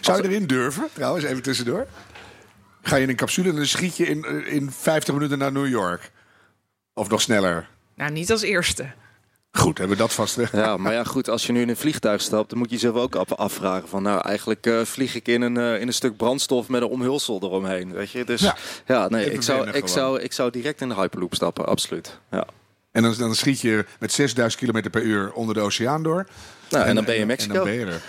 Zou 0.00 0.22
je 0.22 0.28
erin 0.28 0.46
durven, 0.46 0.88
trouwens, 0.92 1.24
even 1.24 1.42
tussendoor? 1.42 1.86
Ga 2.82 2.96
je 2.96 3.02
in 3.02 3.08
een 3.08 3.16
capsule 3.16 3.48
en 3.48 3.56
dan 3.56 3.66
schiet 3.66 3.96
je 3.96 4.06
in, 4.06 4.46
in 4.46 4.70
50 4.70 5.14
minuten 5.14 5.38
naar 5.38 5.52
New 5.52 5.68
York? 5.68 6.10
Of 6.94 7.08
nog 7.08 7.20
sneller? 7.20 7.68
Nou, 7.94 8.12
niet 8.12 8.30
als 8.30 8.42
eerste. 8.42 8.92
Goed, 9.52 9.78
hebben 9.78 9.96
we 9.96 10.02
dat 10.02 10.12
vast. 10.12 10.38
Ja, 10.52 10.76
maar 10.76 10.92
ja, 10.92 11.04
goed, 11.04 11.28
als 11.28 11.46
je 11.46 11.52
nu 11.52 11.60
in 11.60 11.68
een 11.68 11.76
vliegtuig 11.76 12.20
stapt, 12.20 12.50
dan 12.50 12.58
moet 12.58 12.68
je 12.68 12.74
jezelf 12.74 12.96
ook 12.96 13.14
afvragen 13.14 13.88
van, 13.88 14.02
nou, 14.02 14.20
eigenlijk 14.20 14.66
uh, 14.66 14.84
vlieg 14.84 15.14
ik 15.14 15.28
in 15.28 15.42
een, 15.42 15.56
uh, 15.56 15.80
in 15.80 15.86
een 15.86 15.94
stuk 15.94 16.16
brandstof 16.16 16.68
met 16.68 16.82
een 16.82 16.88
omhulsel 16.88 17.40
eromheen, 17.42 17.92
weet 17.92 18.10
je? 18.10 18.24
Dus 18.24 18.40
ja, 18.40 18.56
ja 18.86 19.08
nee, 19.08 19.32
ik 19.32 19.42
zou, 19.42 19.70
ik, 19.70 19.86
zou, 19.88 20.20
ik 20.20 20.32
zou 20.32 20.50
direct 20.50 20.80
in 20.80 20.88
de 20.88 20.94
Hyperloop 20.94 21.34
stappen, 21.34 21.66
absoluut. 21.66 22.18
Ja. 22.30 22.46
En 22.90 23.02
dan, 23.02 23.14
dan 23.18 23.34
schiet 23.34 23.60
je 23.60 23.84
met 23.98 24.12
6000 24.12 24.62
km 24.62 24.90
per 24.90 25.02
uur 25.02 25.32
onder 25.32 25.54
de 25.54 25.60
oceaan 25.60 26.02
door. 26.02 26.26
Nou, 26.72 26.86
en, 26.86 26.94
dan 26.94 27.04
ben 27.04 27.14
je 27.14 27.20
in 27.20 27.26
Mexico. 27.26 27.52
En 27.52 27.56
dan 27.56 27.64
ben 27.64 27.78
je 27.78 27.86
er. 27.86 28.02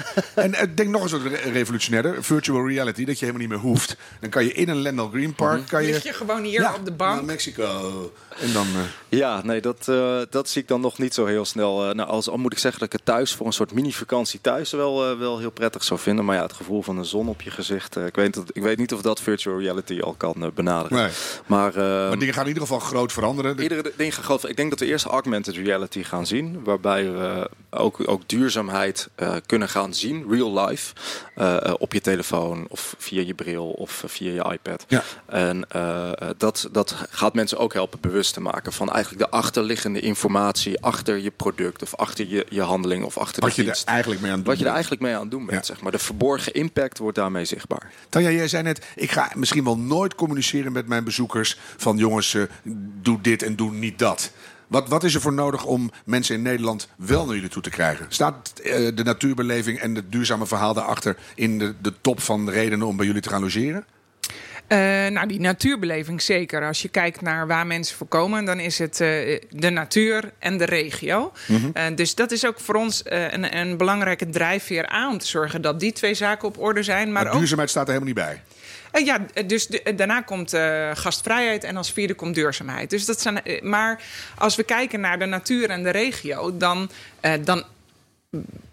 en 0.44 0.52
uh, 0.52 0.76
denk 0.76 0.90
nog 0.90 1.02
eens 1.02 1.12
wat 1.12 1.22
revolutionairder. 1.52 2.24
Virtual 2.24 2.68
reality, 2.68 3.06
dat 3.06 3.20
je 3.20 3.26
helemaal 3.26 3.48
niet 3.48 3.58
meer 3.58 3.70
hoeft. 3.70 3.96
Dan 4.20 4.30
kan 4.30 4.46
je 4.46 4.54
in 4.54 4.70
een 4.70 4.82
Lendal 4.82 5.10
Green 5.10 5.34
Park... 5.34 5.60
Mm 5.60 5.66
Kan 5.68 5.84
je, 5.84 5.92
Lig 5.92 6.04
je 6.04 6.14
gewoon 6.14 6.44
hier 6.44 6.62
ja, 6.62 6.74
op 6.74 6.86
de 6.86 6.92
bank. 6.92 7.16
naar 7.16 7.26
Mexico. 7.26 8.12
En 8.40 8.54
dan... 8.54 8.68
Uh... 8.76 8.82
Ja, 9.10 9.42
nee, 9.44 9.62
dat, 9.62 9.88
uh, 9.90 10.22
dat 10.30 10.50
zie 10.50 10.62
ik 10.62 10.68
dan 10.68 10.82
nog 10.82 10.98
niet 10.98 11.14
zo 11.14 11.26
heel 11.26 11.46
snel. 11.46 11.94
nou, 11.94 12.10
als, 12.10 12.30
al 12.30 12.38
moet 12.38 12.52
ik 12.52 12.58
zeggen 12.58 12.80
dat 12.80 12.94
ik 12.94 13.00
het 13.00 13.06
thuis 13.06 13.34
voor 13.34 13.46
een 13.46 13.54
soort 13.54 13.74
mini-vakantie 13.74 14.42
thuis 14.42 14.72
wel, 14.72 15.18
wel 15.18 15.40
heel 15.40 15.52
prettig 15.52 15.84
zou 15.84 16.00
vinden. 16.00 16.26
Maar 16.26 16.36
ja, 16.36 16.42
het 16.42 16.54
gevoel 16.54 16.82
van 16.82 16.96
de 16.96 17.04
zon 17.04 17.28
op 17.28 17.42
je 17.42 17.52
gezicht... 17.52 17.96
ik, 17.96 18.16
weet 18.16 18.34
dat, 18.34 18.50
ik 18.54 18.62
weet 18.62 18.78
niet 18.78 18.94
of 18.94 19.02
dat 19.02 19.22
virtual 19.22 19.60
reality 19.60 20.00
al 20.00 20.14
kan 20.18 20.52
benaderen. 20.56 20.98
Nee. 20.98 21.10
Maar, 21.46 21.74
maar 21.76 22.20
dingen 22.20 22.34
gaan 22.34 22.44
in 22.44 22.48
ieder 22.48 22.64
geval 22.64 22.80
groot 22.80 23.12
veranderen. 23.12 23.60
Iedere 23.60 23.92
ding 23.98 24.16
gaat 24.16 24.24
groot 24.24 24.50
Ik 24.50 24.56
denk 24.56 24.70
dat 24.70 24.80
we 24.80 24.86
eerst 24.86 25.06
augmented 25.06 25.56
reality 25.56 26.04
gaan 26.04 26.28
zien. 26.28 26.64
Waarbij 26.64 27.12
we 27.12 27.50
ook, 27.70 28.10
ook 28.10 28.22
duurzaamheid 28.54 29.10
uh, 29.18 29.36
kunnen 29.46 29.70
gaan 29.70 29.94
zien, 29.94 30.26
real 30.30 30.66
life, 30.66 30.94
uh, 31.38 31.74
op 31.78 31.94
je 31.94 32.02
telefoon 32.02 32.66
of 32.70 32.96
via 32.98 33.22
je 33.22 33.34
bril 33.34 33.70
of 33.70 34.04
via 34.06 34.32
je 34.32 34.52
iPad. 34.52 34.86
Ja. 34.88 35.04
En 35.26 35.68
dat, 36.38 36.70
dat 36.72 36.96
gaat 37.10 37.34
mensen 37.34 37.58
ook 37.58 37.74
helpen 37.74 38.00
bewust 38.00 38.34
te 38.34 38.42
maken 38.42 38.74
van 38.74 38.92
eigenlijk 38.92 39.24
de 39.24 39.38
achterliggende 39.38 40.00
informatie 40.00 40.82
achter 40.82 41.18
je 41.18 41.32
product 41.32 41.82
of 41.82 41.96
achter 41.96 42.28
je, 42.28 42.46
je 42.50 42.62
handeling 42.62 43.04
of 43.04 43.18
achter 43.18 43.42
Wat 43.42 43.56
de 43.56 43.64
je 43.64 43.72
er 43.72 43.82
eigenlijk 43.86 44.22
mee 44.22 44.32
aan 44.32 44.38
doen 44.38 44.46
Wat 44.46 44.60
je 44.60 44.66
er 44.66 44.72
eigenlijk 44.72 45.02
mee 45.02 45.14
aan 45.14 45.22
het 45.22 45.32
doen 45.32 45.46
bent, 45.46 45.68
ja. 45.68 45.74
zeg 45.74 45.82
maar. 45.82 45.92
De 45.92 46.00
verborgen 46.00 46.54
impact 46.54 46.98
wordt 46.98 47.18
daarmee 47.18 47.46
zichtbaar. 47.46 47.92
Tanja, 48.10 48.30
jij 48.30 48.48
zei 48.48 48.64
net, 48.64 48.86
ik 48.96 49.12
ga 49.12 49.32
misschien 49.36 49.64
wel 49.64 49.78
nooit 49.78 50.16
communiceren 50.16 50.72
met 50.72 50.88
mijn 50.88 51.04
bezoekers 51.04 51.58
van 51.78 51.98
jongens, 51.98 52.38
doe 53.02 53.22
dit 53.22 53.44
en 53.44 53.56
doe 53.56 53.72
niet 53.72 54.00
dat. 54.00 54.32
Wat, 54.74 54.88
wat, 54.88 55.04
is 55.04 55.16
er 55.16 55.22
voor 55.22 55.34
nodig 55.34 55.66
om 55.66 55.92
mensen 56.06 56.36
in 56.36 56.42
Nederland 56.42 56.88
wel 56.96 57.26
naar 57.26 57.36
jullie 57.36 57.50
toe 57.50 57.62
te 57.62 57.70
krijgen? 57.70 58.06
Staat 58.10 58.54
uh, 58.64 58.96
de 58.96 59.04
natuurbeleving 59.04 59.80
en 59.80 59.96
het 59.96 60.12
duurzame 60.12 60.46
verhaal 60.46 60.74
daarachter 60.74 61.18
in 61.36 61.60
de, 61.60 61.74
de 61.82 61.94
top 62.02 62.22
van 62.22 62.46
de 62.46 62.52
redenen 62.52 62.88
om 62.88 62.98
bij 62.98 63.06
jullie 63.06 63.22
te 63.22 63.30
gaan 63.30 63.42
logeren? 63.42 63.86
Uh, 64.68 64.78
nou, 65.08 65.28
die 65.28 65.40
natuurbeleving 65.40 66.22
zeker. 66.22 66.68
Als 66.68 66.82
je 66.82 66.90
kijkt 66.90 67.22
naar 67.22 67.48
waar 67.48 67.68
mensen 67.68 67.98
voor 67.98 68.08
komen, 68.08 68.46
dan 68.46 68.60
is 68.60 68.80
het 68.80 69.00
uh, 69.00 69.40
de 69.50 69.70
natuur 69.70 70.32
en 70.40 70.58
de 70.58 70.66
regio. 70.66 71.32
Mm 71.48 71.58
-hmm. 71.58 71.72
uh, 71.78 71.96
dus 71.96 72.16
dat 72.16 72.32
is 72.32 72.46
ook 72.46 72.60
voor 72.60 72.76
ons 72.76 73.02
een, 73.04 73.58
een, 73.58 73.78
belangrijke 73.78 74.30
drijfveer 74.30 74.88
aan 74.88 75.12
om 75.12 75.18
te 75.18 75.28
zorgen 75.28 75.62
dat 75.62 75.80
die 75.80 75.92
twee 75.92 76.14
zaken 76.14 76.48
op 76.48 76.60
orde 76.60 76.84
zijn. 76.84 77.12
Maar, 77.12 77.24
maar 77.24 77.38
duurzaamheid 77.38 77.70
staat 77.70 77.88
er 77.88 77.94
helemaal 77.94 78.14
niet 78.14 78.26
bij. 78.26 78.42
Uh, 78.94 79.06
ja, 79.06 79.44
dus 79.46 79.68
de, 79.68 79.94
daarna 79.96 80.22
komt 80.22 80.54
uh, 80.54 80.90
gastvrijheid 80.94 81.64
en 81.64 81.78
als 81.78 81.92
vierde 81.92 82.14
komt 82.14 82.36
duurzaamheid. 82.36 82.90
Dus 82.90 83.06
dat 83.06 83.22
zijn, 83.22 83.40
uh, 83.44 83.62
maar 83.62 84.02
als 84.38 84.56
we 84.56 84.64
kijken 84.64 85.00
naar 85.00 85.20
de 85.20 85.26
natuur 85.26 85.70
en 85.70 85.84
de 85.84 85.90
regio, 85.90 86.58
dan, 86.58 86.90
dan 87.44 87.64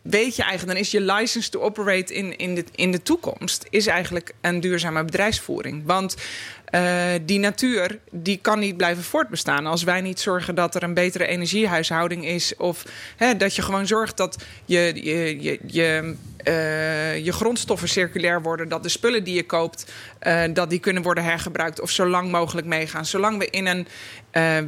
weet 0.02 0.36
je 0.36 0.42
eigenlijk, 0.42 0.72
dan 0.72 0.84
is 0.84 0.90
je 0.90 1.00
license 1.00 1.50
to 1.50 1.60
operate 1.60 2.14
in, 2.14 2.36
in, 2.36 2.54
de, 2.54 2.64
in 2.74 2.90
de 2.90 3.02
toekomst 3.02 3.66
is 3.70 3.86
eigenlijk 3.86 4.32
een 4.40 4.60
duurzame 4.60 5.04
bedrijfsvoering. 5.04 5.82
Want 5.86 6.16
uh, 6.70 7.12
die 7.22 7.38
natuur 7.38 7.98
die 8.10 8.38
kan 8.38 8.58
niet 8.58 8.76
blijven 8.76 9.02
voortbestaan 9.02 9.66
als 9.66 9.82
wij 9.82 10.00
niet 10.00 10.20
zorgen 10.20 10.54
dat 10.54 10.74
er 10.74 10.82
een 10.82 10.94
betere 10.94 11.26
energiehuishouding 11.26 12.26
is. 12.26 12.56
Of 12.56 12.84
hè, 13.16 13.36
dat 13.36 13.56
je 13.56 13.62
gewoon 13.62 13.86
zorgt 13.86 14.16
dat 14.16 14.44
je, 14.64 14.92
je, 14.94 15.42
je, 15.42 15.58
je, 15.66 16.14
uh, 16.44 17.24
je 17.24 17.32
grondstoffen 17.32 17.88
circulair 17.88 18.42
worden. 18.42 18.68
Dat 18.68 18.82
de 18.82 18.88
spullen 18.88 19.24
die 19.24 19.34
je 19.34 19.46
koopt, 19.46 19.92
uh, 20.22 20.42
dat 20.52 20.70
die 20.70 20.80
kunnen 20.80 21.02
worden 21.02 21.24
hergebruikt 21.24 21.80
of 21.80 21.90
zo 21.90 22.06
lang 22.06 22.30
mogelijk 22.30 22.66
meegaan. 22.66 23.06
Zolang 23.06 23.38
we 23.38 23.46
in 23.50 23.66
een 23.66 23.86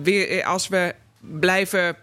weer, 0.03 0.45
als 0.45 0.69
we 0.69 0.95
blijven 1.21 1.97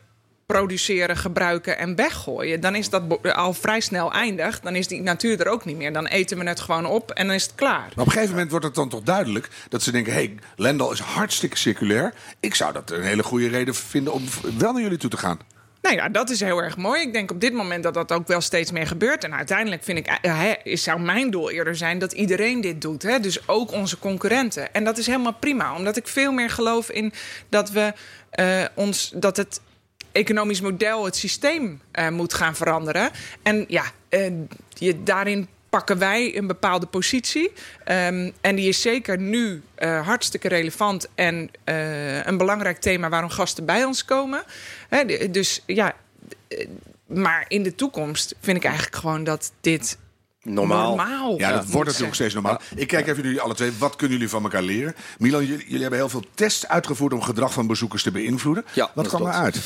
produceren, 0.53 1.17
gebruiken 1.17 1.77
en 1.77 1.95
weggooien, 1.95 2.59
dan 2.59 2.75
is 2.75 2.89
dat 2.89 3.03
al 3.35 3.53
vrij 3.53 3.79
snel 3.79 4.11
eindig. 4.11 4.59
Dan 4.59 4.75
is 4.75 4.87
die 4.87 5.01
natuur 5.01 5.39
er 5.39 5.47
ook 5.47 5.65
niet 5.65 5.77
meer. 5.77 5.93
Dan 5.93 6.05
eten 6.05 6.37
we 6.37 6.47
het 6.47 6.59
gewoon 6.59 6.85
op 6.85 7.11
en 7.11 7.27
dan 7.27 7.35
is 7.35 7.43
het 7.43 7.55
klaar. 7.55 7.79
Maar 7.79 7.89
op 7.91 8.05
een 8.05 8.11
gegeven 8.11 8.31
moment 8.31 8.49
wordt 8.51 8.65
het 8.65 8.75
dan 8.75 8.89
toch 8.89 9.01
duidelijk 9.01 9.49
dat 9.69 9.81
ze 9.81 9.91
denken: 9.91 10.13
hé, 10.13 10.19
hey, 10.19 10.35
Lendal 10.55 10.91
is 10.91 10.99
hartstikke 10.99 11.57
circulair. 11.57 12.13
Ik 12.39 12.55
zou 12.55 12.73
dat 12.73 12.91
een 12.91 13.03
hele 13.03 13.23
goede 13.23 13.47
reden 13.47 13.75
vinden 13.75 14.13
om 14.13 14.23
wel 14.57 14.71
naar 14.71 14.81
jullie 14.81 14.97
toe 14.97 15.09
te 15.09 15.17
gaan. 15.17 15.39
Nou 15.81 15.95
ja, 15.95 16.09
dat 16.09 16.29
is 16.29 16.39
heel 16.39 16.63
erg 16.63 16.77
mooi. 16.77 17.01
Ik 17.01 17.13
denk 17.13 17.31
op 17.31 17.41
dit 17.41 17.53
moment 17.53 17.83
dat 17.83 17.93
dat 17.93 18.11
ook 18.11 18.27
wel 18.27 18.41
steeds 18.41 18.71
meer 18.71 18.87
gebeurt. 18.87 19.23
En 19.23 19.33
uiteindelijk 19.33 19.83
vind 19.83 19.97
ik, 19.97 20.19
uh, 20.21 20.51
zou 20.63 20.99
mijn 20.99 21.31
doel 21.31 21.51
eerder 21.51 21.75
zijn 21.75 21.99
dat 21.99 22.11
iedereen 22.11 22.61
dit 22.61 22.81
doet. 22.81 23.03
Hè? 23.03 23.19
Dus 23.19 23.47
ook 23.47 23.71
onze 23.71 23.99
concurrenten. 23.99 24.73
En 24.73 24.83
dat 24.83 24.97
is 24.97 25.05
helemaal 25.05 25.33
prima, 25.39 25.75
omdat 25.75 25.97
ik 25.97 26.07
veel 26.07 26.31
meer 26.31 26.49
geloof 26.49 26.89
in 26.89 27.13
dat 27.49 27.71
we 27.71 27.93
uh, 28.39 28.65
ons 28.73 29.11
dat 29.15 29.37
het 29.37 29.61
economisch 30.11 30.61
model, 30.61 31.05
het 31.05 31.15
systeem 31.15 31.81
uh, 31.93 32.09
moet 32.09 32.33
gaan 32.33 32.55
veranderen. 32.55 33.11
En 33.43 33.65
ja, 33.67 33.83
uh, 34.09 34.31
je, 34.69 35.03
daarin 35.03 35.47
pakken 35.69 35.97
wij 35.97 36.37
een 36.37 36.47
bepaalde 36.47 36.85
positie. 36.85 37.51
Um, 37.85 38.33
en 38.41 38.55
die 38.55 38.67
is 38.67 38.81
zeker 38.81 39.19
nu 39.19 39.61
uh, 39.79 40.05
hartstikke 40.07 40.47
relevant 40.47 41.07
en 41.15 41.49
een 42.25 42.37
belangrijk 42.37 42.77
thema 42.77 43.09
waarom 43.09 43.29
gasten 43.29 43.65
bij 43.65 43.83
ons 43.83 44.05
komen. 44.05 44.43
Dus 45.29 45.63
ja, 45.65 45.95
maar 47.05 47.45
in 47.47 47.63
de 47.63 47.75
toekomst 47.75 48.35
vind 48.39 48.57
ik 48.57 48.63
eigenlijk 48.63 48.95
gewoon 48.95 49.23
dat 49.23 49.51
dit 49.61 49.97
Normaal. 50.53 50.95
normaal. 50.95 51.37
Ja, 51.37 51.51
dat 51.51 51.65
wordt 51.65 51.87
natuurlijk 51.87 52.15
steeds 52.15 52.33
normaal. 52.33 52.61
Ik 52.75 52.87
kijk 52.87 53.07
even 53.07 53.23
jullie 53.23 53.41
alle 53.41 53.53
twee. 53.53 53.71
Wat 53.77 53.95
kunnen 53.95 54.17
jullie 54.17 54.31
van 54.31 54.43
elkaar 54.43 54.61
leren? 54.61 54.95
Milan, 55.17 55.45
jullie, 55.45 55.65
jullie 55.65 55.81
hebben 55.81 55.99
heel 55.99 56.09
veel 56.09 56.23
tests 56.33 56.67
uitgevoerd 56.67 57.13
om 57.13 57.21
gedrag 57.21 57.53
van 57.53 57.67
bezoekers 57.67 58.03
te 58.03 58.11
beïnvloeden. 58.11 58.65
Ja, 58.73 58.91
wat 58.93 59.07
kwam 59.07 59.21
eruit? 59.21 59.61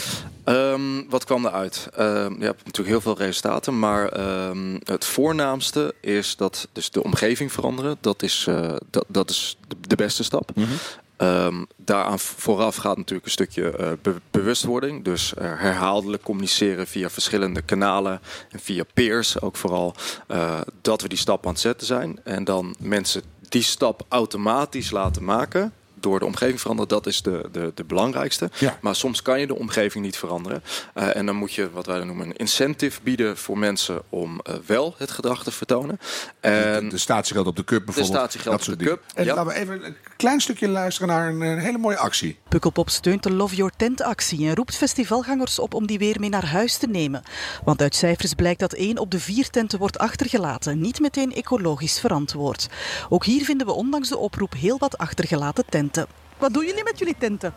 Um, 0.46 1.10
wat 1.10 1.24
kwam 1.24 1.46
eruit? 1.46 1.90
Um, 2.00 2.40
je 2.40 2.46
hebt 2.46 2.66
natuurlijk 2.66 2.88
heel 2.88 3.02
veel 3.02 3.18
resultaten, 3.18 3.80
maar 3.80 4.20
um, 4.50 4.80
het 4.84 5.06
voornaamste 5.06 5.96
is 6.02 6.36
dat 6.36 6.68
dus 6.72 6.90
de 6.90 7.04
omgeving 7.04 7.52
veranderen. 7.52 7.98
Dat 8.02 8.24
is, 8.24 8.46
uh, 8.50 8.76
dat, 8.90 9.06
dat 9.08 9.30
is 9.30 9.58
de, 9.68 9.76
de 9.88 9.96
beste 9.96 10.24
stap. 10.24 10.52
Mm 10.56 10.64
-hmm. 10.64 10.78
Um, 11.18 11.68
daaraan 11.78 12.20
vooraf 12.20 12.76
gaat 12.76 12.98
natuurlijk 12.98 13.26
een 13.26 13.32
stukje 13.32 13.98
be 14.02 14.16
bewustwording. 14.32 15.04
Dus 15.04 15.34
uh, 15.34 15.42
herhaaldelijk 15.42 16.24
communiceren 16.24 16.88
via 16.88 17.10
verschillende 17.10 17.62
kanalen 17.62 18.22
en 18.50 18.60
via 18.60 18.84
peers 18.94 19.42
ook 19.42 19.56
vooral. 19.56 19.96
Uh, 20.28 20.62
dat 20.82 21.02
we 21.02 21.08
die 21.08 21.18
stap 21.18 21.46
aan 21.46 21.52
het 21.52 21.62
zetten 21.62 21.88
zijn. 21.88 22.20
En 22.24 22.44
dan 22.44 22.76
mensen 22.80 23.22
die 23.50 23.62
stap 23.62 24.06
automatisch 24.10 24.92
laten 24.92 25.24
maken 25.24 25.74
door 26.04 26.20
de 26.20 26.26
omgeving 26.26 26.60
veranderen, 26.60 26.90
dat 26.90 27.08
is 27.08 27.22
de, 27.22 27.50
de, 27.52 27.72
de 27.76 27.84
belangrijkste. 27.84 28.50
Ja. 28.60 28.78
Maar 28.82 28.96
soms 28.96 29.22
kan 29.22 29.40
je 29.40 29.48
de 29.48 29.56
omgeving 29.56 30.06
niet 30.06 30.18
veranderen. 30.18 30.64
Uh, 30.96 31.16
en 31.16 31.26
dan 31.26 31.36
moet 31.36 31.54
je 31.54 31.72
wat 31.72 31.86
wij 31.86 31.98
dan 31.98 32.08
noemen 32.08 32.26
een 32.26 32.36
incentive 32.36 33.00
bieden 33.04 33.38
voor 33.38 33.58
mensen 33.58 34.02
om 34.10 34.42
uh, 34.50 34.56
wel 34.66 34.96
het 34.98 35.12
gedrag 35.12 35.44
te 35.44 35.52
vertonen. 35.52 36.00
En 36.40 36.84
de, 36.84 36.88
de 36.88 36.98
statiegeld 36.98 37.48
op 37.48 37.56
de 37.56 37.64
cup 37.64 37.86
bijvoorbeeld. 37.86 38.14
De 38.14 38.20
statiegeld 38.20 38.68
op 38.68 38.80
de 38.80 38.86
cup. 38.86 39.04
En 39.16 39.26
ja. 39.26 39.36
laten 39.36 39.54
we 39.54 39.60
even 39.60 39.86
een 39.86 39.96
klein 40.18 40.42
stukje 40.42 40.68
luisteren 40.68 41.10
naar 41.10 41.28
een, 41.28 41.42
een 41.42 41.60
hele 41.60 41.78
mooie 41.78 41.98
actie. 41.98 42.40
Pukkelpop 42.50 42.90
steunt 42.90 43.24
de 43.24 43.32
Love 43.32 43.56
Your 43.56 43.72
Tent 43.78 44.02
actie 44.02 44.48
en 44.48 44.56
roept 44.56 44.76
festivalgangers 44.76 45.60
op 45.60 45.74
om 45.74 45.88
die 45.88 45.98
weer 45.98 46.20
mee 46.20 46.30
naar 46.30 46.46
huis 46.46 46.78
te 46.78 46.88
nemen. 46.88 47.24
Want 47.64 47.82
uit 47.82 47.96
cijfers 47.96 48.34
blijkt 48.34 48.60
dat 48.60 48.74
één 48.74 48.98
op 48.98 49.12
de 49.12 49.20
vier 49.20 49.50
tenten 49.50 49.80
wordt 49.80 49.98
achtergelaten, 49.98 50.80
niet 50.80 51.00
meteen 51.00 51.34
ecologisch 51.34 52.00
verantwoord. 52.00 52.68
Ook 53.10 53.26
hier 53.26 53.44
vinden 53.44 53.68
we 53.68 53.74
ondanks 53.74 54.10
de 54.10 54.18
oproep 54.18 54.54
heel 54.54 54.78
wat 54.78 54.98
achtergelaten 54.98 55.66
tenten. 55.70 55.92
Wat 56.38 56.54
doen 56.54 56.66
jullie 56.66 56.84
met 56.84 57.00
jullie 57.00 57.16
tenten? 57.20 57.54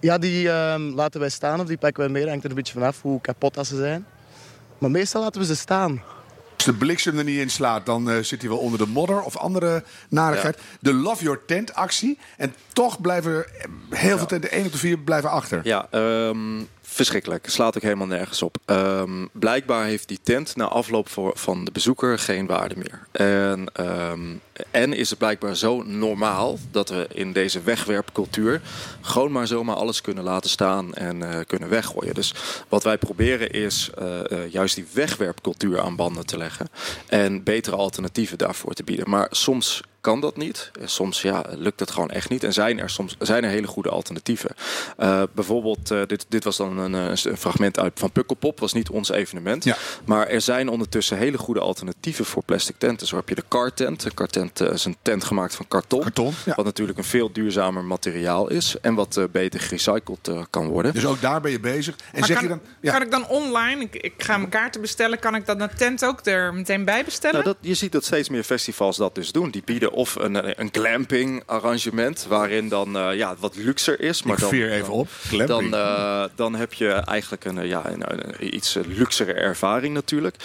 Ja, 0.00 0.18
die 0.18 0.44
uh, 0.44 0.74
laten 0.94 1.20
wij 1.20 1.28
staan 1.28 1.60
of 1.60 1.66
die 1.66 1.76
pakken 1.76 2.02
wij 2.02 2.12
meer. 2.12 2.28
Hangt 2.28 2.44
er 2.44 2.50
een 2.50 2.56
beetje 2.56 2.72
vanaf 2.72 3.02
hoe 3.02 3.20
kapot 3.20 3.54
dat 3.54 3.66
ze 3.66 3.76
zijn. 3.76 4.06
Maar 4.78 4.90
meestal 4.90 5.22
laten 5.22 5.40
we 5.40 5.46
ze 5.46 5.56
staan. 5.56 6.02
Als 6.54 6.64
de 6.64 6.72
bliksem 6.72 7.18
er 7.18 7.24
niet 7.24 7.38
in 7.38 7.50
slaat, 7.50 7.86
dan 7.86 8.10
uh, 8.10 8.18
zit 8.18 8.40
hij 8.40 8.50
wel 8.50 8.58
onder 8.58 8.78
de 8.78 8.86
modder 8.86 9.22
of 9.22 9.36
andere 9.36 9.84
narigheid. 10.08 10.56
Ja. 10.56 10.62
De 10.80 10.94
Love 10.94 11.22
Your 11.22 11.40
Tent 11.46 11.74
actie. 11.74 12.18
En 12.36 12.54
toch 12.72 13.00
blijven 13.00 13.46
heel 13.90 14.18
veel 14.18 14.26
tenten, 14.26 14.50
één 14.50 14.66
op 14.66 14.72
de 14.72 14.78
vier, 14.78 14.98
blijven 14.98 15.30
achter. 15.30 15.60
Ja, 15.62 15.88
um, 15.90 16.68
verschrikkelijk. 16.92 17.48
Slaat 17.48 17.76
ook 17.76 17.82
helemaal 17.82 18.06
nergens 18.06 18.42
op. 18.42 18.56
Um, 18.66 19.28
blijkbaar 19.32 19.84
heeft 19.84 20.08
die 20.08 20.20
tent 20.22 20.56
na 20.56 20.68
afloop 20.68 21.08
voor, 21.08 21.32
van 21.34 21.64
de 21.64 21.70
bezoeker 21.70 22.18
geen 22.18 22.46
waarde 22.46 22.74
meer. 22.76 23.06
En, 23.12 23.66
um, 23.80 24.40
en 24.70 24.92
is 24.92 25.10
het 25.10 25.18
blijkbaar 25.18 25.56
zo 25.56 25.82
normaal 25.82 26.58
dat 26.70 26.88
we 26.88 27.06
in 27.12 27.32
deze 27.32 27.62
wegwerpcultuur 27.62 28.60
gewoon 29.00 29.32
maar 29.32 29.46
zomaar 29.46 29.76
alles 29.76 30.00
kunnen 30.00 30.24
laten 30.24 30.50
staan 30.50 30.94
en 30.94 31.16
uh, 31.16 31.28
kunnen 31.46 31.68
weggooien. 31.68 32.14
Dus 32.14 32.34
wat 32.68 32.84
wij 32.84 32.98
proberen 32.98 33.50
is 33.50 33.90
uh, 34.02 34.20
uh, 34.30 34.52
juist 34.52 34.74
die 34.74 34.86
wegwerpcultuur 34.92 35.80
aan 35.80 35.96
banden 35.96 36.26
te 36.26 36.36
leggen 36.36 36.68
en 37.06 37.42
betere 37.42 37.76
alternatieven 37.76 38.38
daarvoor 38.38 38.72
te 38.72 38.84
bieden. 38.84 39.10
Maar 39.10 39.26
soms 39.30 39.82
kan 40.02 40.20
dat 40.20 40.36
niet. 40.36 40.70
Soms 40.84 41.22
ja, 41.22 41.44
lukt 41.50 41.80
het 41.80 41.90
gewoon 41.90 42.10
echt 42.10 42.28
niet. 42.28 42.44
En 42.44 42.52
zijn 42.52 42.80
er 42.80 42.90
soms 42.90 43.16
zijn 43.18 43.44
er 43.44 43.50
hele 43.50 43.66
goede 43.66 43.88
alternatieven. 43.88 44.50
Uh, 44.98 45.22
bijvoorbeeld, 45.32 45.90
uh, 45.90 46.02
dit, 46.06 46.26
dit 46.28 46.44
was 46.44 46.56
dan 46.56 46.78
een, 46.78 46.92
een, 46.92 47.36
fragment 47.36 47.78
uit 47.78 47.92
van 47.94 48.10
Pukkelpop. 48.10 48.60
was 48.60 48.72
niet 48.72 48.90
ons 48.90 49.10
evenement. 49.10 49.64
Ja. 49.64 49.76
Maar 50.04 50.26
er 50.26 50.40
zijn 50.40 50.68
ondertussen 50.68 51.16
hele 51.16 51.38
goede 51.38 51.60
alternatieven 51.60 52.24
voor 52.24 52.42
plastic 52.44 52.74
tenten. 52.78 53.06
Zo 53.06 53.16
heb 53.16 53.28
je 53.28 53.34
de 53.34 53.44
cartent. 53.48 54.02
De 54.02 54.14
cartent 54.14 54.60
uh, 54.60 54.72
is 54.72 54.84
een 54.84 54.96
tent 55.02 55.24
gemaakt 55.24 55.54
van 55.54 55.68
karton. 55.68 56.00
karton 56.00 56.32
ja. 56.44 56.54
Wat 56.54 56.64
natuurlijk 56.64 56.98
een 56.98 57.04
veel 57.04 57.32
duurzamer 57.32 57.84
materiaal 57.84 58.48
is. 58.48 58.76
En 58.80 58.94
wat 58.94 59.20
beter 59.32 59.60
gerecycled 59.60 60.30
kan 60.50 60.66
worden. 60.68 60.94
Dus 60.94 61.06
ook 61.06 61.20
daar 61.20 61.40
ben 61.40 61.50
je 61.50 61.60
bezig. 61.60 61.96
En 61.96 62.18
maar 62.18 62.28
zeg 62.28 62.36
kan, 62.36 62.44
je 62.44 62.50
dan, 62.50 62.60
ja. 62.80 62.92
kan 62.92 63.02
ik 63.02 63.10
dan 63.10 63.28
online, 63.28 63.82
ik, 63.82 63.94
ik 63.94 64.14
ga 64.16 64.36
mijn 64.36 64.50
kaarten 64.50 64.80
bestellen. 64.80 65.18
Kan 65.18 65.34
ik 65.34 65.46
dat 65.46 65.60
een 65.60 65.70
tent 65.76 66.04
ook 66.04 66.26
er 66.26 66.54
meteen 66.54 66.84
bij 66.84 67.04
bestellen? 67.04 67.42
Nou, 67.42 67.56
dat, 67.60 67.70
je 67.70 67.74
ziet 67.74 67.92
dat 67.92 68.04
steeds 68.04 68.28
meer 68.28 68.42
festivals 68.42 68.96
dat 68.96 69.14
dus 69.14 69.32
doen. 69.32 69.50
Die 69.50 69.62
bieden 69.64 69.91
of 69.92 70.14
een, 70.14 70.60
een 70.60 70.68
glamping 70.72 71.42
arrangement 71.46 72.26
waarin 72.28 72.68
dan 72.68 72.96
uh, 72.96 73.14
ja, 73.14 73.34
wat 73.38 73.56
luxer 73.56 74.00
is. 74.00 74.22
Maar 74.22 74.34
Ik 74.34 74.40
dan, 74.40 74.48
veer 74.48 74.70
even 74.70 74.86
dan, 74.86 74.94
op. 74.94 75.08
Dan, 75.46 75.64
uh, 75.64 76.24
dan 76.34 76.54
heb 76.54 76.72
je 76.72 76.88
eigenlijk 76.88 77.44
een, 77.44 77.66
ja, 77.66 77.90
een, 77.90 78.02
een 78.12 78.54
iets 78.54 78.78
luxere 78.86 79.32
ervaring 79.32 79.94
natuurlijk. 79.94 80.36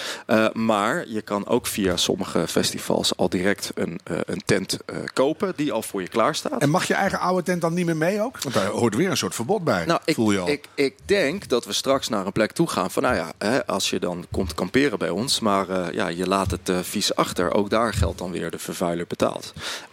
Maar 0.54 1.08
je 1.08 1.22
kan 1.22 1.48
ook 1.48 1.68
via 1.68 1.98
sommige 1.98 2.48
festivals 2.48 3.18
al 3.18 3.30
direct 3.30 3.72
een, 3.76 4.00
een 4.04 4.42
tent 4.46 4.78
kopen 5.14 5.54
die 5.56 5.72
al 5.72 5.82
voor 5.82 6.02
je 6.02 6.08
klaar 6.08 6.36
staat. 6.36 6.62
En 6.62 6.70
mag 6.70 6.88
je 6.88 6.94
eigen 6.94 7.20
oude 7.20 7.44
tent 7.44 7.62
dan 7.62 7.74
niet 7.74 7.86
meer 7.86 7.98
mee 7.98 8.22
ook? 8.22 8.42
Want 8.42 8.56
daar 8.56 8.66
hoort 8.66 8.96
weer 8.96 9.10
een 9.10 9.18
soort 9.18 9.36
verbod 9.36 9.64
bij. 9.64 9.86
Nou, 9.86 10.00
ik, 10.06 10.16
voel 10.16 10.32
je 10.32 10.40
al. 10.40 10.50
Ik, 10.50 10.66
ik 10.76 10.96
denk 11.06 11.48
dat 11.48 11.66
we 11.66 11.74
straks 11.74 12.08
naar 12.10 12.26
een 12.26 12.32
plek 12.32 12.52
toe 12.52 12.68
gaan 12.68 12.92
van, 12.92 13.04
nou 13.04 13.16
ja, 13.16 13.32
hè, 13.38 13.66
als 13.66 13.90
je 13.90 14.00
dan 14.00 14.26
komt 14.32 14.54
kamperen 14.54 15.00
bij 15.00 15.10
ons, 15.10 15.40
maar 15.40 15.94
ja, 15.94 16.08
je 16.08 16.28
laat 16.28 16.52
het 16.52 16.72
vies 16.82 17.16
achter. 17.16 17.54
Ook 17.54 17.70
daar 17.70 17.94
geldt 17.94 18.18
dan 18.18 18.32
weer 18.32 18.52
de 18.52 18.60
vervuiler 18.60 19.08
betaalt. 19.08 19.37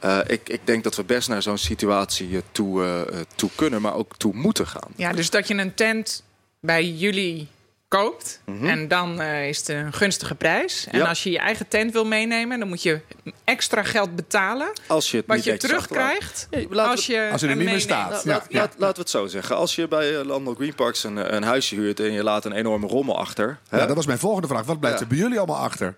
Uh, 0.05 0.19
ik, 0.27 0.49
ik, 0.49 0.61
denk 0.65 0.85
dat 0.85 0.97
we 0.97 1.05
best 1.05 1.29
naar 1.29 1.43
zo'n 1.43 1.59
situatie 1.59 2.43
toe, 2.53 3.07
toe 3.35 3.51
kunnen, 3.55 3.83
maar 3.83 3.95
ook 3.95 4.17
toe 4.17 4.35
moeten 4.35 4.67
gaan. 4.67 4.91
Ja, 4.97 5.13
dus 5.13 5.31
dat 5.31 5.49
je 5.49 5.55
een 5.55 5.75
tent 5.75 6.23
bij 6.61 6.91
jullie 6.91 7.49
koopt. 7.89 8.41
Mhm. 8.45 8.57
Mm 8.57 8.63
-hmm. 8.63 8.71
En 8.71 8.89
dan 8.89 9.21
uh, 9.21 9.49
is 9.49 9.59
het 9.59 9.69
een 9.69 9.93
gunstige 9.93 10.35
prijs. 10.35 10.87
En 10.91 10.99
Ja. 10.99 11.09
als 11.09 11.23
je 11.23 11.31
je 11.31 11.39
eigen 11.39 11.69
tent 11.69 11.93
wil 11.93 12.05
meenemen, 12.05 12.59
dan 12.59 12.69
moet 12.69 12.83
je 12.83 13.01
extra 13.45 13.83
geld 13.83 14.17
betalen. 14.17 14.73
Als 14.87 15.11
je 15.11 15.17
het 15.17 15.27
Wat 15.27 15.37
niet 15.37 15.45
je 15.45 15.57
terugkrijgt 15.57 16.49
als 16.73 17.07
je 17.07 17.29
Als 17.33 17.43
er 17.43 17.57
niet 17.57 17.65
meer 17.65 17.81
staat. 17.81 18.11
La- 18.25 18.33
laat, 18.33 18.47
Ja, 18.49 18.59
laat- 18.61 18.75
laten 18.79 18.95
we 18.95 19.01
het 19.01 19.11
zo 19.11 19.27
zeggen. 19.27 19.57
Als 19.57 19.75
je 19.75 19.89
bij 19.89 20.13
uh, 20.13 20.25
Landel 20.25 20.55
Green 20.55 20.75
Parks 20.75 21.05
een, 21.05 21.19
eh, 21.19 21.35
een 21.37 21.43
huisje 21.43 21.75
huurt 21.75 22.01
en 22.01 22.13
je 22.13 22.23
laat 22.23 22.45
een 22.45 22.53
enorme 22.53 22.87
rommel 22.87 23.19
achter. 23.19 23.59
Hè? 23.69 23.79
Ja, 23.79 23.87
dat 23.87 23.97
was 23.97 24.07
mijn 24.07 24.19
volgende 24.19 24.49
vraag. 24.49 24.65
Wat 24.65 24.81
blijft 24.81 24.99
Ja. 24.99 25.05
er 25.05 25.11
bij 25.11 25.19
jullie 25.19 25.39
allemaal 25.39 25.61
achter? 25.63 25.95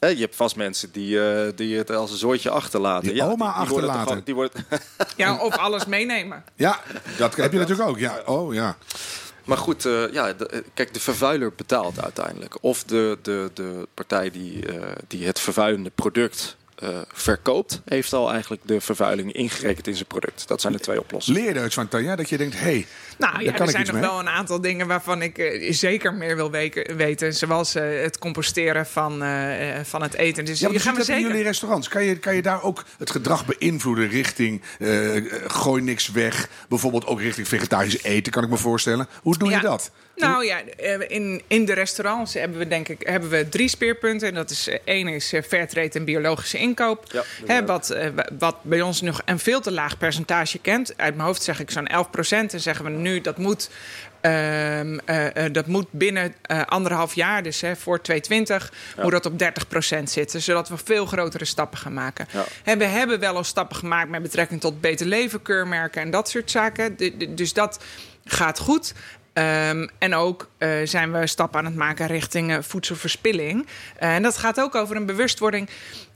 Je 0.00 0.06
hebt 0.16 0.36
vast 0.36 0.56
mensen 0.56 0.92
die, 0.92 1.30
eh, 1.30 1.52
die 1.54 1.76
het 1.76 1.90
als 1.90 2.10
een 2.10 2.16
zooitje 2.16 2.50
achterlaten. 2.50 3.12
Die 3.12 3.22
oma 3.22 3.28
worden 3.28 3.46
toch 3.54 3.62
achterlaten. 3.68 4.02
gewoon- 4.02 4.22
Die 4.24 4.34
wordt, 4.34 4.54
Ja, 5.16 5.36
of 5.38 5.56
alles 5.56 5.86
meenemen. 5.86 6.44
Ja, 6.54 6.80
dat 7.18 7.36
heb 7.36 7.52
je 7.52 7.58
natuurlijk 7.58 7.88
ook. 7.88 7.98
Ja. 7.98 8.22
Oh 8.26 8.54
ja. 8.54 8.76
Maar 9.44 9.56
goed, 9.58 9.84
eh, 9.86 10.12
ja, 10.12 10.32
de- 10.32 10.46
eh, 10.48 10.60
kijk, 10.74 10.94
de 10.94 11.00
vervuiler 11.00 11.52
betaalt 11.56 12.02
uiteindelijk. 12.02 12.62
Of 12.64 12.84
de, 12.84 13.18
de, 13.22 13.50
de 13.54 13.88
partij 13.94 14.30
die, 14.30 14.66
eh, 14.66 14.82
die 15.06 15.26
het 15.26 15.40
vervuilende 15.40 15.90
product 15.94 16.56
eh, 16.78 16.88
verkoopt, 17.12 17.80
heeft 17.84 18.12
al 18.12 18.30
eigenlijk 18.30 18.62
de 18.64 18.80
vervuiling 18.80 19.32
ingerekend 19.32 19.86
in 19.86 19.94
zijn 19.94 20.06
product. 20.06 20.48
Dat 20.48 20.60
zijn 20.60 20.72
de 20.72 20.78
twee 20.80 21.00
oplossingen. 21.00 21.42
Leer 21.42 21.56
er 21.56 21.64
iets 21.64 21.74
van, 21.74 21.88
Tanja, 21.88 22.16
dat 22.16 22.28
je 22.28 22.36
denkt, 22.38 22.54
hé, 22.54 22.60
hey, 22.60 22.86
Nou 23.18 23.42
ja, 23.44 23.52
kan 23.52 23.66
er 23.66 23.72
zijn 23.72 23.84
nog 23.86 23.92
mee. 23.92 24.02
wel 24.02 24.18
een 24.18 24.28
aantal 24.28 24.60
dingen 24.60 24.86
waarvan 24.86 25.22
ik 25.22 25.38
eh, 25.38 25.72
zeker 25.72 26.14
meer 26.14 26.36
wil 26.36 26.50
weken- 26.50 26.96
weten. 26.96 27.34
Zoals 27.34 27.74
eh, 27.74 28.02
het 28.02 28.18
composteren 28.18 28.86
van, 28.86 29.22
eh, 29.22 29.78
van 29.82 30.02
het 30.02 30.14
eten. 30.14 30.44
Dus 30.44 30.58
Ja, 30.58 30.64
maar 30.64 30.72
die 30.76 30.84
gaan 30.84 30.92
we 30.94 30.98
dat 30.98 31.08
in 31.08 31.20
jullie 31.20 31.42
restaurants. 31.42 31.88
Kan 31.88 32.04
je, 32.04 32.18
kan 32.18 32.34
je 32.34 32.42
daar 32.42 32.62
ook 32.62 32.84
het 32.98 33.10
gedrag 33.10 33.46
beïnvloeden 33.46 34.08
richting 34.08 34.62
gooi 35.46 35.82
niks 35.82 36.10
weg? 36.10 36.48
Bijvoorbeeld 36.68 37.06
ook 37.06 37.20
richting 37.20 37.48
vegetarisch 37.48 38.02
eten, 38.02 38.32
kan 38.32 38.42
ik 38.44 38.50
me 38.50 38.56
voorstellen. 38.56 39.08
Hoe 39.22 39.38
doe 39.38 39.48
je 39.48 39.54
Ja. 39.54 39.60
dat? 39.60 39.90
Nou 40.16 40.44
ja, 40.44 40.60
eh, 40.76 41.00
in, 41.08 41.42
in 41.46 41.64
de 41.64 41.72
restaurants 41.72 42.34
hebben 42.34 42.58
we 42.58 42.68
denk 42.68 42.88
ik 42.88 43.06
hebben 43.06 43.30
we 43.30 43.48
drie 43.48 43.68
speerpunten. 43.68 44.28
En 44.28 44.34
dat 44.34 44.50
is 44.50 44.68
één 44.84 45.08
is 45.08 45.32
fairtrade 45.48 45.88
en 45.92 46.04
biologische 46.04 46.58
inkoop. 46.58 47.24
Ja, 47.46 47.64
wat, 47.64 47.90
eh, 47.90 48.08
wa- 48.14 48.28
wat 48.38 48.56
bij 48.62 48.80
ons 48.80 49.00
nog 49.00 49.20
een 49.24 49.38
veel 49.38 49.60
te 49.60 49.72
laag 49.72 49.98
percentage 49.98 50.58
kent. 50.58 50.92
Uit 50.96 51.14
mijn 51.14 51.26
hoofd 51.26 51.42
zeg 51.42 51.60
ik 51.60 51.70
zo'n 51.70 51.86
11 51.86 52.10
procent. 52.10 52.52
En 52.52 52.60
zeggen 52.60 52.84
we 52.84 52.90
nu 52.90 53.07
dat 53.22 53.38
moet. 53.38 53.70
ehm, 54.20 54.98
eh, 55.04 55.44
eh, 55.44 55.52
dat 55.52 55.66
moet 55.66 55.86
binnen 55.90 56.34
eh, 56.42 56.62
anderhalf 56.62 57.14
jaar, 57.14 57.42
dus 57.42 57.60
hè, 57.60 57.76
voor 57.76 58.00
2020, 58.00 58.72
moet 59.02 59.12
dat 59.12 59.26
op 59.26 59.38
30% 59.38 60.10
zitten. 60.10 60.42
Zodat 60.42 60.68
we 60.68 60.76
veel 60.84 61.06
grotere 61.06 61.44
stappen 61.44 61.78
gaan 61.78 61.92
maken. 61.92 62.26
Ja. 62.32 62.44
Hè, 62.62 62.76
we 62.76 62.84
hebben 62.84 63.20
wel 63.20 63.36
al 63.36 63.44
stappen 63.44 63.76
gemaakt 63.76 64.08
met 64.10 64.22
betrekking 64.22 64.60
tot 64.60 64.80
beter 64.80 65.06
leven, 65.06 65.42
keurmerken 65.42 66.02
en 66.02 66.10
dat 66.10 66.28
soort 66.28 66.50
zaken. 66.50 66.96
Dus 67.34 67.52
dat 67.52 67.84
gaat 68.24 68.58
goed. 68.58 68.94
Ehm, 69.32 69.88
en 69.98 70.14
ook 70.14 70.48
zijn 70.84 71.12
we 71.12 71.26
stappen 71.26 71.58
aan 71.58 71.64
het 71.64 71.74
maken 71.74 72.06
richting 72.06 72.58
voedselverspilling. 72.60 73.66
En 73.96 74.22
dat 74.22 74.38
gaat 74.38 74.60
ook 74.60 74.74
over 74.74 74.96
een 74.96 75.06
bewustwording. 75.06 75.68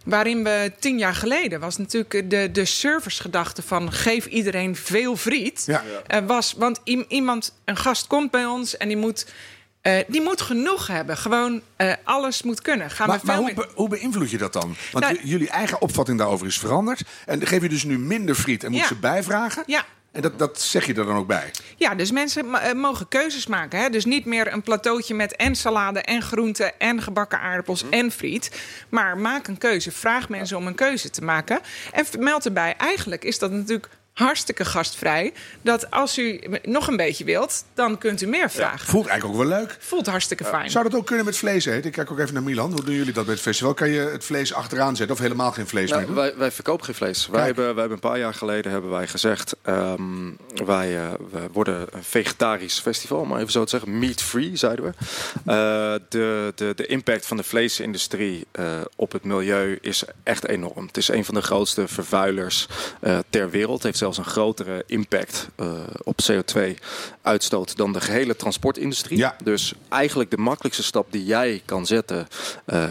Waarin 0.05 0.45
we 0.45 0.73
tien 0.79 0.99
jaar 0.99 1.15
geleden 1.15 1.61
was 1.61 1.77
natuurlijk 1.77 2.31
de, 2.31 2.49
de 2.53 2.65
servicegedachte 2.65 3.63
van 3.63 3.93
geef 3.93 4.27
iedereen 4.27 4.77
veel 4.77 5.17
friet. 5.17 5.63
Ja. 5.67 5.83
Eh, 6.07 6.19
was, 6.27 6.53
want 6.53 6.81
iemand, 7.09 7.53
een 7.65 7.77
gast 7.77 8.07
komt 8.07 8.31
bij 8.31 8.45
ons 8.45 8.77
en 8.77 8.89
die 8.89 8.97
moet, 8.97 9.27
eh, 9.81 9.99
die 10.09 10.21
moet 10.23 10.41
genoeg 10.41 10.87
hebben. 10.87 11.17
Gewoon 11.17 11.61
eh, 11.77 11.93
alles 12.05 12.43
moet 12.43 12.63
kunnen. 12.63 12.91
Gaan 12.91 13.09
Maar, 13.09 13.19
we 13.21 13.27
maar 13.27 13.35
veel 13.37 13.45
hoe, 13.45 13.55
meer- 13.55 13.67
be- 13.67 13.73
hoe 13.75 13.89
beïnvloed 13.89 14.31
je 14.31 14.39
dat 14.39 14.53
dan? 14.53 14.77
Want 14.93 15.05
Nou- 15.05 15.19
jullie 15.23 15.49
eigen 15.51 15.81
opvatting 15.81 16.19
daarover 16.19 16.47
is 16.47 16.59
veranderd. 16.59 17.03
En 17.27 17.47
geef 17.47 17.63
je 17.63 17.69
dus 17.69 17.85
nu 17.85 17.99
minder 17.99 18.35
friet 18.35 18.65
en 18.65 18.71
moet 18.71 18.81
Ja. 18.81 18.87
ze 18.87 18.95
bijvragen? 18.95 19.63
Ja. 19.67 19.85
En 20.13 20.23
dat, 20.23 20.39
dat 20.39 20.61
zeg 20.61 20.87
je 20.87 20.95
er 20.95 21.07
dan 21.07 21.17
ook 21.17 21.27
bij? 21.27 21.51
Ja, 21.77 21.95
dus 21.95 22.11
mensen 22.11 22.55
eh, 22.55 22.73
mogen 22.73 23.09
keuzes 23.09 23.47
maken. 23.47 23.81
Hè? 23.81 23.91
Dus 23.91 24.05
niet 24.05 24.25
meer 24.25 24.53
een 24.53 24.63
plateautje 24.63 25.15
met 25.15 25.37
en 25.37 25.55
salade 25.55 26.01
en 26.01 26.23
groenten 26.23 26.79
en 26.79 27.03
gebakken 27.03 27.41
aardappels 27.41 27.85
en 27.91 28.11
friet. 28.11 28.63
Maar 28.89 29.19
maak 29.19 29.47
een 29.47 29.59
keuze. 29.59 29.93
Vraag 29.93 30.29
mensen 30.29 30.57
om 30.57 30.67
een 30.67 30.75
keuze 30.75 31.11
te 31.11 31.25
maken. 31.25 31.61
En 31.93 32.07
meld 32.19 32.45
erbij, 32.45 32.75
eigenlijk 32.77 33.25
is 33.25 33.39
dat 33.39 33.51
natuurlijk 33.51 33.89
hartstikke 34.13 34.65
gastvrij. 34.65 35.33
Dat 35.63 35.91
als 35.91 36.19
u 36.19 36.41
nog 36.63 36.87
een 36.89 36.97
beetje 36.97 37.25
wilt, 37.25 37.65
dan 37.75 37.99
kunt 37.99 38.23
u 38.23 38.27
meer 38.27 38.51
vragen. 38.51 38.89
Voelt 38.89 39.07
eigenlijk 39.07 39.41
ook 39.41 39.49
wel 39.49 39.59
leuk. 39.59 39.77
Voelt 39.81 40.07
hartstikke 40.07 40.45
fijn. 40.45 40.71
Zou 40.71 40.85
dat 40.85 40.95
ook 40.95 41.07
kunnen 41.07 41.25
met 41.25 41.37
vlees 41.37 41.65
eten? 41.65 41.85
Ik 41.85 41.93
kijk 41.93 42.11
ook 42.11 42.19
even 42.19 42.35
naar 42.35 42.43
Milan. 42.43 42.73
Hoe 42.73 42.85
doen 42.85 42.95
jullie 42.95 43.13
dat 43.13 43.25
bij 43.25 43.35
het 43.35 43.43
festival? 43.43 43.75
Kan 43.75 43.91
je 43.91 44.01
het 44.01 44.25
vlees 44.25 44.55
achteraan 44.55 44.97
zetten 44.97 45.17
of 45.17 45.23
helemaal 45.23 45.53
geen 45.53 45.67
vlees 45.69 45.91
meer 45.91 45.95
Nou, 45.95 46.07
doen? 46.07 46.17
wij, 46.17 46.37
wij 46.37 46.51
verkopen 46.51 46.85
geen 46.85 46.95
vlees. 46.95 47.27
Wij 47.27 47.45
hebben, 47.45 47.65
wij 47.65 47.75
hebben 47.75 47.93
een 48.03 48.11
paar 48.11 48.19
jaar 48.19 48.35
geleden 48.35 48.73
hebben 48.73 48.91
wij 48.91 49.07
gezegd... 49.07 49.57
ehm, 49.63 50.31
wij 50.65 50.97
eh, 50.97 51.13
we 51.31 51.41
worden 51.53 51.87
een 51.91 52.05
vegetarisch 52.05 52.79
festival, 52.81 53.19
om 53.19 53.29
maar 53.29 53.41
even 53.41 53.53
zo 53.53 53.65
te 53.65 53.71
zeggen. 53.71 53.99
Meat-free, 53.99 54.57
zeiden 54.57 54.85
we. 54.85 54.91
Eh, 55.53 55.95
de, 56.09 56.53
de, 56.55 56.73
de 56.77 56.87
impact 56.87 57.27
van 57.27 57.37
de 57.37 57.43
vleesindustrie 57.43 58.47
eh, 58.53 58.65
op 58.97 59.13
het 59.13 59.25
milieu 59.25 59.79
is 59.81 60.05
echt 60.23 60.47
enorm. 60.47 60.87
Het 60.87 60.97
is 60.97 61.09
een 61.09 61.25
van 61.25 61.35
de 61.35 61.43
grootste 61.43 61.89
vervuilers 61.89 62.67
eh, 63.01 63.19
ter 63.31 63.51
wereld. 63.51 63.75
Het 63.75 63.83
heeft 63.83 63.99
zelfs 64.03 64.19
een 64.19 64.25
grotere 64.25 64.85
impact 64.87 65.49
op 66.03 66.19
CO2-uitstoot 66.31 67.77
dan 67.77 67.93
de 67.93 68.01
gehele 68.01 68.37
transportindustrie. 68.37 69.19
Ja. 69.19 69.37
Dus 69.45 69.75
eigenlijk 69.89 70.31
de 70.31 70.37
makkelijkste 70.37 70.83
stap 70.83 71.13
die 71.13 71.25
jij 71.25 71.63
kan 71.65 71.87
zetten 71.87 72.29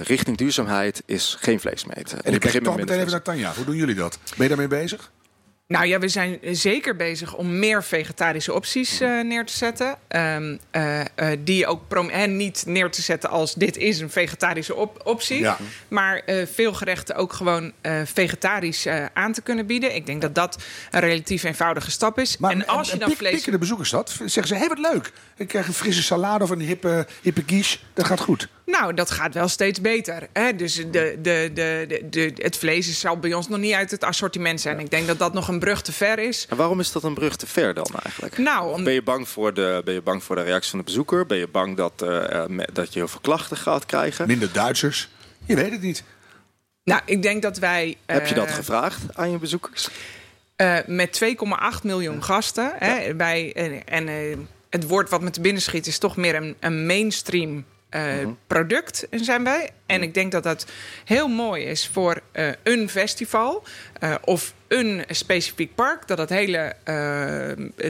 richting 0.04 0.38
duurzaamheid 0.38 1.04
is 1.06 1.38
geen 1.40 1.60
vlees 1.60 1.86
meer 1.86 1.98
eten. 1.98 2.24
En 2.24 2.34
ik 2.34 2.40
kijk 2.40 2.64
toch 2.64 2.76
met 2.76 2.86
meteen 2.86 3.00
even 3.00 3.12
naar 3.12 3.22
Tanja. 3.22 3.54
Hoe 3.56 3.66
doen 3.66 3.76
jullie 3.76 3.96
dat? 3.96 4.18
Ben 4.24 4.44
je 4.44 4.48
daarmee 4.48 4.68
bezig? 4.68 5.12
Nou 5.72 5.86
ja, 5.86 6.00
we 6.00 6.08
zijn 6.08 6.40
zeker 6.42 6.96
bezig 6.96 7.36
om 7.36 7.60
meer 7.60 7.84
vegetarische 7.84 8.54
opties 8.54 9.02
uh, 9.02 9.24
neer 9.24 9.46
te 9.46 9.54
zetten. 9.54 9.98
Um, 10.10 10.60
uh, 10.72 11.00
uh, 11.00 11.06
die 11.40 11.68
ook 11.68 11.94
en 12.10 12.38
niet 12.38 12.64
neer 12.66 12.90
te 12.90 13.02
zetten 13.02 13.30
als 13.30 13.54
dit 13.54 13.78
is 13.78 14.00
een 14.00 14.10
vegetarische 14.10 14.76
op 14.76 15.02
optie. 15.04 15.40
Ja. 15.40 15.58
Maar 15.88 16.22
veel 16.54 16.74
gerechten 16.74 17.16
ook 17.16 17.34
gewoon 17.34 17.72
vegetarisch 18.06 18.88
aan 19.14 19.34
te 19.34 19.42
kunnen 19.42 19.66
bieden. 19.66 19.96
Ik 19.96 20.06
denk 20.06 20.22
dat 20.22 20.36
dat 20.36 20.64
een 20.92 21.00
relatief 21.00 21.44
eenvoudige 21.44 21.92
stap 21.92 22.20
is. 22.20 22.38
Maar, 22.38 22.52
en 22.52 22.68
als 22.68 22.92
je 22.92 22.98
dan 22.98 23.10
pik, 23.10 23.18
vlees. 23.18 23.34
Pikken 23.34 23.52
de 23.52 23.58
bezoekers 23.58 23.90
dat? 23.90 24.10
Zeggen 24.26 24.48
ze: 24.48 24.56
hé, 24.56 24.68
wat 24.68 24.80
leuk. 24.80 25.12
Ik 25.36 25.48
krijg 25.48 25.68
een 25.68 25.74
frisse 25.74 26.04
salade 26.04 26.44
of 26.44 26.50
een 26.50 26.60
hippe, 26.60 27.08
hippe 27.22 27.44
quiche. 27.44 27.78
Dat 27.94 28.06
gaat 28.06 28.20
goed. 28.20 28.48
Nou, 28.72 28.94
dat 28.94 29.12
gaat 29.12 29.34
wel 29.34 29.48
steeds 29.48 29.82
beter. 29.82 30.28
Hè? 30.34 30.56
Dus 30.56 30.76
de, 30.76 31.18
de, 31.22 31.52
de, 31.54 32.02
de, 32.10 32.34
het 32.36 32.58
vlees 32.58 33.00
zal 33.00 33.18
bij 33.18 33.34
ons 33.34 33.48
nog 33.48 33.60
niet 33.60 33.74
uit 33.74 33.92
het 33.92 34.04
assortiment 34.04 34.62
zijn. 34.62 34.80
Ik 34.80 34.90
denk 34.90 35.08
dat 35.08 35.20
dat 35.20 35.34
nog 35.34 35.48
een 35.48 35.60
brug 35.60 35.82
te 35.82 35.92
ver 35.92 36.20
is. 36.20 36.46
En 36.50 36.58
waarom 36.58 36.80
is 36.80 36.92
dat 36.92 37.04
een 37.04 37.14
brug 37.14 37.36
te 37.36 37.48
ver 37.48 37.74
dan 37.74 37.88
eigenlijk? 38.04 38.38
Nou, 38.38 38.74
om... 38.74 38.84
ben, 38.84 38.94
je 38.94 39.02
bang 39.02 39.30
voor 39.30 39.54
de, 39.54 39.82
ben 39.86 39.94
je 39.94 40.02
bang 40.02 40.24
voor 40.24 40.36
de 40.36 40.42
reactie 40.42 40.70
van 40.70 40.80
de 40.80 40.86
bezoeker? 40.86 41.26
Ben 41.26 41.38
je 41.38 41.48
bang 41.48 41.78
dat, 41.78 42.04
uh, 42.04 42.44
dat 42.74 42.94
je 42.94 43.00
heel 43.00 43.08
veel 43.08 43.20
klachten 43.20 43.58
gaat 43.58 43.86
krijgen? 43.86 44.28
Minder 44.28 44.52
Duitsers? 44.52 45.10
Je 45.46 45.56
weet 45.56 45.72
het 45.72 45.82
niet. 45.82 46.04
Nou, 46.84 47.02
ik 47.06 47.22
denk 47.22 47.42
dat 47.42 47.58
wij... 47.58 47.98
Heb 48.06 48.28
je 48.28 48.36
dat 48.36 48.48
uh, 48.48 48.54
gevraagd 48.54 49.02
aan 49.14 49.32
je 49.32 49.38
bezoekers? 49.38 49.90
Uh, 50.58 50.78
met 50.86 51.22
2,8 51.24 51.82
miljoen 51.84 52.24
gasten. 52.24 52.64
Ja. 52.64 52.86
Hè, 52.86 53.16
bij, 53.16 53.54
en 53.86 54.18
het 54.70 54.88
woord 54.88 55.10
wat 55.10 55.22
me 55.22 55.30
te 55.30 55.42
binnen 55.42 55.62
schiet 55.62 55.88
is 55.88 55.98
toch 55.98 56.18
meer 56.18 56.36
een, 56.36 56.56
een 56.60 56.86
mainstream 56.86 57.66
uh, 57.96 58.28
product 58.48 59.08
zijn 59.12 59.44
wij. 59.44 59.70
En 59.86 60.02
ik 60.02 60.14
denk 60.14 60.32
dat 60.32 60.44
dat 60.44 60.66
heel 61.06 61.28
mooi 61.28 61.64
is 61.64 61.90
voor 61.94 62.22
uh, 62.34 62.50
een 62.64 62.90
festival 62.90 63.64
uh, 64.04 64.16
of 64.24 64.54
een 64.68 65.04
specifiek 65.10 65.76
park. 65.76 66.08
Dat 66.08 66.18
het 66.18 66.30
hele 66.30 66.76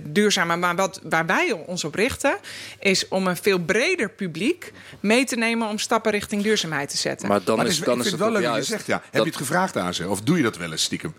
duurzame, 0.03 0.55
maar 0.55 0.75
wat, 0.75 0.99
waar 1.03 1.25
wij 1.25 1.51
ons 1.51 1.83
op 1.83 1.95
richten, 1.95 2.37
is 2.79 3.07
om 3.07 3.27
een 3.27 3.37
veel 3.37 3.59
breder 3.59 4.09
publiek 4.09 4.71
mee 4.99 5.25
te 5.25 5.35
nemen 5.35 5.67
om 5.67 5.77
stappen 5.77 6.11
richting 6.11 6.43
duurzaamheid 6.43 6.89
te 6.89 6.97
zetten. 6.97 7.27
Maar 7.27 7.43
dan 7.43 7.57
maar 7.57 7.65
is, 7.65 7.79
is, 7.79 7.85
dan 7.85 7.99
is 7.99 8.05
het 8.05 8.19
wel 8.19 8.31
leuk 8.31 8.43
dat 8.43 8.55
je 8.55 8.63
zegt, 8.63 8.85
ja. 8.85 9.01
Heb 9.11 9.23
je 9.23 9.29
het 9.29 9.37
gevraagd 9.37 9.77
aan 9.77 9.93
ze? 9.93 10.09
Of 10.09 10.21
doe 10.21 10.37
je 10.37 10.43
dat 10.43 10.57
wel 10.57 10.71
eens 10.71 10.83
stiekem? 10.83 11.13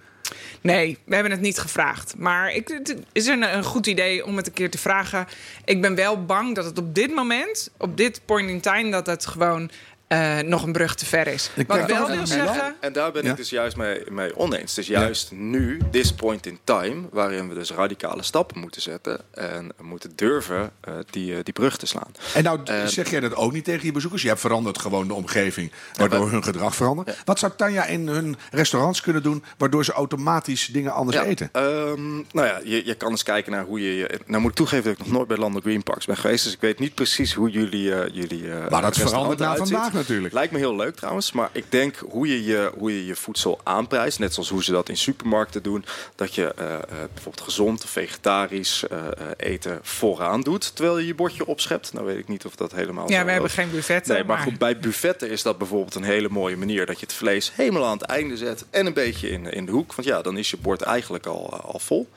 Nee, 0.63 0.99
we 1.05 1.15
hebben 1.15 1.33
het 1.33 1.41
niet 1.41 1.59
gevraagd. 1.59 2.15
Maar 2.17 2.53
ik, 2.53 2.69
het 2.69 2.97
is 3.13 3.27
een, 3.27 3.55
een 3.57 3.65
goed 3.65 3.87
idee 3.87 4.25
om 4.25 4.37
het 4.37 4.47
een 4.47 4.53
keer 4.53 4.71
te 4.71 4.79
vragen. 4.79 5.27
Ik 5.65 5.81
ben 5.81 5.95
wel 5.95 6.25
bang 6.25 6.55
dat 6.55 6.65
het 6.65 6.79
op 6.79 6.95
dit 6.95 7.15
moment, 7.15 7.71
op 7.77 7.97
dit 7.97 8.21
point 8.25 8.51
in 8.51 8.61
time, 8.61 8.91
dat 8.91 9.07
het 9.07 9.27
gewoon 9.27 9.71
uh, 10.13 10.39
nog 10.39 10.63
een 10.63 10.73
brug 10.73 10.95
te 10.95 11.07
ver 11.07 11.27
is. 11.27 11.51
Ik 11.55 11.67
Wat 11.67 11.87
wel 11.87 12.07
wil 12.07 12.27
zeggen... 12.27 12.75
En 12.81 12.93
daar 12.93 13.13
ben 13.13 13.25
ik 13.25 13.37
dus 13.37 13.51
juist 13.51 13.77
mee, 13.77 14.03
mee 14.11 14.37
oneens. 14.37 14.71
Het 14.71 14.79
is 14.79 14.87
juist 14.87 15.31
ja. 15.31 15.37
nu, 15.37 15.81
this 15.91 16.13
point 16.13 16.47
in 16.47 16.59
time... 16.65 17.03
waarin 17.11 17.49
we 17.49 17.55
dus 17.55 17.71
radicale 17.71 18.23
stappen 18.23 18.61
moeten 18.61 18.83
zetten... 18.83 19.21
en 19.35 19.73
moeten 19.81 20.13
durven 20.15 20.73
uh, 20.89 20.95
die, 21.11 21.33
uh, 21.33 21.39
die 21.43 21.53
brug 21.53 21.77
te 21.77 21.87
slaan. 21.87 22.11
En 22.35 22.43
nou 22.43 22.61
zeg 22.87 23.11
jij 23.11 23.21
dat 23.21 23.35
ook 23.35 23.53
niet 23.53 23.65
tegen 23.65 23.87
je 23.87 23.93
bezoekers? 23.93 24.23
Je 24.23 24.29
hebt 24.29 24.41
veranderd 24.41 24.79
gewoon 24.79 25.07
de 25.07 25.15
omgeving... 25.15 25.73
waardoor 25.97 26.31
hun 26.31 26.45
gedrag 26.45 26.75
verandert. 26.75 27.23
Wat 27.25 27.39
zou 27.39 27.53
Tanja 27.57 27.85
in 27.85 28.09
hun 28.09 28.37
restaurants 28.51 29.01
kunnen 29.01 29.23
doen... 29.23 29.45
waardoor 29.59 29.85
ze 29.85 29.93
automatisch 29.93 30.67
dingen 30.67 30.93
anders 30.93 31.17
ja, 31.17 31.25
eten? 31.25 31.51
Um, 31.53 32.27
nou 32.33 32.47
ja, 32.47 32.61
je, 32.65 32.87
je 32.87 32.95
kan 32.95 33.11
eens 33.11 33.23
kijken 33.23 33.53
naar 33.53 33.65
hoe 33.65 33.97
je... 33.97 34.21
Nou 34.27 34.41
moet 34.41 34.51
ik 34.51 34.57
toegeven 34.57 34.85
dat 34.85 34.93
ik 34.93 34.99
nog 34.99 35.11
nooit 35.11 35.29
bij 35.29 35.37
Landen 35.37 35.63
Green 35.63 35.83
Parks 35.83 36.07
ben 36.07 36.17
geweest... 36.17 36.45
dus 36.45 36.53
ik 36.53 36.61
weet 36.61 36.79
niet 36.79 36.95
precies 36.95 37.33
hoe 37.35 37.51
jullie... 37.51 38.13
jullie 38.13 38.49
maar 38.71 38.83
dat 38.83 38.97
verandert 38.97 39.39
na 39.39 39.57
vandaag 39.57 39.93
natuurlijk. 40.03 40.35
Lijkt 40.35 40.53
me 40.53 40.59
heel 40.59 40.77
leuk 40.77 40.97
trouwens. 40.97 41.33
Maar 41.33 41.51
ik 41.53 41.65
denk 41.69 41.97
hoe 41.97 42.29
je 42.29 42.45
je, 42.45 42.73
hoe 42.79 42.95
je, 42.95 43.07
je 43.07 43.17
voedsel 43.17 43.61
aanprijst. 43.63 44.19
Net 44.19 44.35
zoals 44.35 44.49
hoe 44.49 44.65
ze 44.65 44.73
dat 44.73 44.89
in 44.89 44.97
supermarkten 44.97 45.63
doen. 45.63 45.85
Dat 46.15 46.35
je 46.35 46.55
uh, 46.59 46.65
uh, 46.69 46.79
bijvoorbeeld 46.89 47.41
gezond, 47.41 47.85
vegetarisch 47.85 48.85
uh, 48.93 48.99
eten 49.37 49.79
vooraan 49.83 50.41
doet. 50.41 50.77
Terwijl 50.77 50.99
je 50.99 51.07
je 51.07 51.15
bordje 51.15 51.47
opschept. 51.47 51.93
Nou 51.93 52.07
weet 52.07 52.19
ik 52.19 52.29
niet 52.29 52.45
of 52.45 52.55
dat 52.55 52.73
helemaal 52.73 53.11
Ja, 53.11 53.25
we 53.25 53.31
hebben 53.31 53.51
geen 53.51 53.71
buffetten. 53.71 54.15
Nee, 54.15 54.25
maar, 54.25 54.37
maar, 54.37 54.47
goed, 54.47 54.59
bij 54.59 54.79
buffetten 54.79 55.31
is 55.31 55.43
dat 55.43 55.59
bijvoorbeeld 55.59 55.95
een 55.95 56.03
hele 56.03 56.29
mooie 56.29 56.57
manier. 56.57 56.87
Dat 56.87 57.01
je 57.01 57.07
het 57.07 57.15
vlees 57.15 57.53
helemaal 57.55 57.85
aan 57.85 57.99
het 57.99 58.07
einde 58.07 58.37
zet. 58.37 58.65
En 58.71 58.87
een 58.87 58.95
beetje 58.95 59.31
in, 59.31 59.47
in 59.47 59.67
de 59.67 59.73
hoek. 59.73 59.95
Want 59.95 60.09
ja, 60.09 60.23
dan 60.23 60.37
is 60.37 60.51
je 60.51 60.57
bord 60.57 60.83
eigenlijk 60.83 61.27
al, 61.27 61.51
al 61.61 61.79
vol. 61.79 62.09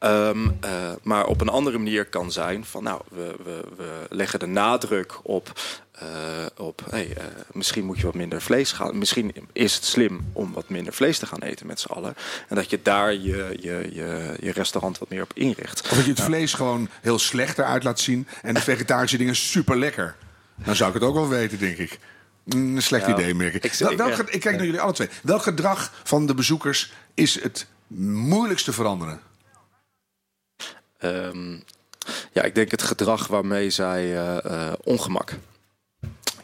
Um, 0.00 0.58
maar 1.02 1.26
op 1.26 1.40
een 1.40 1.48
andere 1.48 1.78
manier 1.78 2.04
kan 2.04 2.32
zijn 2.32 2.64
van 2.64 2.82
nou, 2.82 3.00
we, 3.08 3.34
we, 3.44 3.60
we 3.76 4.06
leggen 4.08 4.38
de 4.38 4.46
nadruk 4.46 5.18
op 5.22 5.52
uh, 6.02 6.46
op 6.56 6.82
hey, 6.90 7.08
uh, 7.08 7.24
misschien 7.52 7.84
moet 7.84 7.98
je 7.98 8.04
wat 8.04 8.14
minder 8.14 8.42
vlees 8.42 8.72
gaan. 8.72 8.98
Misschien 8.98 9.34
is 9.52 9.74
het 9.74 9.84
slim 9.84 10.30
om 10.32 10.52
wat 10.52 10.68
minder 10.68 10.92
vlees 10.92 11.18
te 11.18 11.26
gaan 11.26 11.42
eten 11.42 11.66
met 11.66 11.80
z'n 11.80 11.92
allen. 11.92 12.14
En 12.48 12.56
dat 12.56 12.70
je 12.70 12.82
daar 12.82 13.12
je, 13.12 13.56
je, 13.60 13.88
je, 13.92 14.36
je 14.40 14.52
restaurant 14.52 14.98
wat 14.98 15.08
meer 15.08 15.22
op 15.22 15.32
inricht. 15.34 15.80
Of 15.82 15.96
dat 15.96 16.04
je 16.04 16.10
het 16.10 16.20
vlees 16.20 16.54
gewoon 16.54 16.88
heel 17.00 17.18
slecht 17.18 17.58
eruit 17.58 17.82
laat 17.82 18.00
zien 18.00 18.26
en 18.42 18.54
de 18.54 18.60
vegetarische 18.60 19.16
dingen 19.16 19.36
super 19.36 19.78
lekker. 19.78 20.16
Dan 20.64 20.76
zou 20.76 20.88
ik 20.88 20.94
het 20.94 21.04
ook 21.04 21.14
wel 21.14 21.28
weten, 21.28 21.58
denk 21.58 21.76
ik. 21.76 21.98
Een 22.48 22.82
slecht 22.82 23.06
ja, 23.06 23.12
idee, 23.12 23.34
merk 23.34 23.54
ik. 23.54 23.64
Ik, 23.64 23.96
welk, 23.96 24.18
ik 24.18 24.40
kijk 24.40 24.56
naar 24.56 24.64
jullie 24.64 24.80
alle 24.80 24.92
twee. 24.92 25.08
Welk 25.22 25.42
gedrag 25.42 25.92
van 26.04 26.26
de 26.26 26.34
bezoekers 26.34 26.92
is 27.14 27.42
het 27.42 27.66
moeilijkst 27.86 28.64
te 28.64 28.72
veranderen? 28.72 29.20
Um, 31.00 31.64
ja, 32.32 32.42
ik 32.42 32.54
denk 32.54 32.70
het 32.70 32.82
gedrag 32.82 33.26
waarmee 33.26 33.70
zij 33.70 34.14
uh, 34.14 34.72
ongemak 34.84 35.32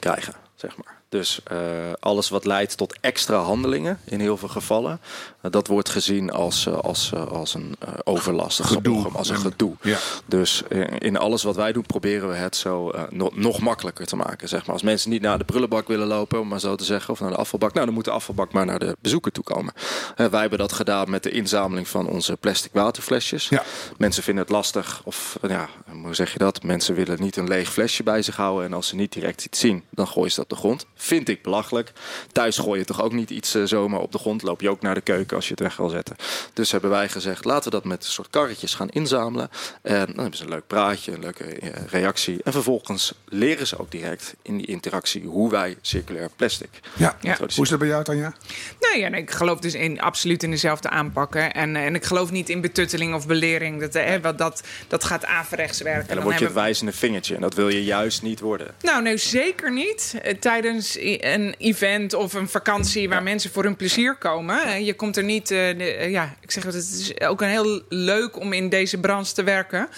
krijgen, 0.03 0.34
zeg 0.55 0.76
maar. 0.76 1.01
Dus 1.13 1.41
uh, 1.53 1.59
alles 2.01 2.29
wat 2.29 2.45
leidt 2.45 2.77
tot 2.77 2.97
extra 3.01 3.39
handelingen 3.39 3.99
in 4.05 4.21
heel 4.21 4.37
veel 4.37 4.49
gevallen, 4.49 5.01
uh, 5.43 5.51
dat 5.51 5.67
wordt 5.67 5.89
gezien 5.89 6.31
als, 6.31 6.67
uh, 6.67 6.79
als, 6.79 7.13
als 7.15 7.55
een 7.55 7.77
overlast, 8.05 8.59
een 8.59 8.65
gedoe, 8.65 9.09
als 9.13 9.29
een 9.29 9.37
gedoe. 9.37 9.77
Ja. 9.83 9.99
Dus 10.27 10.63
in 10.99 11.17
alles 11.17 11.43
wat 11.43 11.57
wij 11.57 11.73
doen 11.73 11.87
proberen 11.87 12.29
we 12.29 12.35
het 12.35 12.57
zo 12.57 12.93
no 13.11 13.31
nog 13.35 13.61
makkelijker 13.61 14.07
te 14.07 14.17
maken. 14.17 14.49
Zeg 14.49 14.61
maar. 14.67 14.73
Als 14.73 14.83
mensen 14.83 15.11
niet 15.11 15.23
naar 15.23 15.39
de 15.39 15.45
prullenbak 15.45 15.89
willen 15.89 16.07
lopen, 16.07 16.41
om 16.41 16.49
maar 16.49 16.61
zo 16.61 16.77
te 16.77 16.85
zeggen, 16.85 17.13
of 17.13 17.21
naar 17.21 17.31
de 17.31 17.37
afvalbak, 17.37 17.73
nou 17.73 17.87
dan 17.87 17.95
moet 17.95 18.05
de 18.05 18.11
afvalbak 18.11 18.53
maar 18.53 18.67
naar 18.67 18.79
de 18.79 18.97
bezoeker 19.01 19.33
toe 19.33 19.45
komen. 19.45 19.73
wij 20.17 20.41
hebben 20.41 20.59
dat 20.59 20.73
gedaan 20.73 21.11
met 21.11 21.23
de 21.23 21.31
inzameling 21.31 21.89
van 21.89 22.07
onze 22.07 22.37
plastic 22.37 22.73
waterflesjes. 22.73 23.49
Ja. 23.49 23.63
Mensen 23.97 24.23
vinden 24.23 24.43
het 24.43 24.53
lastig, 24.53 25.01
of 25.05 25.39
ja, 25.49 25.69
hoe 26.03 26.15
zeg 26.15 26.33
je 26.33 26.39
dat? 26.39 26.63
Mensen 26.63 26.95
willen 26.95 27.21
niet 27.21 27.37
een 27.37 27.49
leeg 27.49 27.73
flesje 27.73 28.03
bij 28.03 28.23
zich 28.23 28.37
houden 28.37 28.67
en 28.67 28.73
als 28.73 28.89
ze 28.89 28.95
niet 28.95 29.13
direct 29.13 29.45
iets 29.45 29.59
zien, 29.59 29.85
dan 29.91 30.07
gooien 30.07 30.31
ze 30.31 30.37
dat 30.37 30.45
op 30.45 30.51
de 30.51 30.57
grond 30.57 30.87
Vind 31.03 31.28
ik 31.28 31.42
belachelijk. 31.42 31.92
Thuis 32.32 32.59
gooi 32.59 32.78
je 32.78 32.84
toch 32.84 33.03
ook 33.03 33.12
niet 33.12 33.30
iets 33.30 33.55
uh, 33.55 33.64
zomaar 33.64 34.00
op 34.00 34.12
de 34.12 34.18
grond. 34.18 34.42
Loop 34.42 34.61
je 34.61 34.70
ook 34.70 34.80
naar 34.80 34.94
de 34.94 35.00
keuken 35.00 35.36
als 35.36 35.44
je 35.44 35.50
het 35.50 35.61
weg 35.61 35.76
wil 35.76 35.88
zetten. 35.88 36.16
Dus 36.53 36.72
hebben 36.72 36.90
wij 36.90 37.09
gezegd, 37.09 37.44
laten 37.44 37.64
we 37.64 37.70
dat 37.70 37.84
met 37.84 38.05
een 38.05 38.11
soort 38.11 38.30
karretjes 38.30 38.74
gaan 38.74 38.88
inzamelen. 38.88 39.50
En 39.82 40.07
dan 40.07 40.18
hebben 40.18 40.36
ze 40.36 40.42
een 40.42 40.48
leuk 40.48 40.66
praatje, 40.66 41.12
een 41.12 41.20
leuke 41.20 41.44
uh, 41.44 41.70
reactie. 41.90 42.40
En 42.44 42.53
vervolgens 42.53 43.14
leren 43.24 43.66
ze 43.66 43.78
ook 43.78 43.90
direct 43.90 44.34
in 44.42 44.57
die 44.57 44.66
interactie 44.66 45.22
hoe 45.22 45.50
wij 45.50 45.76
circulair 45.80 46.30
plastic. 46.36 46.68
Ja, 46.94 47.16
ja. 47.20 47.36
hoe 47.36 47.46
is 47.46 47.68
dat 47.68 47.78
bij 47.78 47.88
jou, 47.88 48.05
Tanja? 48.05 48.34
Nou 48.80 48.98
ja, 48.98 49.09
ik 49.09 49.30
geloof 49.30 49.59
dus 49.59 49.74
in, 49.74 50.00
absoluut 50.00 50.42
in 50.42 50.50
dezelfde 50.50 50.88
aanpakken. 50.88 51.53
En, 51.53 51.76
en 51.76 51.94
ik 51.94 52.05
geloof 52.05 52.30
niet 52.30 52.48
in 52.48 52.61
betutteling 52.61 53.14
of 53.14 53.26
belering. 53.26 53.80
Dat, 53.80 53.94
hè, 53.94 54.20
wat 54.20 54.38
dat, 54.38 54.62
dat 54.88 55.05
gaat 55.05 55.24
averechts 55.24 55.80
werken. 55.80 56.00
En 56.03 56.07
dan, 56.07 56.16
dan 56.16 56.24
word 56.24 56.38
je 56.38 56.44
het 56.44 56.55
wijzende 56.55 56.92
vingertje. 56.92 57.34
En 57.34 57.40
dat 57.40 57.55
wil 57.55 57.68
je 57.68 57.84
juist 57.84 58.22
niet 58.22 58.40
worden. 58.40 58.74
Nou, 58.80 59.03
nee, 59.03 59.16
zeker 59.16 59.72
niet. 59.72 60.14
Tijdens 60.40 60.91
een 61.01 61.55
event 61.59 62.14
of 62.14 62.32
een 62.32 62.49
vakantie 62.49 63.09
waar 63.09 63.22
mensen 63.22 63.51
voor 63.51 63.64
hun 63.64 63.76
plezier 63.76 64.14
komen. 64.14 64.84
Je 64.84 64.95
komt 64.95 65.16
er 65.16 65.24
niet. 65.24 65.51
Uh, 65.51 66.11
ja, 66.11 66.34
ik 66.40 66.51
zeg 66.51 66.64
het, 66.64 66.74
het 66.74 66.84
is 66.84 67.20
ook 67.20 67.40
een 67.40 67.49
heel 67.49 67.82
leuk 67.88 68.40
om 68.40 68.53
in 68.53 68.68
deze 68.68 68.99
branche 69.01 69.32
te 69.32 69.43
werken. 69.43 69.88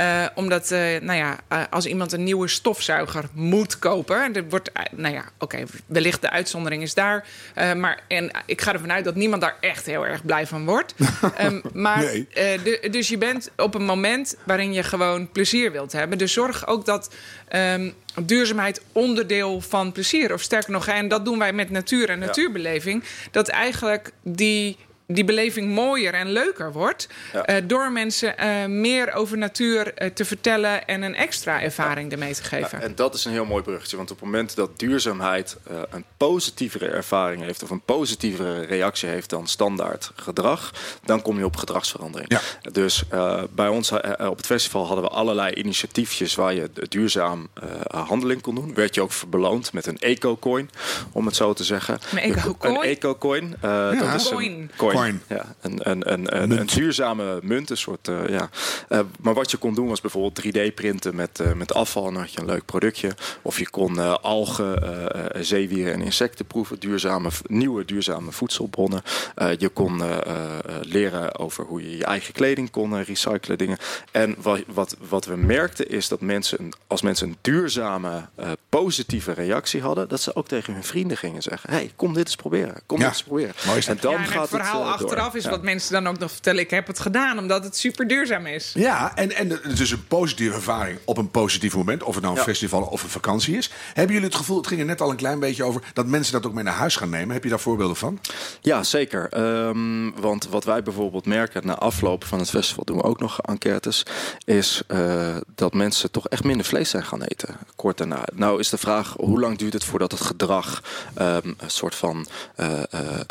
Uh, 0.00 0.26
omdat, 0.34 0.70
uh, 0.70 0.78
nou 1.00 1.18
ja, 1.18 1.38
uh, 1.52 1.62
als 1.70 1.86
iemand 1.86 2.12
een 2.12 2.24
nieuwe 2.24 2.48
stofzuiger 2.48 3.24
moet 3.32 3.78
kopen, 3.78 4.34
er 4.34 4.48
wordt, 4.48 4.70
nou 4.90 5.14
ja, 5.14 5.20
oké, 5.20 5.32
okay, 5.38 5.66
wellicht 5.86 6.20
de 6.20 6.30
uitzondering 6.30 6.82
is 6.82 6.94
daar, 6.94 7.26
maar 7.54 8.00
en 8.08 8.30
ik 8.46 8.60
ga 8.60 8.72
ervan 8.72 8.92
uit 8.92 9.04
dat 9.04 9.14
niemand 9.14 9.42
daar 9.42 9.56
echt 9.60 9.86
heel 9.86 10.06
erg 10.06 10.24
blij 10.24 10.46
van 10.46 10.64
wordt. 10.64 10.94
um, 11.40 11.62
maar, 11.72 11.98
nee. 11.98 12.26
de, 12.34 12.88
dus 12.90 13.08
je 13.08 13.18
bent 13.18 13.50
op 13.56 13.74
een 13.74 13.84
moment 13.84 14.36
waarin 14.44 14.72
je 14.72 14.82
gewoon 14.82 15.30
plezier 15.30 15.72
wilt 15.72 15.92
hebben. 15.92 16.18
Dus 16.18 16.32
zorg 16.32 16.66
ook 16.66 16.84
dat 16.84 17.14
um, 17.56 17.94
duurzaamheid 18.22 18.82
onderdeel 18.92 19.60
van 19.60 19.92
plezier, 19.92 20.32
of 20.32 20.40
sterker 20.40 20.72
nog, 20.72 20.86
en 20.86 21.08
dat 21.08 21.24
doen 21.24 21.38
wij 21.38 21.52
met 21.52 21.70
natuur 21.70 22.08
en 22.08 22.18
natuurbeleving, 22.18 23.04
dat 23.30 23.48
eigenlijk 23.48 24.10
die 24.22 24.76
die 25.06 25.24
beleving 25.24 25.74
mooier 25.74 26.14
en 26.14 26.32
leuker 26.32 26.72
wordt. 26.72 27.08
Ja. 27.32 27.44
eh, 27.46 27.62
door 27.66 27.92
mensen 27.92 28.38
eh, 28.38 28.66
meer 28.66 29.12
over 29.12 29.38
natuur 29.38 29.94
eh, 29.94 30.10
te 30.10 30.24
vertellen 30.24 30.86
en 30.86 31.02
een 31.02 31.14
extra 31.14 31.62
ervaring 31.62 32.12
ermee 32.12 32.34
te 32.34 32.42
geven. 32.44 32.78
Ja, 32.78 32.84
en 32.84 32.94
dat 32.94 33.14
is 33.14 33.24
een 33.24 33.32
heel 33.32 33.44
mooi 33.44 33.62
bruggetje. 33.62 33.96
Want 33.96 34.10
op 34.10 34.16
het 34.16 34.24
moment 34.24 34.54
dat 34.56 34.78
duurzaamheid 34.78 35.56
eh, 35.70 35.76
een 35.90 36.04
positievere 36.16 36.86
ervaring 36.86 37.42
heeft... 37.42 37.62
of 37.62 37.70
een 37.70 37.82
positievere 37.84 38.60
reactie 38.64 39.08
heeft 39.08 39.30
dan 39.30 39.46
standaard 39.46 40.10
gedrag... 40.16 40.70
dan 41.04 41.22
kom 41.22 41.38
je 41.38 41.44
op 41.44 41.56
gedragsverandering. 41.56 42.30
Ja. 42.32 42.70
Dus 42.72 43.02
eh, 43.08 43.42
bij 43.50 43.68
ons 43.68 43.92
op 44.18 44.36
het 44.36 44.46
festival 44.46 44.86
hadden 44.86 45.04
we 45.04 45.10
allerlei 45.10 45.54
initiatiefjes... 45.54 46.34
waar 46.34 46.54
je 46.54 46.70
duurzaam 46.88 47.48
eh, 47.54 48.06
handeling 48.08 48.40
kon 48.40 48.54
doen. 48.54 48.74
Werd 48.74 48.94
je 48.94 49.00
ook 49.00 49.10
beloond 49.28 49.72
met 49.72 49.86
een 49.86 49.98
eco-coin, 49.98 50.70
om 51.12 51.26
het 51.26 51.36
zo 51.36 51.52
te 51.52 51.64
zeggen. 51.64 51.98
Een 52.12 52.18
eco-coin? 52.18 52.74
Een 52.76 52.82
eco-coin. 52.82 53.56
eh, 53.60 53.98
dat 54.00 54.14
is 54.14 54.30
een 54.30 54.70
coin. 54.76 54.91
Ja, 55.28 55.54
een, 55.60 55.90
een, 55.90 56.12
een, 56.12 56.42
een, 56.42 56.50
een 56.58 56.66
duurzame 56.66 57.38
munt, 57.42 57.70
een 57.70 57.76
soort, 57.76 58.08
eh, 58.08 58.28
ja. 58.28 58.48
Eh, 58.88 59.00
maar 59.20 59.34
wat 59.34 59.50
je 59.50 59.56
kon 59.56 59.74
doen 59.74 59.88
was 59.88 60.00
bijvoorbeeld 60.00 60.40
3D 60.46 60.74
printen 60.74 61.14
met, 61.16 61.40
eh, 61.40 61.52
met 61.52 61.74
afval. 61.74 62.06
En 62.06 62.12
dan 62.12 62.22
had 62.22 62.32
je 62.32 62.40
een 62.40 62.46
leuk 62.46 62.64
productje. 62.64 63.10
Of 63.42 63.58
je 63.58 63.70
kon 63.70 63.98
eh, 63.98 64.14
algen, 64.22 64.82
eh, 64.82 65.04
eh, 65.36 65.42
zeewieren 65.44 65.92
en 65.92 66.02
insecten 66.02 66.44
proeven. 66.46 66.80
Duurzame, 66.80 67.28
nieuwe 67.46 67.84
duurzame 67.84 68.32
voedselbronnen. 68.32 69.02
Eh, 69.34 69.48
je 69.58 69.68
kon 69.68 70.02
eh, 70.02 70.10
eh, 70.26 70.42
leren 70.82 71.38
over 71.38 71.64
hoe 71.64 71.82
je 71.90 71.96
je 71.96 72.04
eigen 72.04 72.32
kleding 72.34 72.70
kon 72.70 73.02
recyclen 73.02 73.58
dingen. 73.58 73.78
En 74.10 74.34
wat, 74.38 74.60
wat, 74.66 74.96
wat 75.08 75.24
we 75.24 75.36
merkten 75.36 75.88
is 75.88 76.08
dat 76.08 76.20
mensen, 76.20 76.60
een- 76.60 76.72
als 76.86 77.02
mensen 77.02 77.28
een 77.28 77.36
duurzame, 77.40 78.28
eh, 78.34 78.50
positieve 78.68 79.32
reactie 79.32 79.80
hadden... 79.82 80.08
dat 80.08 80.20
ze 80.20 80.34
ook 80.36 80.48
tegen 80.48 80.72
hun 80.72 80.84
vrienden 80.84 81.16
gingen 81.16 81.42
zeggen... 81.42 81.70
hey, 81.70 81.92
kom 81.96 82.14
dit 82.14 82.26
eens 82.26 82.36
proberen. 82.36 82.80
Kom 82.86 82.98
Ja, 82.98 83.04
dit 83.04 83.12
eens 83.12 83.22
proberen. 83.22 83.54
mooi. 83.66 83.80
En 83.86 83.98
dan 84.00 84.12
ja, 84.12 84.18
en 84.18 84.24
gaat 84.26 84.50
het 84.50 84.60
door. 84.84 84.92
achteraf 84.92 85.34
is 85.34 85.44
Ja. 85.44 85.50
wat 85.50 85.62
mensen 85.62 85.92
dan 85.92 86.06
ook 86.08 86.18
nog 86.18 86.30
vertellen. 86.30 86.60
Ik 86.60 86.70
heb 86.70 86.86
het 86.86 86.98
gedaan 86.98 87.38
omdat 87.38 87.64
het 87.64 87.76
super 87.76 88.08
duurzaam 88.08 88.46
is. 88.46 88.70
Ja, 88.74 89.16
en, 89.16 89.36
en 89.36 89.48
het 89.50 89.80
is 89.80 89.90
een 89.90 90.06
positieve 90.06 90.54
ervaring 90.54 90.98
op 91.04 91.16
een 91.18 91.30
positief 91.30 91.74
moment. 91.74 92.02
Of 92.02 92.14
het 92.14 92.22
nou 92.22 92.34
een 92.36 92.40
Ja. 92.40 92.46
festival 92.46 92.82
of 92.82 93.02
een 93.02 93.08
vakantie 93.08 93.56
is. 93.56 93.70
Hebben 93.92 94.12
jullie 94.14 94.28
het 94.28 94.38
gevoel, 94.38 94.56
het 94.56 94.66
ging 94.66 94.80
er 94.80 94.86
net 94.86 95.00
al 95.00 95.10
een 95.10 95.16
klein 95.16 95.38
beetje 95.40 95.64
over... 95.64 95.82
dat 95.92 96.06
mensen 96.06 96.32
dat 96.32 96.46
ook 96.46 96.52
mee 96.54 96.64
naar 96.64 96.74
huis 96.74 96.96
gaan 96.96 97.10
nemen? 97.10 97.34
Heb 97.34 97.44
je 97.44 97.50
daar 97.50 97.60
voorbeelden 97.60 97.96
van? 97.96 98.18
Ja, 98.60 98.82
zeker. 98.82 99.28
Ehm, 99.30 100.10
want 100.10 100.48
wat 100.48 100.64
wij 100.64 100.82
bijvoorbeeld 100.82 101.26
merken 101.26 101.66
na 101.66 101.74
afloop 101.78 102.24
van 102.24 102.38
het 102.38 102.50
festival, 102.50 102.84
doen 102.84 102.96
we 102.96 103.02
ook 103.02 103.20
nog 103.20 103.40
enquêtes, 103.40 104.02
is 104.44 104.82
eh, 104.86 105.36
dat 105.54 105.74
mensen 105.74 106.10
toch 106.10 106.28
echt 106.28 106.44
minder 106.44 106.66
vlees 106.66 106.90
zijn 106.90 107.04
gaan 107.04 107.22
eten. 107.22 107.56
Kort 107.76 107.98
daarna. 107.98 108.24
Nou 108.34 108.58
is 108.60 108.68
de 108.70 108.78
vraag, 108.78 109.14
hoe 109.16 109.40
lang 109.40 109.58
duurt 109.58 109.72
het 109.72 109.84
voordat 109.84 110.10
het 110.12 110.20
gedrag 110.20 110.82
ehm, 111.14 111.52
een 111.56 111.70
soort 111.70 111.94
van 111.94 112.26
eh, 112.56 112.72
eh, 112.72 112.82
eh, 112.90 113.24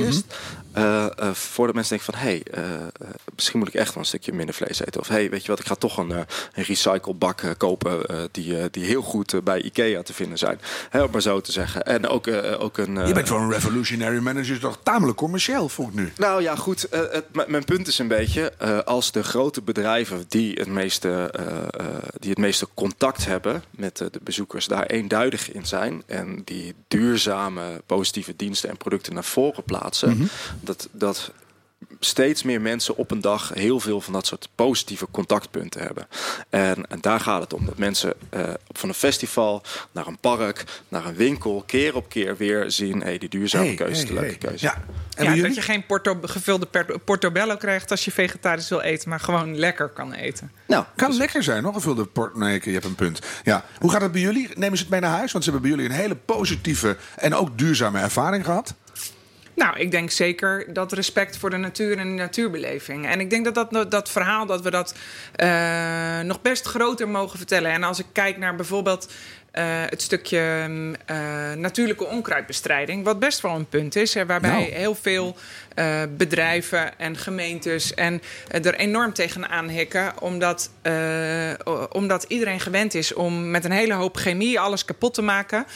is? 0.00 0.24
Eh, 0.74 1.06
voordat 1.32 1.74
mensen 1.74 1.96
denken 1.96 2.14
van, 2.14 2.22
hé, 2.22 2.42
hey, 2.42 2.64
eh, 2.64 3.08
misschien 3.34 3.58
moet 3.58 3.68
ik 3.68 3.74
echt 3.74 3.94
wel 3.94 4.02
een 4.02 4.08
stukje 4.08 4.32
minder 4.32 4.54
vlees 4.54 4.80
eten. 4.80 5.00
Of 5.00 5.08
hé, 5.08 5.14
hey, 5.14 5.30
weet 5.30 5.42
je 5.42 5.48
wat, 5.48 5.60
ik 5.60 5.66
ga 5.66 5.74
toch 5.74 5.98
een, 5.98 6.10
een 6.10 6.26
recyclebak 6.54 7.54
kopen 7.56 8.06
die, 8.30 8.70
die 8.70 8.84
heel 8.84 9.02
goed 9.02 9.44
bij 9.44 9.62
Ikea 9.62 10.02
te 10.02 10.12
vinden 10.12 10.38
zijn. 10.38 10.60
Hè, 10.90 11.02
om 11.02 11.10
maar 11.10 11.22
zo 11.22 11.40
te 11.40 11.52
zeggen. 11.52 11.82
En 11.82 12.08
ook, 12.08 12.28
ook 12.58 12.78
een... 12.78 13.06
je 13.06 13.12
bent 13.12 13.28
wel 13.28 13.38
een 13.38 13.50
revolutionary 13.50 14.18
manager, 14.18 14.58
toch 14.58 14.78
tamelijk 14.82 15.16
commercieel, 15.16 15.68
voel 15.68 15.88
ik 15.88 15.94
nu. 15.94 16.12
nou 16.16 16.42
ja, 16.42 16.56
goed. 16.56 16.86
het, 16.90 17.24
mijn 17.46 17.64
punt 17.64 17.86
is 17.86 17.98
een 17.98 18.08
beetje... 18.08 18.52
als 18.84 19.12
de 19.12 19.22
grote 19.22 19.62
bedrijven 19.62 20.24
die 20.28 20.54
het, 20.54 20.68
meeste, 20.68 21.34
die 22.18 22.30
het 22.30 22.38
meeste 22.38 22.68
contact 22.74 23.26
hebben... 23.26 23.62
met 23.70 23.96
de 23.96 24.20
bezoekers 24.22 24.66
daar 24.66 24.86
eenduidig 24.86 25.52
in 25.52 25.66
zijn... 25.66 26.02
en 26.06 26.42
die 26.44 26.74
duurzame, 26.88 27.82
positieve 27.86 28.36
diensten 28.36 28.70
en 28.70 28.76
producten 28.76 29.14
naar 29.14 29.24
voren 29.24 29.64
plaatsen... 29.64 30.30
dat, 30.64 30.88
dat 30.92 31.32
steeds 32.00 32.42
meer 32.42 32.60
mensen 32.60 32.96
op 32.96 33.10
een 33.10 33.20
dag 33.20 33.50
heel 33.54 33.80
veel 33.80 34.00
van 34.00 34.12
dat 34.12 34.26
soort 34.26 34.48
positieve 34.54 35.06
contactpunten 35.10 35.80
hebben. 35.80 36.06
En, 36.50 36.86
en 36.88 36.98
daar 37.00 37.20
gaat 37.20 37.40
het 37.40 37.54
om. 37.54 37.66
Dat 37.66 37.78
mensen 37.78 38.14
eh, 38.30 38.48
van 38.72 38.88
een 38.88 38.94
festival 38.94 39.62
naar 39.92 40.06
een 40.06 40.18
park, 40.18 40.64
naar 40.88 41.06
een 41.06 41.14
winkel... 41.14 41.62
keer 41.66 41.94
op 41.94 42.08
keer 42.08 42.36
weer 42.36 42.70
zien... 42.70 43.02
Hey, 43.02 43.18
die 43.18 43.28
duurzame 43.28 43.64
Hey, 43.64 43.74
keuze 43.74 43.92
is 43.92 43.98
hey, 43.98 44.06
de 44.08 44.14
leuke 44.14 44.28
hey. 44.28 44.38
keuze. 44.38 44.64
Ja. 44.64 44.82
En 45.14 45.24
Ja, 45.24 45.30
jullie? 45.30 45.42
dat 45.42 45.54
je 45.54 45.62
geen 45.62 45.86
porto, 45.86 46.18
gevulde 46.22 46.66
portobello 47.04 47.56
krijgt 47.56 47.90
als 47.90 48.04
je 48.04 48.10
vegetarisch 48.10 48.68
wil 48.68 48.80
eten, 48.80 49.08
maar 49.08 49.20
gewoon 49.20 49.56
lekker 49.58 49.88
kan 49.88 50.12
eten. 50.12 50.50
Nou, 50.66 50.84
Kan 50.96 51.16
lekker 51.16 51.42
zijn, 51.42 51.62
nog 51.62 51.74
gevulde 51.74 52.04
port. 52.04 52.36
Nee, 52.36 52.60
je 52.64 52.70
hebt 52.70 52.84
een 52.84 52.94
punt. 52.94 53.20
Ja. 53.44 53.64
Hoe 53.78 53.90
gaat 53.90 54.00
het 54.00 54.12
bij 54.12 54.20
jullie? 54.20 54.48
Nemen 54.54 54.76
ze 54.76 54.82
het 54.82 54.92
mee 54.92 55.00
naar 55.00 55.16
huis? 55.16 55.32
Want 55.32 55.44
ze 55.44 55.50
hebben 55.50 55.70
bij 55.70 55.78
jullie 55.78 55.94
een 55.94 56.02
hele 56.02 56.16
positieve 56.16 56.96
en 57.16 57.34
ook 57.34 57.58
duurzame 57.58 58.00
ervaring 58.00 58.44
gehad. 58.44 58.74
Nou, 59.54 59.78
ik 59.78 59.90
denk 59.90 60.10
zeker 60.10 60.72
dat 60.72 60.92
respect 60.92 61.36
voor 61.36 61.50
de 61.50 61.56
natuur 61.56 61.98
en 61.98 62.08
de 62.08 62.22
natuurbeleving. 62.22 63.06
En 63.06 63.20
ik 63.20 63.30
denk 63.30 63.54
dat 63.54 63.70
dat, 63.70 63.90
dat 63.90 64.10
verhaal, 64.10 64.46
dat 64.46 64.62
we 64.62 64.70
dat 64.70 64.94
eh, 65.34 66.20
nog 66.20 66.42
best 66.42 66.66
groter 66.66 67.08
mogen 67.08 67.38
vertellen. 67.38 67.70
En 67.70 67.82
als 67.82 67.98
ik 67.98 68.06
kijk 68.12 68.38
naar 68.38 68.56
bijvoorbeeld 68.56 69.12
eh, 69.50 69.64
het 69.66 70.02
stukje 70.02 70.64
mm, 70.68 70.94
eh, 71.06 71.16
natuurlijke 71.52 72.06
onkruidbestrijding, 72.06 73.04
wat 73.04 73.18
best 73.18 73.40
wel 73.40 73.54
een 73.54 73.68
punt 73.68 73.96
is, 73.96 74.14
hè, 74.14 74.26
waarbij 74.26 74.50
Nou. 74.50 74.72
heel 74.72 74.94
veel 74.94 75.36
bedrijven 76.16 76.98
en 76.98 77.16
gemeentes 77.16 77.94
en 77.94 78.22
er 78.48 78.74
enorm 78.74 79.12
tegenaan 79.12 79.68
hikken, 79.68 80.20
omdat, 80.20 80.70
omdat 81.90 82.24
iedereen 82.28 82.60
gewend 82.60 82.94
is 82.94 83.14
om 83.14 83.50
met 83.50 83.64
een 83.64 83.70
hele 83.70 83.94
hoop 83.94 84.16
chemie 84.16 84.60
alles 84.60 84.84
kapot 84.84 85.14
te 85.14 85.22
maken. 85.22 85.66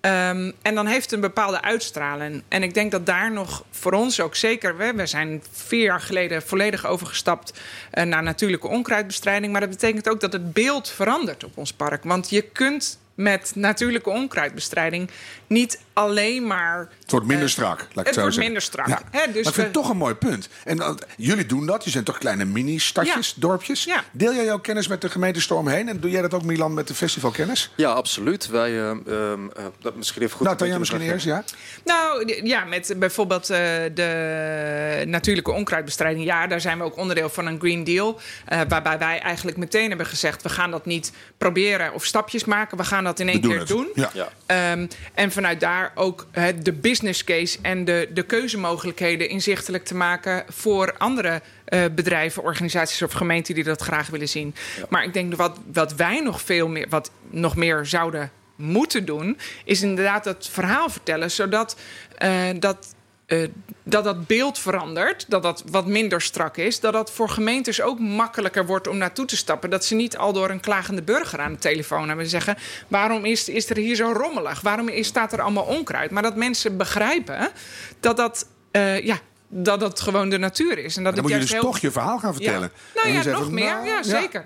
Ehm, 0.00 0.52
en 0.62 0.74
dan 0.74 0.86
heeft 0.86 1.12
een 1.12 1.20
bepaalde 1.20 1.62
uitstraling. 1.62 2.42
En 2.48 2.62
ik 2.62 2.74
denk 2.74 2.90
dat 2.90 3.06
daar 3.06 3.32
nog 3.32 3.64
voor 3.70 3.92
ons 3.92 4.20
ook 4.20 4.34
zeker... 4.34 4.76
We, 4.76 4.92
we 4.94 5.06
zijn 5.06 5.42
vier 5.52 5.82
jaar 5.82 6.00
geleden 6.00 6.42
volledig 6.42 6.86
overgestapt 6.86 7.60
eh, 7.90 8.04
naar 8.04 8.22
natuurlijke 8.22 8.68
onkruidbestrijding. 8.68 9.52
Maar 9.52 9.60
dat 9.60 9.70
betekent 9.70 10.08
ook 10.08 10.20
dat 10.20 10.32
het 10.32 10.52
beeld 10.52 10.88
verandert 10.88 11.44
op 11.44 11.56
ons 11.56 11.72
park. 11.72 12.04
Want 12.04 12.30
je 12.30 12.42
kunt 12.42 12.98
met 13.18 13.52
natuurlijke 13.54 14.10
onkruidbestrijding 14.10 15.10
niet 15.46 15.80
alleen 15.92 16.46
maar... 16.46 16.88
Het 17.00 17.10
wordt 17.10 17.26
minder 17.26 17.44
eh, 17.46 17.52
strak, 17.52 17.78
laat 17.78 17.88
ik 17.88 17.94
het, 17.94 18.04
het 18.06 18.14
zo 18.14 18.20
wordt 18.20 18.34
zeggen. 18.34 18.52
minder 18.52 18.62
strak. 18.62 18.86
Ja. 18.88 19.00
Hè, 19.10 19.10
dus 19.10 19.26
maar 19.26 19.36
ik 19.36 19.42
vind 19.42 19.54
we- 19.56 19.62
het 19.62 19.72
toch 19.72 19.88
een 19.90 19.96
mooi 19.96 20.14
punt. 20.14 20.48
En 20.64 20.76
dan- 20.76 21.00
jullie 21.16 21.46
doen 21.46 21.66
dat. 21.66 21.84
Je 21.84 21.90
zijn 21.90 22.04
toch 22.04 22.18
kleine 22.18 22.44
mini-stadjes, 22.44 23.28
Ja. 23.28 23.34
dorpjes. 23.40 23.84
Ja. 23.84 24.04
Deel 24.12 24.34
jij 24.34 24.44
jouw 24.44 24.58
kennis 24.58 24.88
met 24.88 25.00
de 25.00 25.08
gemeente 25.10 25.40
Stormheen? 25.40 25.88
En 25.88 26.00
doe 26.00 26.10
jij 26.10 26.22
dat 26.22 26.34
ook, 26.34 26.42
Milan, 26.42 26.74
met 26.74 26.88
de 26.88 26.94
festivalkennis? 26.94 27.72
Ja, 27.76 27.90
absoluut. 27.90 28.46
Wij, 28.48 28.70
eh, 28.70 28.90
ehm, 28.90 29.00
eh, 29.56 29.64
dat 29.80 29.96
misschien 29.96 30.22
even 30.22 30.36
goed. 30.36 30.46
nou, 30.46 30.58
Tanja, 30.58 30.78
misschien 30.78 31.00
eerst, 31.00 31.24
ja? 31.26 31.44
Nou 31.84 32.32
ja, 32.46 32.64
met 32.64 32.94
bijvoorbeeld 32.98 33.50
eh, 33.50 33.58
de 33.94 35.02
natuurlijke 35.06 35.52
onkruidbestrijding. 35.52 36.24
Ja, 36.24 36.46
daar 36.46 36.60
zijn 36.60 36.78
we 36.78 36.84
ook 36.84 36.96
onderdeel 36.96 37.28
van 37.28 37.46
een 37.46 37.58
Green 37.60 37.84
Deal. 37.84 38.20
eh, 38.46 38.60
waarbij 38.68 38.98
wij 38.98 39.20
eigenlijk 39.20 39.56
meteen 39.56 39.88
hebben 39.88 40.06
gezegd: 40.06 40.42
we 40.42 40.48
gaan 40.48 40.70
dat 40.70 40.86
niet 40.86 41.12
proberen 41.38 41.92
of 41.94 42.04
stapjes 42.04 42.44
maken. 42.44 42.76
We 42.76 42.84
gaan 42.84 43.04
dat 43.08 43.20
in 43.20 43.28
één 43.28 43.40
doen 43.40 43.50
keer 43.50 43.60
het. 43.60 43.68
doen. 43.68 43.88
Ja. 43.94 44.32
Ehm, 44.46 44.86
en 45.14 45.32
vanuit 45.32 45.60
daar 45.60 45.92
ook 45.94 46.26
eh, 46.30 46.44
de 46.62 46.72
business 46.72 47.24
case 47.24 47.58
en 47.62 47.84
de, 47.84 48.08
de 48.14 48.22
keuzemogelijkheden 48.22 49.28
inzichtelijk 49.28 49.84
te 49.84 49.94
maken 49.94 50.44
voor 50.48 50.94
andere 50.98 51.42
eh, 51.64 51.84
bedrijven, 51.94 52.42
organisaties 52.42 53.02
of 53.02 53.12
gemeenten 53.12 53.54
die 53.54 53.64
dat 53.64 53.80
graag 53.80 54.08
willen 54.08 54.28
zien. 54.28 54.54
Maar 54.88 55.04
ik 55.04 55.12
denk 55.12 55.30
dat 55.30 55.38
wat, 55.38 55.58
wat 55.72 55.94
wij 55.94 56.20
nog 56.20 56.40
veel 56.40 56.68
meer, 56.68 56.86
wat 56.88 57.10
nog 57.30 57.56
meer 57.56 57.86
zouden 57.86 58.30
moeten 58.56 59.04
doen, 59.04 59.38
is 59.64 59.82
inderdaad 59.82 60.24
dat 60.24 60.48
verhaal 60.52 60.88
vertellen, 60.88 61.30
zodat 61.30 61.76
eh, 62.18 62.30
dat. 62.58 62.96
Eh, 63.28 63.48
dat 63.82 64.04
dat 64.04 64.26
beeld 64.26 64.58
verandert, 64.58 65.24
dat 65.30 65.42
dat 65.42 65.64
wat 65.70 65.86
minder 65.86 66.20
strak 66.20 66.56
is, 66.56 66.80
dat 66.80 66.92
dat 66.92 67.10
voor 67.10 67.28
gemeentes 67.28 67.80
ook 67.80 67.98
makkelijker 67.98 68.66
wordt 68.66 68.88
om 68.88 68.96
naartoe 68.96 69.24
te 69.24 69.36
stappen. 69.36 69.70
Dat 69.70 69.84
ze 69.84 69.94
niet 69.94 70.16
al 70.16 70.32
door 70.32 70.50
een 70.50 70.60
klagende 70.60 71.02
burger 71.02 71.40
aan 71.40 71.52
de 71.52 71.58
telefoon 71.58 72.06
hebben 72.06 72.24
en 72.24 72.30
zeggen: 72.30 72.56
waarom 72.88 73.24
is, 73.24 73.48
is 73.48 73.70
er 73.70 73.76
hier 73.76 73.96
zo 73.96 74.12
rommelig? 74.12 74.60
Waarom 74.60 74.88
is, 74.88 75.06
staat 75.06 75.32
er 75.32 75.40
allemaal 75.40 75.64
onkruid? 75.64 76.10
Maar 76.10 76.22
dat 76.22 76.36
mensen 76.36 76.76
begrijpen 76.76 77.50
dat 78.00 78.16
dat, 78.16 78.46
eh, 78.70 79.04
ja, 79.04 79.18
dat, 79.48 79.80
dat 79.80 80.00
gewoon 80.00 80.28
de 80.28 80.38
natuur 80.38 80.78
is. 80.78 80.96
En 80.96 81.04
dat 81.04 81.14
Dan 81.14 81.24
het 81.24 81.32
moet 81.32 81.32
je 81.32 81.38
dus 81.38 81.52
heel... 81.52 81.70
toch 81.70 81.78
je 81.78 81.90
verhaal 81.90 82.18
gaan 82.18 82.34
vertellen. 82.34 82.70
Ja. 82.94 83.02
Nou 83.02 83.14
ja, 83.14 83.22
zegt 83.22 83.38
nog 83.38 83.50
meer. 83.50 83.74
nou, 83.74 83.86
ja, 83.86 84.02
zeker. 84.02 84.44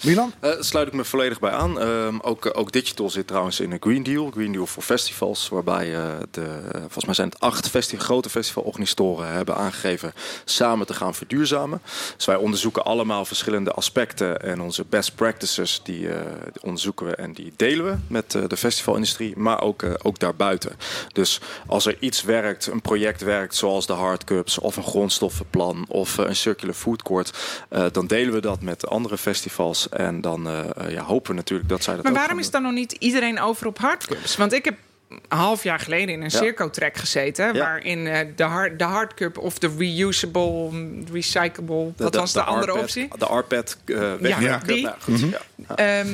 Milan? 0.00 0.32
Eh, 0.40 0.50
daar 0.50 0.64
sluit 0.64 0.86
ik 0.86 0.92
me 0.92 1.04
volledig 1.04 1.40
bij 1.40 1.50
aan. 1.50 1.80
Ehm, 1.80 2.18
ook, 2.20 2.50
ook 2.58 2.72
digital 2.72 3.10
zit 3.10 3.26
trouwens 3.26 3.60
in 3.60 3.72
een 3.72 3.80
Green 3.80 4.02
Deal. 4.02 4.30
Green 4.30 4.52
Deal 4.52 4.66
voor 4.66 4.82
festivals. 4.82 5.48
Waarbij 5.48 5.94
eh, 5.94 6.02
de, 6.30 6.46
volgens 6.78 7.04
mij 7.04 7.14
zijn 7.14 7.28
het 7.28 7.40
acht 7.40 7.68
festi 7.68 7.98
grote 7.98 8.30
festivalorganistoren 8.30 9.28
hebben 9.28 9.56
aangegeven 9.56 10.12
samen 10.44 10.86
te 10.86 10.94
gaan 10.94 11.14
verduurzamen. 11.14 11.82
Dus 12.16 12.26
wij 12.26 12.36
onderzoeken 12.36 12.84
allemaal 12.84 13.24
verschillende 13.24 13.72
aspecten. 13.72 14.40
En 14.42 14.60
onze 14.60 14.84
best 14.88 15.14
practices 15.14 15.80
die, 15.82 16.08
eh, 16.08 16.20
die 16.52 16.62
onderzoeken 16.62 17.06
we 17.06 17.14
en 17.14 17.32
die 17.32 17.52
delen 17.56 17.84
we 17.84 17.96
met 18.08 18.34
eh, 18.34 18.42
de 18.48 18.56
festivalindustrie. 18.56 19.36
Maar 19.36 19.62
ook, 19.62 19.82
eh, 19.82 19.92
ook 20.02 20.18
daarbuiten. 20.18 20.76
Dus 21.12 21.40
als 21.66 21.86
er 21.86 21.96
iets 22.00 22.22
werkt, 22.22 22.66
een 22.66 22.80
project 22.80 23.22
werkt 23.22 23.54
zoals 23.54 23.86
de 23.86 23.92
hardcups 24.26 24.58
of 24.58 24.76
een 24.76 24.82
grondstoffenplan 24.82 25.84
of 25.88 26.18
eh, 26.18 26.24
een 26.26 26.36
circular 26.36 26.74
food 26.74 27.02
court. 27.02 27.32
eh, 27.68 27.84
dan 27.92 28.06
delen 28.06 28.32
we 28.32 28.40
dat 28.40 28.62
met 28.62 28.86
andere 28.88 29.18
festivals. 29.18 29.88
En 29.88 30.20
dan 30.20 30.48
eh, 30.48 30.90
ja, 30.90 31.02
hopen 31.02 31.30
we 31.30 31.36
natuurlijk 31.36 31.68
dat 31.68 31.82
zij 31.82 31.94
dat 31.94 32.02
Maar 32.02 32.12
ook 32.12 32.18
waarom 32.18 32.38
is 32.38 32.50
dan 32.50 32.62
nog 32.62 32.72
niet 32.72 32.92
iedereen 32.92 33.40
over 33.40 33.66
op 33.66 33.78
hardcups? 33.78 34.36
Want 34.36 34.52
ik 34.52 34.64
heb 34.64 34.74
een 35.08 35.38
half 35.38 35.62
jaar 35.62 35.78
geleden 35.78 36.08
in 36.14 36.22
een 36.22 36.30
Ja. 36.30 36.38
Circo-track 36.38 36.96
gezeten. 36.96 37.46
Ja. 37.54 37.60
Waarin 37.60 38.06
eh, 38.06 38.26
de, 38.36 38.42
hard, 38.42 38.78
de 38.78 38.84
hardcup 38.84 39.38
of 39.38 39.58
de 39.58 39.70
reusable, 39.78 40.70
recyclable... 41.12 41.92
wat 41.96 42.14
was 42.14 42.32
de, 42.32 42.42
andere 42.42 42.72
RPAD 42.72 42.82
optie? 42.82 43.08
De 43.18 43.24
RPAD 43.24 43.76
uh, 43.84 44.14
wegwerpcup. 44.20 44.66
die. 44.74 44.82
Nou, 44.82 44.96
goed, 45.00 45.20
ja. 45.20 45.74
Ehm 45.74 46.08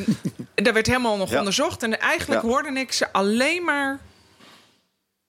daar 0.55 0.73
werd 0.73 0.87
helemaal 0.87 1.17
nog 1.17 1.31
Ja. 1.31 1.39
onderzocht. 1.39 1.83
En 1.83 2.01
eigenlijk 2.01 2.43
Ja. 2.43 2.49
hoorde 2.49 2.81
ik 2.81 2.93
ze 2.93 3.13
alleen 3.13 3.65
maar 3.65 3.99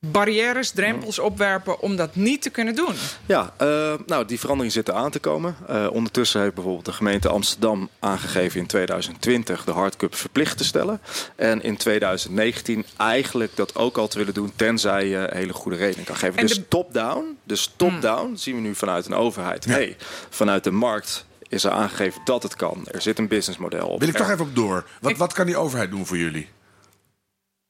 barrières, 0.05 0.71
drempels 0.71 1.19
opwerpen 1.19 1.79
om 1.79 1.95
dat 1.95 2.15
niet 2.15 2.41
te 2.41 2.49
kunnen 2.49 2.75
doen. 2.75 2.93
Ja, 3.25 3.53
eh, 3.57 3.93
nou, 4.05 4.25
die 4.25 4.39
verandering 4.39 4.73
zit 4.73 4.87
er 4.87 4.93
aan 4.93 5.11
te 5.11 5.19
komen. 5.19 5.55
Eh, 5.67 5.87
ondertussen 5.91 6.41
heeft 6.41 6.53
bijvoorbeeld 6.53 6.85
de 6.85 6.93
gemeente 6.93 7.29
Amsterdam 7.29 7.89
aangegeven 7.99 8.59
in 8.59 8.65
2020 8.67 9.63
de 9.63 9.71
hardcup 9.71 10.15
verplicht 10.15 10.57
te 10.57 10.63
stellen. 10.63 11.01
En 11.35 11.61
in 11.63 11.77
2019 11.77 12.85
eigenlijk 12.97 13.55
dat 13.55 13.75
ook 13.75 13.97
al 13.97 14.07
te 14.07 14.17
willen 14.17 14.33
doen, 14.33 14.53
tenzij 14.55 15.07
je 15.07 15.27
hele 15.31 15.53
goede 15.53 15.77
reden 15.77 16.03
kan 16.03 16.15
geven. 16.15 16.37
En 16.39 16.45
dus 16.47 16.55
de- 16.55 16.67
top-down, 16.67 17.37
dus 17.43 17.73
top-down 17.75 18.35
zien 18.35 18.55
we 18.55 18.61
nu 18.61 18.75
vanuit 18.75 19.05
een 19.05 19.13
overheid. 19.13 19.65
Hey, 19.65 19.97
vanuit 20.29 20.63
de 20.63 20.71
markt 20.71 21.25
is 21.47 21.63
er 21.63 21.71
aangegeven 21.71 22.21
dat 22.25 22.43
het 22.43 22.55
kan. 22.55 22.87
Er 22.91 23.01
zit 23.01 23.19
een 23.19 23.27
businessmodel 23.27 23.87
op. 23.87 23.99
Wil 23.99 24.07
ik 24.09 24.15
toch 24.15 24.29
even 24.29 24.45
op 24.45 24.55
door. 24.55 24.85
Wat, 25.01 25.11
Ik- 25.11 25.17
wat 25.17 25.33
kan 25.33 25.45
die 25.45 25.57
overheid 25.57 25.89
doen 25.91 26.05
voor 26.05 26.17
jullie? 26.17 26.49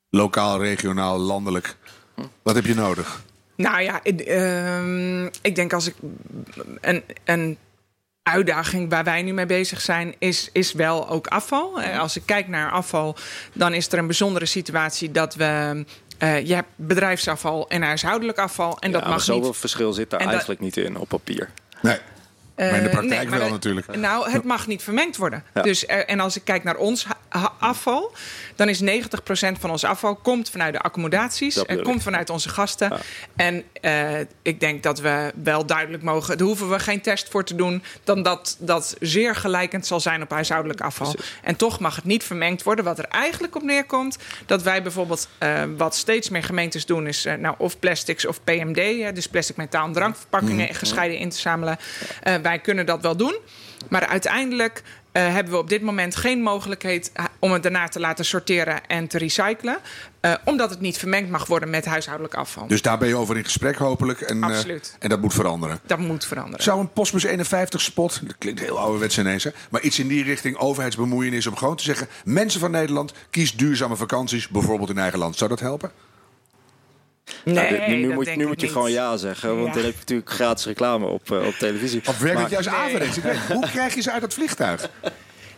Lokaal, 0.10 0.60
regionaal, 0.62 1.18
landelijk. 1.20 1.76
Wat 2.42 2.56
heb 2.56 2.66
je 2.66 2.76
nodig? 2.76 3.22
Nou 3.56 3.82
ja, 3.82 4.00
ik, 4.04 4.20
ehm, 4.22 5.26
ik 5.26 5.56
denk 5.56 5.74
als 5.74 5.88
ik 5.88 5.96
een, 6.82 7.04
een 7.24 7.58
uitdaging 8.24 8.90
waar 8.90 9.04
wij 9.04 9.22
nu 9.22 9.34
mee 9.34 9.46
bezig 9.46 9.82
zijn, 9.82 10.16
is, 10.20 10.50
is 10.54 10.74
wel 10.74 11.10
ook 11.10 11.28
afval. 11.28 11.82
Eh, 11.82 12.00
Als 12.00 12.16
ik 12.16 12.24
kijk 12.26 12.48
naar 12.48 12.72
afval, 12.72 13.16
dan 13.54 13.74
is 13.74 13.92
er 13.92 13.98
een 13.98 14.06
bijzondere 14.08 14.46
situatie 14.46 15.12
dat 15.12 15.36
we. 15.36 15.86
eh, 16.18 16.46
je 16.48 16.54
hebt 16.54 16.68
bedrijfsafval 16.76 17.70
en 17.70 17.82
huishoudelijk 17.82 18.38
afval. 18.38 18.78
En 18.80 18.88
Ja, 18.88 18.94
dat 18.94 19.02
maar 19.04 19.12
mag 19.12 19.22
zoveel 19.22 19.48
niet. 19.50 19.58
verschil 19.58 19.94
zit 19.94 20.10
daar 20.10 20.20
En 20.20 20.26
dat- 20.26 20.34
eigenlijk 20.34 20.62
niet 20.64 20.78
in 20.78 20.98
op 20.98 21.08
papier. 21.10 21.50
Nee. 21.82 21.98
Maar 22.56 22.68
in 22.68 22.74
de 22.74 22.78
Eh, 22.80 22.90
praktijk 22.90 23.22
nee, 23.22 23.30
maar 23.30 23.40
wel 23.40 23.50
natuurlijk. 23.50 23.96
Nou, 23.96 24.30
het 24.32 24.44
mag 24.44 24.68
niet 24.68 24.84
vermengd 24.84 25.18
worden. 25.18 25.44
Ja. 25.54 25.62
Dus, 25.62 25.88
er- 25.88 26.06
en 26.06 26.20
als 26.20 26.36
ik 26.36 26.44
kijk 26.44 26.64
naar 26.64 26.76
ons 26.76 27.06
afval, 27.60 28.12
dan 28.56 28.70
is 28.70 28.80
90% 28.80 29.60
van 29.60 29.70
ons 29.72 29.84
afval 29.84 30.16
komt 30.16 30.50
vanuit 30.50 30.74
de 30.74 30.80
accommodaties, 30.80 31.56
Dat 31.56 31.66
en 31.66 31.84
komt 31.84 32.04
vanuit 32.04 32.30
onze 32.30 32.50
gasten. 32.50 32.90
Ja. 32.90 32.98
En 33.36 33.64
eh, 33.82 34.20
ik 34.42 34.60
denk 34.60 34.84
dat 34.84 35.00
we 35.00 35.32
wel 35.44 35.66
duidelijk 35.66 36.04
mogen, 36.04 36.38
daar 36.38 36.48
hoeven 36.48 36.70
we 36.70 36.80
geen 36.80 37.02
test 37.02 37.30
voor 37.30 37.44
te 37.44 37.56
doen, 37.56 37.84
dan 38.04 38.24
dat 38.24 38.56
dat 38.60 38.96
zeer 39.00 39.36
gelijkend 39.36 39.86
zal 39.88 40.00
zijn 40.00 40.22
op 40.22 40.30
huishoudelijk 40.30 40.82
afval. 40.82 41.16
En 41.44 41.56
toch 41.56 41.80
mag 41.80 41.96
het 41.96 42.06
niet 42.06 42.24
vermengd 42.24 42.64
worden. 42.64 42.86
Wat 42.86 43.00
er 43.00 43.06
eigenlijk 43.06 43.56
op 43.56 43.64
neerkomt, 43.64 44.18
dat 44.46 44.62
wij 44.64 44.82
bijvoorbeeld, 44.84 45.28
eh, 45.38 45.64
wat 45.78 45.96
steeds 45.96 46.30
meer 46.30 46.44
gemeentes 46.44 46.86
doen, 46.86 47.08
is 47.08 47.26
eh, 47.26 47.34
nou, 47.36 47.56
of 47.58 47.80
plastics 47.80 48.26
of 48.26 48.44
PMD, 48.44 49.16
dus 49.16 49.28
plastic, 49.28 49.56
metaal 49.56 49.86
en 49.86 49.94
drankverpakkingen 49.94 50.76
gescheiden 50.76 51.18
in 51.18 51.30
te 51.30 51.38
zamelen. 51.38 51.78
Wij 52.44 52.60
kunnen 52.60 52.86
dat 52.86 53.02
wel 53.02 53.16
doen. 53.16 53.38
Maar 53.90 54.08
uiteindelijk 54.08 54.84
eh, 55.12 55.34
hebben 55.34 55.54
we 55.54 55.60
op 55.60 55.70
dit 55.70 55.82
moment 55.82 56.16
geen 56.16 56.42
mogelijkheid 56.42 57.12
eh, 57.14 57.26
om 57.40 57.52
het 57.52 57.64
daarna 57.64 57.88
te 57.88 58.00
laten 58.00 58.26
sorteren 58.26 58.88
en 58.88 59.08
te 59.08 59.18
recyclen. 59.18 59.78
eh, 60.20 60.34
omdat 60.46 60.70
het 60.70 60.80
niet 60.80 60.98
vermengd 60.98 61.30
mag 61.30 61.46
worden 61.46 61.70
met 61.70 61.86
huishoudelijk 61.86 62.36
afval. 62.36 62.68
Dus 62.68 62.82
daar 62.82 62.98
ben 62.98 63.08
je 63.08 63.16
over 63.16 63.38
in 63.38 63.44
gesprek 63.44 63.76
hopelijk. 63.76 64.22
En, 64.22 64.44
Absoluut. 64.44 64.96
en 65.00 65.10
dat 65.10 65.22
moet 65.22 65.34
veranderen. 65.34 65.80
dat 65.86 66.00
moet 66.00 66.26
veranderen. 66.26 66.64
Zou 66.64 66.80
een 66.80 66.92
Postbus 66.92 67.24
51 67.24 67.82
spot, 67.82 68.20
dat 68.24 68.36
klinkt 68.38 68.60
heel 68.60 68.80
ouderwets 68.80 69.18
ineens, 69.18 69.44
hè, 69.44 69.50
maar 69.70 69.82
iets 69.82 70.00
in 70.00 70.08
die 70.08 70.24
richting 70.24 70.58
overheidsbemoeienis 70.58 71.48
om 71.48 71.56
gewoon 71.56 71.76
te 71.76 71.84
zeggen: 71.84 72.08
mensen 72.26 72.60
van 72.60 72.72
Nederland, 72.72 73.14
kies 73.30 73.56
duurzame 73.56 73.96
vakanties, 73.96 74.48
bijvoorbeeld 74.48 74.90
in 74.90 74.98
eigen 74.98 75.20
land. 75.20 75.38
Zou 75.38 75.50
dat 75.50 75.60
helpen? 75.60 75.92
Nee, 77.44 77.56
Nou, 77.56 77.68
dit- 77.70 77.88
nu, 77.88 77.96
nu 77.96 78.06
dat 78.08 78.14
moet, 78.14 78.26
denk 78.26 78.38
nu 78.38 78.44
ik 78.44 78.50
moet 78.50 78.60
je 78.60 78.66
niet. 78.66 78.76
gewoon 78.76 78.92
ja 78.92 79.18
zeggen, 79.18 79.50
want 79.56 79.68
Ja. 79.68 79.74
dan 79.74 79.84
heb 79.84 79.92
je 79.94 80.00
natuurlijk 80.00 80.30
gratis 80.30 80.66
reclame 80.66 81.06
op, 81.06 81.32
eh, 81.32 81.46
op 81.48 81.54
televisie. 81.54 82.02
Of 82.06 82.20
werkt 82.20 82.34
Maar- 82.34 82.44
het 82.44 82.52
juist 82.52 82.68
averechts? 82.68 83.18
Weet- 83.22 83.38
Hoe 83.48 83.70
krijg 83.76 83.96
je 83.96 84.02
ze 84.02 84.12
uit 84.12 84.22
het 84.22 84.34
vliegtuig? 84.34 84.90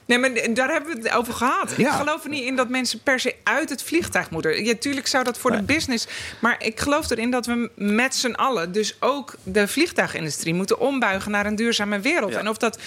Nee, 0.06 0.18
maar 0.18 0.54
daar 0.54 0.72
hebben 0.72 0.96
we 0.96 1.02
het 1.02 1.18
over 1.18 1.34
gehad. 1.34 1.78
Ik 1.78 1.88
geloof 1.88 2.24
er 2.24 2.30
niet 2.30 2.44
in 2.44 2.56
dat 2.56 2.70
mensen 2.70 3.00
per 3.00 3.20
se 3.20 3.36
uit 3.44 3.70
het 3.70 3.84
vliegtuig 3.84 4.30
moeten. 4.30 4.66
Ja, 4.66 4.74
tuurlijk 4.80 5.08
zou 5.08 5.24
dat 5.24 5.38
voor 5.38 5.52
de 5.52 5.62
business. 5.62 6.08
Maar 6.40 6.56
ik 6.60 6.80
geloof 6.80 7.10
erin 7.10 7.32
dat 7.32 7.46
we 7.46 7.70
met 7.76 8.16
z'n 8.16 8.32
allen, 8.32 8.72
dus 8.72 8.96
ook 9.00 9.36
de 9.44 9.68
vliegtuigindustrie, 9.68 10.54
moeten 10.54 10.80
ombuigen 10.80 11.32
naar 11.32 11.46
een 11.46 11.56
duurzame 11.56 12.00
wereld. 12.00 12.32
Ja. 12.32 12.40
En 12.40 12.50
of 12.50 12.58
dat 12.58 12.80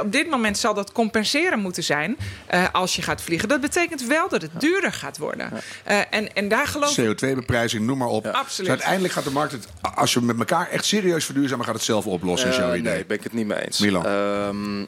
op 0.00 0.12
dit 0.12 0.30
moment 0.30 0.58
zal 0.58 0.74
dat 0.74 0.92
compenseren 0.92 1.58
moeten 1.58 1.82
zijn 1.82 2.16
eh, 2.46 2.64
als 2.72 2.96
je 2.96 3.02
gaat 3.02 3.22
vliegen. 3.22 3.48
Dat 3.48 3.60
betekent 3.60 4.06
wel 4.06 4.28
dat 4.28 4.42
het 4.42 4.60
duurder 4.60 4.92
gaat 4.92 5.18
worden. 5.18 5.50
Eh, 5.84 5.98
en, 6.10 6.34
en 6.34 6.48
daar 6.48 6.66
geloof 6.66 6.98
ik. 6.98 7.16
CO2-beprijzing, 7.16 7.86
noem 7.86 7.98
maar 7.98 8.08
op. 8.08 8.26
Absoluut. 8.26 8.56
Dus 8.56 8.68
uiteindelijk 8.68 9.14
gaat 9.14 9.24
de 9.24 9.30
markt 9.30 9.52
het, 9.52 9.66
als 9.94 10.12
je 10.12 10.20
met 10.20 10.38
elkaar 10.38 10.68
echt 10.70 10.84
serieus 10.84 11.24
verduurzamen, 11.24 11.64
gaat 11.64 11.74
het 11.74 11.84
zelf 11.84 12.06
oplossen. 12.06 12.48
is 12.48 12.56
jouw 12.56 12.74
idee. 12.74 12.92
nee, 12.92 13.04
ben 13.04 13.16
ik 13.16 13.22
het 13.22 13.32
niet 13.32 13.46
mee 13.46 13.64
eens. 13.64 13.78
Milan. 13.78 14.06
Ehm, 14.06 14.84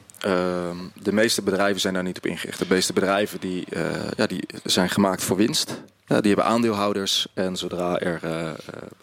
de 0.93 1.11
meeste 1.13 1.41
bedrijven 1.41 1.81
zijn 1.81 1.93
daar 1.93 2.03
niet 2.03 2.17
op 2.17 2.25
ingericht. 2.25 2.59
De 2.59 2.65
meeste 2.69 2.93
bedrijven 2.93 3.39
die, 3.39 3.65
eh, 3.69 4.11
ja, 4.15 4.27
die 4.27 4.43
zijn 4.63 4.89
gemaakt 4.89 5.23
voor 5.23 5.37
winst. 5.37 5.81
Die 6.07 6.17
hebben 6.21 6.45
aandeelhouders. 6.45 7.27
En 7.33 7.55
zodra 7.57 7.99
er 7.99 8.19
eh, 8.23 8.47
eh, 8.47 8.49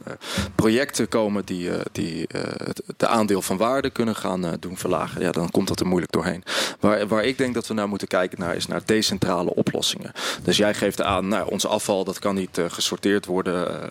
eh, 0.04 0.12
projecten 0.54 1.08
komen 1.08 1.44
die, 1.44 1.70
die 1.92 2.26
het 2.64 2.82
de 2.96 3.06
aandeel 3.06 3.42
van 3.42 3.56
waarde 3.56 3.90
kunnen 3.90 4.16
gaan 4.16 4.56
doen 4.60 4.76
verlagen, 4.76 5.20
ja, 5.20 5.32
dan 5.32 5.50
komt 5.50 5.68
dat 5.68 5.80
er 5.80 5.86
moeilijk 5.86 6.12
doorheen. 6.12 6.44
Waar, 6.80 7.06
waar 7.06 7.24
ik 7.24 7.38
denk 7.38 7.54
dat 7.54 7.66
we 7.66 7.74
naar 7.74 7.88
moeten 7.88 8.08
kijken 8.08 8.38
naar, 8.38 8.56
is 8.56 8.66
naar 8.66 8.82
decentrale 8.84 9.54
oplossingen. 9.54 10.12
Dus 10.42 10.56
jij 10.56 10.74
geeft 10.74 11.02
aan, 11.02 11.28
nou, 11.28 11.50
ons 11.50 11.66
afval 11.66 12.04
dat 12.04 12.18
kan 12.18 12.34
niet 12.34 12.60
gesorteerd 12.68 13.26
worden 13.26 13.88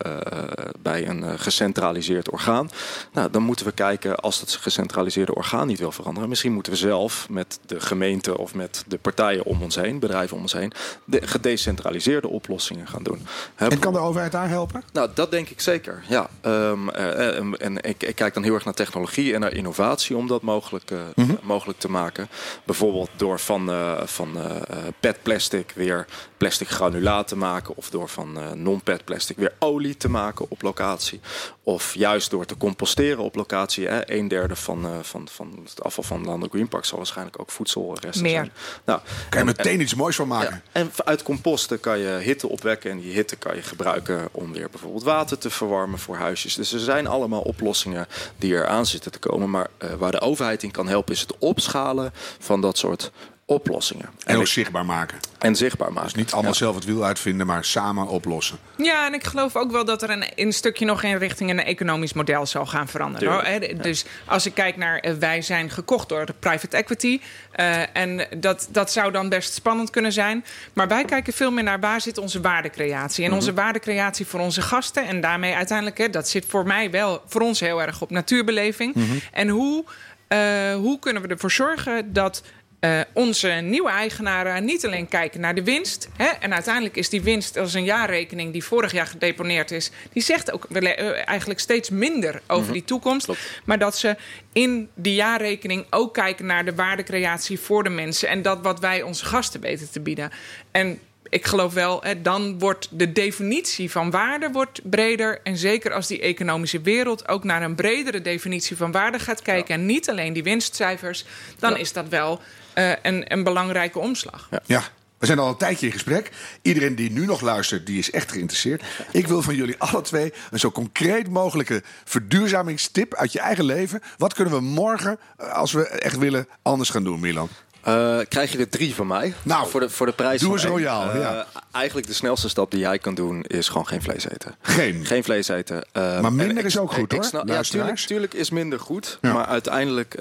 bij 0.82 1.08
een 1.08 1.38
gecentraliseerd 1.38 2.30
orgaan. 2.30 2.70
Nou, 3.12 3.30
dan 3.30 3.42
moeten 3.42 3.66
we 3.66 3.72
kijken 3.72 4.16
als 4.16 4.40
dat 4.40 4.52
gecentraliseerde 4.54 5.34
orgaan 5.34 5.66
niet 5.66 5.78
wil 5.78 5.92
veranderen. 5.92 6.28
Misschien 6.28 6.52
moeten 6.52 6.72
we 6.72 6.78
zelf 6.78 7.28
met 7.28 7.58
de 7.66 7.80
gemeente 7.80 8.38
of 8.38 8.54
met 8.54 8.84
de 8.86 8.98
partijen 8.98 9.44
om 9.44 9.62
ons 9.62 9.74
heen, 9.74 9.98
bedrijven 9.98 10.36
om 10.36 10.42
ons 10.42 10.52
heen, 10.52 10.72
de 11.04 11.26
gedecentraliseerde 11.26 12.28
oplossingen 12.28 12.86
gaan 12.86 13.02
doen. 13.04 13.26
En 13.54 13.78
kan 13.78 13.92
de 13.92 13.98
overheid 13.98 14.32
daar 14.32 14.48
helpen? 14.48 14.82
nou, 14.92 15.10
dat 15.14 15.30
denk 15.30 15.48
ik 15.48 15.60
zeker. 15.60 16.04
Ja. 16.08 16.28
Ehm, 16.40 16.88
eh, 16.88 17.38
en 17.38 17.56
en 17.56 17.82
ik, 17.82 18.02
ik 18.02 18.14
kijk 18.14 18.34
dan 18.34 18.42
heel 18.42 18.54
erg 18.54 18.64
naar 18.64 18.74
technologie 18.74 19.34
en 19.34 19.40
naar 19.40 19.52
innovatie 19.52 20.16
om 20.16 20.26
dat 20.26 20.42
mogelijk, 20.42 20.90
eh, 20.90 21.24
mogelijk 21.42 21.78
te 21.78 21.90
maken. 21.90 22.28
Bijvoorbeeld 22.64 23.10
door 23.16 23.40
van, 23.40 23.70
eh 23.70 23.92
van 24.04 24.38
eh, 24.38 24.76
PET 25.00 25.22
plastic 25.22 25.72
weer 25.74 26.06
plastic 26.44 26.68
granulaat 26.68 27.28
te 27.28 27.36
maken. 27.36 27.76
Of 27.76 27.90
door 27.90 28.08
van 28.08 28.38
eh, 28.38 28.50
non-PET 28.52 29.04
plastic 29.04 29.36
weer 29.36 29.52
olie 29.58 29.96
te 29.96 30.08
maken 30.10 30.46
op 30.48 30.62
locatie. 30.62 31.20
Of 31.62 31.94
juist 31.94 32.30
door 32.30 32.44
te 32.44 32.56
composteren 32.56 33.18
op 33.24 33.34
locatie. 33.34 33.86
Hè. 33.88 34.12
Een 34.12 34.28
derde 34.28 34.56
van, 34.56 34.84
eh, 34.84 34.90
van, 35.02 35.28
van 35.30 35.58
het 35.64 35.82
afval 35.82 36.04
van 36.04 36.24
Landelijk 36.24 36.52
Green 36.52 36.68
Park 36.68 36.84
zal 36.84 36.96
waarschijnlijk 36.98 37.40
ook 37.40 37.50
voedselresten 37.50 38.22
Meer. 38.22 38.32
zijn. 38.32 38.52
Nou, 38.84 39.00
Kan 39.04 39.14
je 39.30 39.38
en- 39.38 39.46
meteen 39.56 39.80
iets 39.80 39.94
moois 39.94 40.16
van 40.16 40.28
maken? 40.28 40.62
ja, 40.72 40.80
en 40.80 40.90
uit 41.04 41.22
composten 41.22 41.80
kan 41.80 41.98
je 41.98 42.08
hitte 42.22 42.48
opwekken 42.48 42.90
en 42.90 43.00
die 43.00 43.12
hitte 43.12 43.36
kan 43.36 43.54
je 43.56 43.62
gebruiken 43.62 44.28
om 44.30 44.52
weer 44.52 44.70
bijvoorbeeld 44.70 45.02
water 45.04 45.38
te 45.38 45.50
verwarmen 45.50 45.98
voor 45.98 46.16
huisjes. 46.16 46.54
Dus 46.54 46.72
er 46.72 46.80
zijn 46.80 47.06
allemaal 47.06 47.40
oplossingen 47.42 48.06
die 48.38 48.54
er 48.54 48.66
aan 48.66 48.86
zitten 48.86 49.12
te 49.12 49.18
komen. 49.18 49.50
Maar 49.50 49.66
eh, 49.78 49.94
waar 49.94 50.12
de 50.12 50.20
overheid 50.20 50.62
in 50.62 50.70
kan 50.70 50.88
helpen 50.88 51.14
is 51.14 51.20
het 51.20 51.38
opschalen 51.38 52.12
van 52.38 52.60
dat 52.60 52.78
soort 52.78 53.10
oplossingen. 53.46 54.08
En 54.26 54.36
ook 54.36 54.42
ik- 54.42 54.48
zichtbaar 54.48 54.84
maken. 54.84 55.18
en 55.38 55.56
zichtbaar 55.56 55.92
maken. 55.92 56.08
Dus 56.12 56.14
niet 56.18 56.32
allemaal 56.32 56.50
Ja. 56.52 56.56
zelf 56.58 56.74
het 56.74 56.84
wiel 56.84 57.04
uitvinden, 57.04 57.46
maar 57.46 57.64
samen 57.64 58.06
oplossen. 58.06 58.58
Ja, 58.76 59.06
en 59.06 59.14
ik 59.14 59.24
geloof 59.24 59.56
ook 59.56 59.70
wel 59.70 59.84
dat 59.84 60.02
er 60.02 60.10
een, 60.10 60.24
een 60.34 60.52
stukje 60.52 60.84
nog 60.84 61.02
in 61.02 61.16
richting 61.16 61.50
een 61.50 61.64
economisch 61.64 62.12
model 62.12 62.46
zal 62.46 62.66
gaan 62.66 62.88
veranderen. 62.88 63.32
Hoor. 63.32 63.82
Dus 63.82 64.04
als 64.26 64.46
ik 64.46 64.54
kijk 64.54 64.76
naar 64.76 64.98
eh, 64.98 65.12
wij 65.14 65.42
zijn 65.42 65.70
gekocht 65.70 66.08
door 66.08 66.26
de 66.26 66.34
private 66.38 66.76
equity. 66.76 67.20
eh, 67.52 67.96
en 67.96 68.26
dat, 68.36 68.68
dat 68.70 68.92
zou 68.92 69.12
dan 69.12 69.28
best 69.28 69.54
spannend 69.54 69.90
kunnen 69.90 70.12
zijn. 70.12 70.44
Maar 70.72 70.88
wij 70.88 71.04
kijken 71.04 71.32
veel 71.32 71.50
meer 71.50 71.64
naar 71.64 71.80
waar 71.80 72.00
zit 72.00 72.18
onze 72.18 72.40
waardecreatie. 72.40 73.24
En 73.24 73.32
onze 73.32 73.54
waardecreatie 73.54 74.26
voor 74.26 74.40
onze 74.40 74.62
gasten. 74.62 75.06
En 75.06 75.20
daarmee 75.20 75.54
uiteindelijk, 75.54 75.98
hè, 75.98 76.10
dat 76.10 76.28
zit 76.28 76.44
voor 76.48 76.66
mij 76.66 76.90
wel 76.90 77.22
voor 77.26 77.40
ons 77.40 77.60
heel 77.60 77.82
erg 77.82 78.00
op 78.00 78.10
natuurbeleving. 78.10 78.94
En 79.32 79.48
hoe, 79.48 79.84
eh, 80.28 80.38
hoe 80.74 80.98
kunnen 80.98 81.22
we 81.22 81.28
ervoor 81.28 81.50
zorgen 81.52 82.12
dat 82.12 82.42
eh, 82.84 83.00
onze 83.12 83.48
nieuwe 83.48 83.90
eigenaren 83.90 84.64
niet 84.64 84.86
alleen 84.86 85.08
kijken 85.08 85.40
naar 85.40 85.54
de 85.54 85.62
winst. 85.62 86.08
Hè, 86.16 86.26
en 86.26 86.54
uiteindelijk 86.54 86.96
is 86.96 87.08
die 87.08 87.22
winst 87.22 87.56
als 87.56 87.74
een 87.74 87.84
jaarrekening 87.84 88.52
die 88.52 88.64
vorig 88.64 88.92
jaar 88.92 89.06
gedeponeerd 89.06 89.70
is. 89.70 89.90
Die 90.12 90.22
zegt 90.22 90.52
ook 90.52 90.64
eh, 90.64 91.28
eigenlijk 91.28 91.60
steeds 91.60 91.90
minder 91.90 92.40
over 92.46 92.72
die 92.72 92.84
toekomst. 92.84 93.28
Maar 93.64 93.78
dat 93.78 93.98
ze 93.98 94.16
in 94.52 94.88
die 94.94 95.14
jaarrekening 95.14 95.86
ook 95.90 96.14
kijken 96.14 96.46
naar 96.46 96.64
de 96.64 96.74
waardecreatie 96.74 97.60
voor 97.60 97.82
de 97.82 97.90
mensen. 97.90 98.28
En 98.28 98.42
dat 98.42 98.60
wat 98.62 98.80
wij 98.80 99.02
onze 99.02 99.24
gasten 99.24 99.60
weten 99.60 99.90
te 99.90 100.00
bieden. 100.00 100.30
En 100.70 100.98
ik 101.28 101.46
geloof 101.46 101.72
wel, 101.72 102.02
hè, 102.02 102.22
dan 102.22 102.58
wordt 102.58 102.88
de 102.90 103.12
definitie 103.12 103.90
van 103.90 104.10
waarde 104.10 104.50
wordt 104.52 104.80
breder. 104.90 105.40
En 105.42 105.56
zeker 105.56 105.92
als 105.92 106.06
die 106.06 106.20
economische 106.20 106.80
wereld 106.80 107.28
ook 107.28 107.44
naar 107.44 107.62
een 107.62 107.74
bredere 107.74 108.22
definitie 108.22 108.76
van 108.76 108.92
waarde 108.92 109.18
gaat 109.18 109.42
kijken. 109.42 109.74
En 109.74 109.86
niet 109.86 110.10
alleen 110.10 110.32
die 110.32 110.42
winstcijfers. 110.42 111.24
Dan 111.58 111.70
Ja. 111.70 111.76
is 111.76 111.92
dat 111.92 112.08
wel 112.08 112.40
eh, 112.74 112.92
een, 113.02 113.32
een 113.32 113.44
belangrijke 113.44 113.98
omslag. 113.98 114.48
Ja. 114.50 114.60
Ja, 114.66 114.80
we 114.80 114.86
We 115.18 115.26
zijn 115.26 115.38
al 115.38 115.48
een 115.48 115.56
tijdje 115.56 115.86
in 115.86 115.92
gesprek. 115.92 116.30
Iedereen 116.62 116.94
die 116.94 117.10
nu 117.10 117.26
nog 117.26 117.40
luistert, 117.40 117.86
die 117.86 117.98
is 117.98 118.10
echt 118.10 118.32
geïnteresseerd. 118.32 118.82
Ik 119.10 119.26
wil 119.26 119.42
van 119.42 119.54
jullie 119.54 119.78
alle 119.78 120.00
twee 120.00 120.32
een 120.50 120.58
zo 120.58 120.70
concreet 120.70 121.28
mogelijke 121.28 121.82
verduurzamingstip 122.04 123.14
uit 123.14 123.32
je 123.32 123.40
eigen 123.40 123.64
leven. 123.64 124.02
Wat 124.16 124.34
kunnen 124.34 124.54
we 124.54 124.60
morgen, 124.60 125.18
eh, 125.36 125.52
als 125.52 125.72
we 125.72 125.88
echt 125.88 126.18
willen, 126.18 126.48
anders 126.62 126.90
gaan 126.90 127.04
doen, 127.04 127.20
Milan? 127.20 127.48
Uh, 127.88 128.18
krijg 128.28 128.52
je 128.52 128.58
er 128.58 128.68
drie 128.68 128.94
van 128.94 129.06
mij. 129.06 129.34
Nou, 129.42 129.68
voor 129.68 129.80
de, 129.80 129.90
voor 129.90 130.06
de 130.06 130.12
prijs 130.12 130.40
doe 130.40 130.52
eens 130.52 130.64
royaal. 130.64 131.14
Uh, 131.14 131.20
ja. 131.20 131.46
Eigenlijk 131.72 132.06
de 132.06 132.12
snelste 132.12 132.48
stap 132.48 132.70
die 132.70 132.80
jij 132.80 132.98
kan 132.98 133.14
doen 133.14 133.42
is 133.42 133.68
gewoon 133.68 133.86
geen 133.86 134.02
vlees 134.02 134.28
eten. 134.28 134.54
Geen? 134.60 135.04
Geen 135.04 135.24
vlees 135.24 135.48
eten. 135.48 135.84
Uh, 135.92 136.20
maar 136.20 136.32
minder 136.32 136.64
is 136.64 136.78
ook 136.78 136.92
goed 136.92 137.12
hoor. 137.12 137.24
Snap, 137.24 137.48
ja, 137.48 137.62
tuurlijk, 137.62 137.96
tuurlijk, 137.98 138.34
is 138.34 138.50
minder 138.50 138.80
goed. 138.80 139.18
Ja. 139.20 139.32
Maar 139.32 139.46
uiteindelijk 139.46 140.14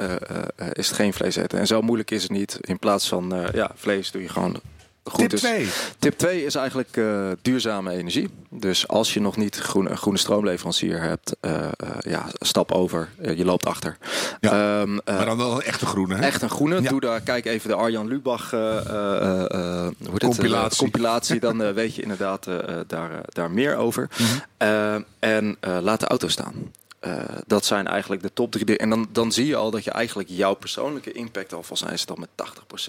is 0.74 0.88
het 0.88 0.96
geen 0.96 1.14
vlees 1.14 1.36
eten. 1.36 1.60
En 1.60 1.68
zo 1.68 1.82
moeilijk 1.82 2.12
is 2.12 2.24
het 2.24 2.32
niet. 2.32 2.58
In 2.62 2.80
plaats 2.80 3.08
van 3.08 3.50
ja, 3.54 3.72
vlees 3.76 4.12
doe 4.12 4.22
je 4.22 4.30
gewoon 4.30 4.62
Goed, 5.04 5.20
tip 5.20 5.30
dus 5.30 5.40
2. 5.40 5.70
Tip 6.00 6.18
2 6.18 6.46
is 6.46 6.56
eigenlijk 6.56 6.98
uh, 6.98 7.30
duurzame 7.42 7.92
energie. 7.92 8.30
Dus 8.50 8.88
als 8.88 9.14
je 9.14 9.22
nog 9.22 9.38
niet 9.38 9.56
groen, 9.56 9.92
een 9.92 9.98
groene 9.98 10.18
stroomleverancier 10.18 11.02
hebt, 11.02 11.36
uh, 11.42 11.52
uh, 11.52 11.68
ja, 12.00 12.26
stap 12.40 12.72
over. 12.72 13.10
je 13.36 13.46
loopt 13.46 13.66
achter. 13.66 13.98
Ja, 14.40 14.82
um, 14.82 15.00
maar 15.06 15.26
dan 15.26 15.38
wel 15.38 15.52
een 15.52 15.62
echte 15.62 15.86
groene. 15.86 16.16
Hè? 16.16 16.22
Echt 16.22 16.42
een 16.42 16.50
groene. 16.50 16.82
Ja. 16.82 16.90
Doe 16.90 17.00
daar, 17.00 17.22
kijk 17.22 17.46
even 17.46 17.70
de 17.70 17.76
Arjan 17.76 18.08
Lubach 18.08 18.50
hoe 18.50 20.18
compilatie. 20.18 20.78
compilatie. 20.78 21.40
Dan 21.40 21.74
weet 21.74 21.96
je 21.96 22.02
inderdaad 22.02 22.48
daar, 22.88 23.22
daar 23.26 23.52
meer 23.52 23.76
over. 23.76 24.10
Mm 24.18 24.26
-hmm. 24.26 25.06
en 25.20 25.58
laat 25.82 26.00
de 26.00 26.08
auto 26.08 26.28
staan. 26.28 26.54
Uh, 27.08 27.14
dat 27.48 27.66
zijn 27.66 27.88
eigenlijk 27.88 28.22
de 28.22 28.34
top 28.34 28.52
drie. 28.52 28.78
En 28.78 28.90
dan, 28.90 29.08
dan 29.12 29.32
zie 29.32 29.46
je 29.46 29.56
al 29.56 29.72
dat 29.72 29.84
je 29.84 29.92
eigenlijk 29.92 30.30
jouw 30.30 30.54
persoonlijke 30.54 31.12
impact 31.12 31.54
al 31.54 31.64
volgens 31.64 31.84
mij 31.84 31.94
is 31.94 32.06
dan 32.06 32.18
met 32.20 32.30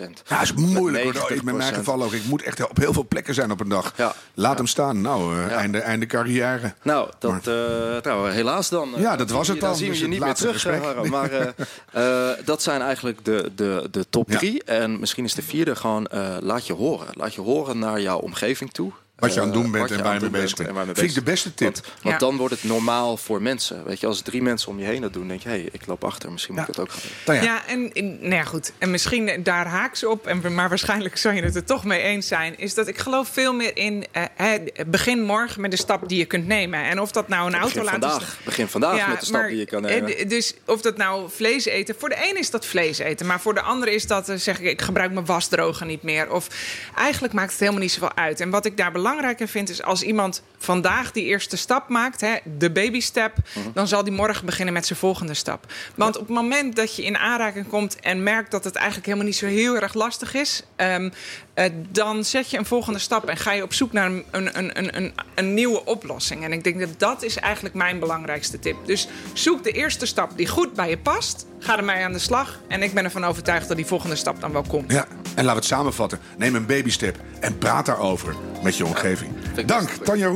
80%. 0.00 0.04
Ja, 0.26 0.42
is 0.42 0.52
moeilijk 0.52 1.18
hoor. 1.18 1.30
In 1.30 1.56
mijn 1.56 1.74
geval 1.74 2.02
ook. 2.02 2.12
Ik 2.12 2.24
moet 2.24 2.42
echt 2.42 2.68
op 2.68 2.76
heel 2.76 2.92
veel 2.92 3.06
plekken 3.08 3.34
zijn 3.34 3.50
op 3.50 3.60
een 3.60 3.68
dag. 3.68 3.92
Ja. 3.96 4.14
Laat 4.34 4.50
ja. 4.50 4.56
hem 4.56 4.66
staan. 4.66 5.00
Nou, 5.00 5.36
uh, 5.36 5.48
ja. 5.48 5.56
einde, 5.56 5.78
einde 5.78 6.06
carrière. 6.06 6.74
Nou, 6.82 7.10
dat, 7.18 7.46
uh, 7.46 7.54
nou, 8.02 8.30
helaas 8.30 8.68
dan. 8.68 8.92
Ja, 8.96 9.16
dat 9.16 9.30
was 9.30 9.48
het 9.48 9.60
dan. 9.60 9.68
Dan 9.68 9.78
zien 9.78 9.86
we 9.86 9.92
dus 9.92 10.02
je 10.02 10.08
niet 10.08 10.20
meer 10.20 10.34
terug. 10.34 11.10
Maar 11.10 11.54
dat 12.44 12.62
zijn 12.62 12.80
eigenlijk 12.80 13.24
de, 13.24 13.52
de, 13.54 13.88
de 13.90 14.06
top 14.10 14.30
drie. 14.30 14.64
En 14.64 15.00
misschien 15.00 15.24
is 15.24 15.34
de 15.34 15.42
vierde 15.42 15.76
gewoon 15.76 16.08
laat 16.40 16.66
je 16.66 16.72
horen. 16.72 17.08
Laat 17.12 17.34
je 17.34 17.40
horen 17.40 17.78
naar 17.78 18.00
jouw 18.00 18.18
omgeving 18.18 18.72
toe. 18.72 18.92
Wat 19.16 19.34
je 19.34 19.40
aan 19.40 19.46
het 19.46 19.54
doen 19.54 19.70
bent 19.70 19.90
en 19.90 20.02
waar 20.02 20.14
je 20.14 20.20
mee 20.20 20.30
bezig 20.30 20.56
bent. 20.56 20.76
Vind 20.84 20.98
ik 20.98 21.14
de 21.14 21.22
beste 21.22 21.54
tip. 21.54 21.76
Want, 22.02 22.20
dan 22.20 22.36
wordt 22.36 22.54
het 22.54 22.64
normaal 22.64 23.16
voor 23.16 23.42
mensen. 23.42 23.84
Weet 23.84 24.00
je, 24.00 24.06
als 24.06 24.20
drie 24.20 24.42
mensen 24.42 24.68
om 24.68 24.78
je 24.78 24.84
heen 24.84 25.00
dat 25.00 25.12
doen, 25.12 25.28
denk 25.28 25.42
je, 25.42 25.48
hé, 25.48 25.54
hey, 25.54 25.68
ik 25.72 25.86
loop 25.86 26.04
achter. 26.04 26.32
Misschien 26.32 26.54
moet 26.54 26.68
ik 26.68 26.74
dat 26.74 26.84
ook 26.84 26.90
gaan 26.90 27.02
doen. 27.24 27.34
Ja, 27.34 27.42
ja 27.42 27.66
en 27.66 27.92
nou 28.20 28.34
ja, 28.34 28.44
goed. 28.44 28.72
En 28.78 28.90
misschien 28.90 29.42
daar 29.42 29.66
haaks 29.66 30.04
op, 30.04 30.26
en, 30.26 30.54
maar 30.54 30.68
waarschijnlijk 30.68 31.16
zou 31.16 31.34
je 31.34 31.42
het 31.42 31.54
er 31.54 31.64
toch 31.64 31.84
mee 31.84 32.00
eens 32.00 32.26
zijn. 32.26 32.58
Is 32.58 32.74
dat 32.74 32.88
ik 32.88 32.98
geloof 32.98 33.28
veel 33.28 33.52
meer 33.52 33.76
in 33.76 34.06
uh, 34.40 34.52
begin 34.86 35.22
morgen 35.22 35.60
met 35.60 35.70
de 35.70 35.76
stap 35.76 36.08
die 36.08 36.18
je 36.18 36.24
kunt 36.24 36.46
nemen. 36.46 36.84
En 36.84 37.00
of 37.00 37.12
dat 37.12 37.28
nou 37.28 37.46
een 37.46 37.54
auto 37.54 37.68
begin 37.68 37.84
laten 37.84 38.10
vandaag. 38.10 38.38
Begin 38.44 38.68
vandaag 38.68 38.96
ja, 38.96 39.08
met 39.08 39.20
de 39.20 39.26
stap 39.26 39.40
maar, 39.40 39.48
die 39.48 39.58
je 39.58 39.66
kan 39.66 39.82
nemen. 39.82 40.28
Dus 40.28 40.54
of 40.66 40.80
dat 40.80 40.96
nou 40.96 41.30
vlees 41.30 41.64
eten. 41.64 41.94
Voor 41.98 42.08
de 42.08 42.28
een 42.30 42.38
is 42.38 42.50
dat 42.50 42.66
vlees 42.66 42.98
eten. 42.98 43.26
Maar 43.26 43.40
voor 43.40 43.54
de 43.54 43.62
ander 43.62 43.88
is 43.88 44.06
dat, 44.06 44.32
zeg 44.36 44.60
ik, 44.60 44.66
ik 44.66 44.82
gebruik 44.82 45.12
mijn 45.12 45.26
wasdroger 45.26 45.86
niet 45.86 46.02
meer. 46.02 46.30
Of 46.30 46.46
eigenlijk 46.96 47.34
maakt 47.34 47.50
het 47.50 47.60
helemaal 47.60 47.80
niet 47.80 47.92
zoveel 47.92 48.16
uit. 48.16 48.40
En 48.40 48.50
wat 48.50 48.64
ik 48.64 48.76
daar 48.76 48.92
belangrijker 49.04 49.48
vind 49.48 49.70
is 49.70 49.82
als 49.82 50.02
iemand 50.02 50.42
vandaag 50.64 51.12
die 51.12 51.24
eerste 51.24 51.56
stap 51.56 51.88
maakt, 51.88 52.20
hè, 52.20 52.34
de 52.58 52.70
baby 52.70 53.00
step, 53.00 53.36
Mhm. 53.54 53.68
dan 53.74 53.88
zal 53.88 54.04
die 54.04 54.12
morgen 54.12 54.46
beginnen 54.46 54.74
met 54.74 54.86
zijn 54.86 54.98
volgende 54.98 55.34
stap. 55.34 55.66
Want 55.94 56.16
op 56.16 56.26
het 56.26 56.36
moment 56.36 56.76
dat 56.76 56.96
je 56.96 57.04
in 57.04 57.16
aanraking 57.18 57.68
komt 57.68 58.00
en 58.00 58.22
merkt 58.22 58.50
dat 58.50 58.64
het 58.64 58.74
eigenlijk 58.74 59.06
helemaal 59.06 59.26
niet 59.26 59.36
zo 59.36 59.46
heel 59.46 59.76
erg 59.76 59.94
lastig 59.94 60.34
is, 60.34 60.62
um, 60.76 61.12
uh, 61.54 61.64
dan 61.90 62.24
zet 62.24 62.50
je 62.50 62.58
een 62.58 62.64
volgende 62.66 62.98
stap 62.98 63.24
en 63.28 63.36
ga 63.36 63.52
je 63.52 63.62
op 63.62 63.72
zoek 63.74 63.92
naar 63.92 64.06
een, 64.06 64.24
een, 64.30 64.58
een, 64.58 64.96
een, 64.96 65.12
een 65.34 65.54
nieuwe 65.54 65.84
oplossing. 65.84 66.44
En 66.44 66.52
ik 66.52 66.64
denk 66.64 66.80
dat 66.80 66.88
dat 66.98 67.22
is 67.22 67.36
eigenlijk 67.36 67.74
mijn 67.74 67.98
belangrijkste 67.98 68.58
tip. 68.58 68.76
Dus 68.86 69.08
zoek 69.32 69.64
de 69.64 69.70
eerste 69.72 70.06
stap 70.06 70.36
die 70.36 70.46
goed 70.48 70.72
bij 70.74 70.88
je 70.88 70.98
past. 70.98 71.46
Ga 71.58 71.76
ermee 71.76 72.04
aan 72.04 72.12
de 72.12 72.18
slag. 72.18 72.60
En 72.68 72.82
ik 72.82 72.94
ben 72.94 73.04
ervan 73.04 73.24
overtuigd 73.24 73.68
dat 73.68 73.76
die 73.76 73.86
volgende 73.86 74.16
stap 74.16 74.40
dan 74.40 74.52
wel 74.52 74.64
komt. 74.68 74.92
Ja, 74.92 75.06
en 75.08 75.34
laten 75.34 75.44
we 75.44 75.54
het 75.54 75.64
samenvatten. 75.64 76.18
Neem 76.38 76.54
een 76.54 76.66
babystep 76.66 77.16
en 77.40 77.58
praat 77.58 77.86
daarover 77.86 78.34
met 78.62 78.76
je 78.76 78.84
omgeving. 78.86 79.32
Dank 79.66 79.88
Tanja 79.90 80.28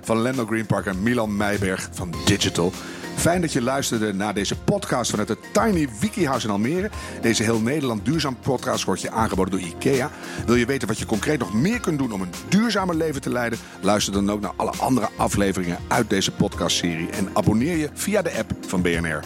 Van 0.00 0.22
Lendo 0.22 0.46
Green 0.46 0.66
Park 0.66 0.86
en 0.86 1.02
Milan 1.02 1.36
Meijberg 1.36 1.88
van 1.92 2.14
Digital. 2.24 2.72
Fijn 3.16 3.40
dat 3.40 3.52
je 3.52 3.62
luisterde 3.62 4.14
naar 4.14 4.34
deze 4.34 4.58
podcast 4.58 5.10
vanuit 5.10 5.28
het 5.28 5.38
Tiny 5.52 5.88
Wiki 6.00 6.26
House 6.26 6.46
in 6.46 6.52
Almere. 6.52 6.90
Deze 7.20 7.42
heel 7.42 7.60
Nederland 7.60 8.04
duurzaam 8.04 8.36
podcast 8.40 8.84
wordt 8.84 9.00
je 9.00 9.10
aangeboden 9.10 9.58
door 9.58 9.68
IKEA. 9.68 10.10
Wil 10.46 10.54
je 10.54 10.66
weten 10.66 10.88
wat 10.88 10.98
je 10.98 11.06
concreet 11.06 11.38
nog 11.38 11.54
meer 11.54 11.80
kunt 11.80 11.98
doen 11.98 12.12
om 12.12 12.20
een 12.20 12.32
duurzamer 12.48 12.94
leven 12.94 13.20
te 13.20 13.30
leiden? 13.30 13.58
Luister 13.80 14.12
dan 14.12 14.30
ook 14.30 14.40
naar 14.40 14.54
alle 14.56 14.72
andere 14.78 15.08
afleveringen 15.16 15.78
uit 15.88 16.10
deze 16.10 16.30
podcastserie. 16.30 17.10
En 17.10 17.28
abonneer 17.32 17.76
je 17.76 17.90
via 17.92 18.22
de 18.22 18.32
app 18.38 18.52
van 18.66 18.82
BNR. 18.82 19.20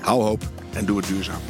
Hou 0.00 0.22
hoop 0.22 0.42
en 0.72 0.84
doe 0.84 0.96
het 0.96 1.06
duurzaam. 1.06 1.40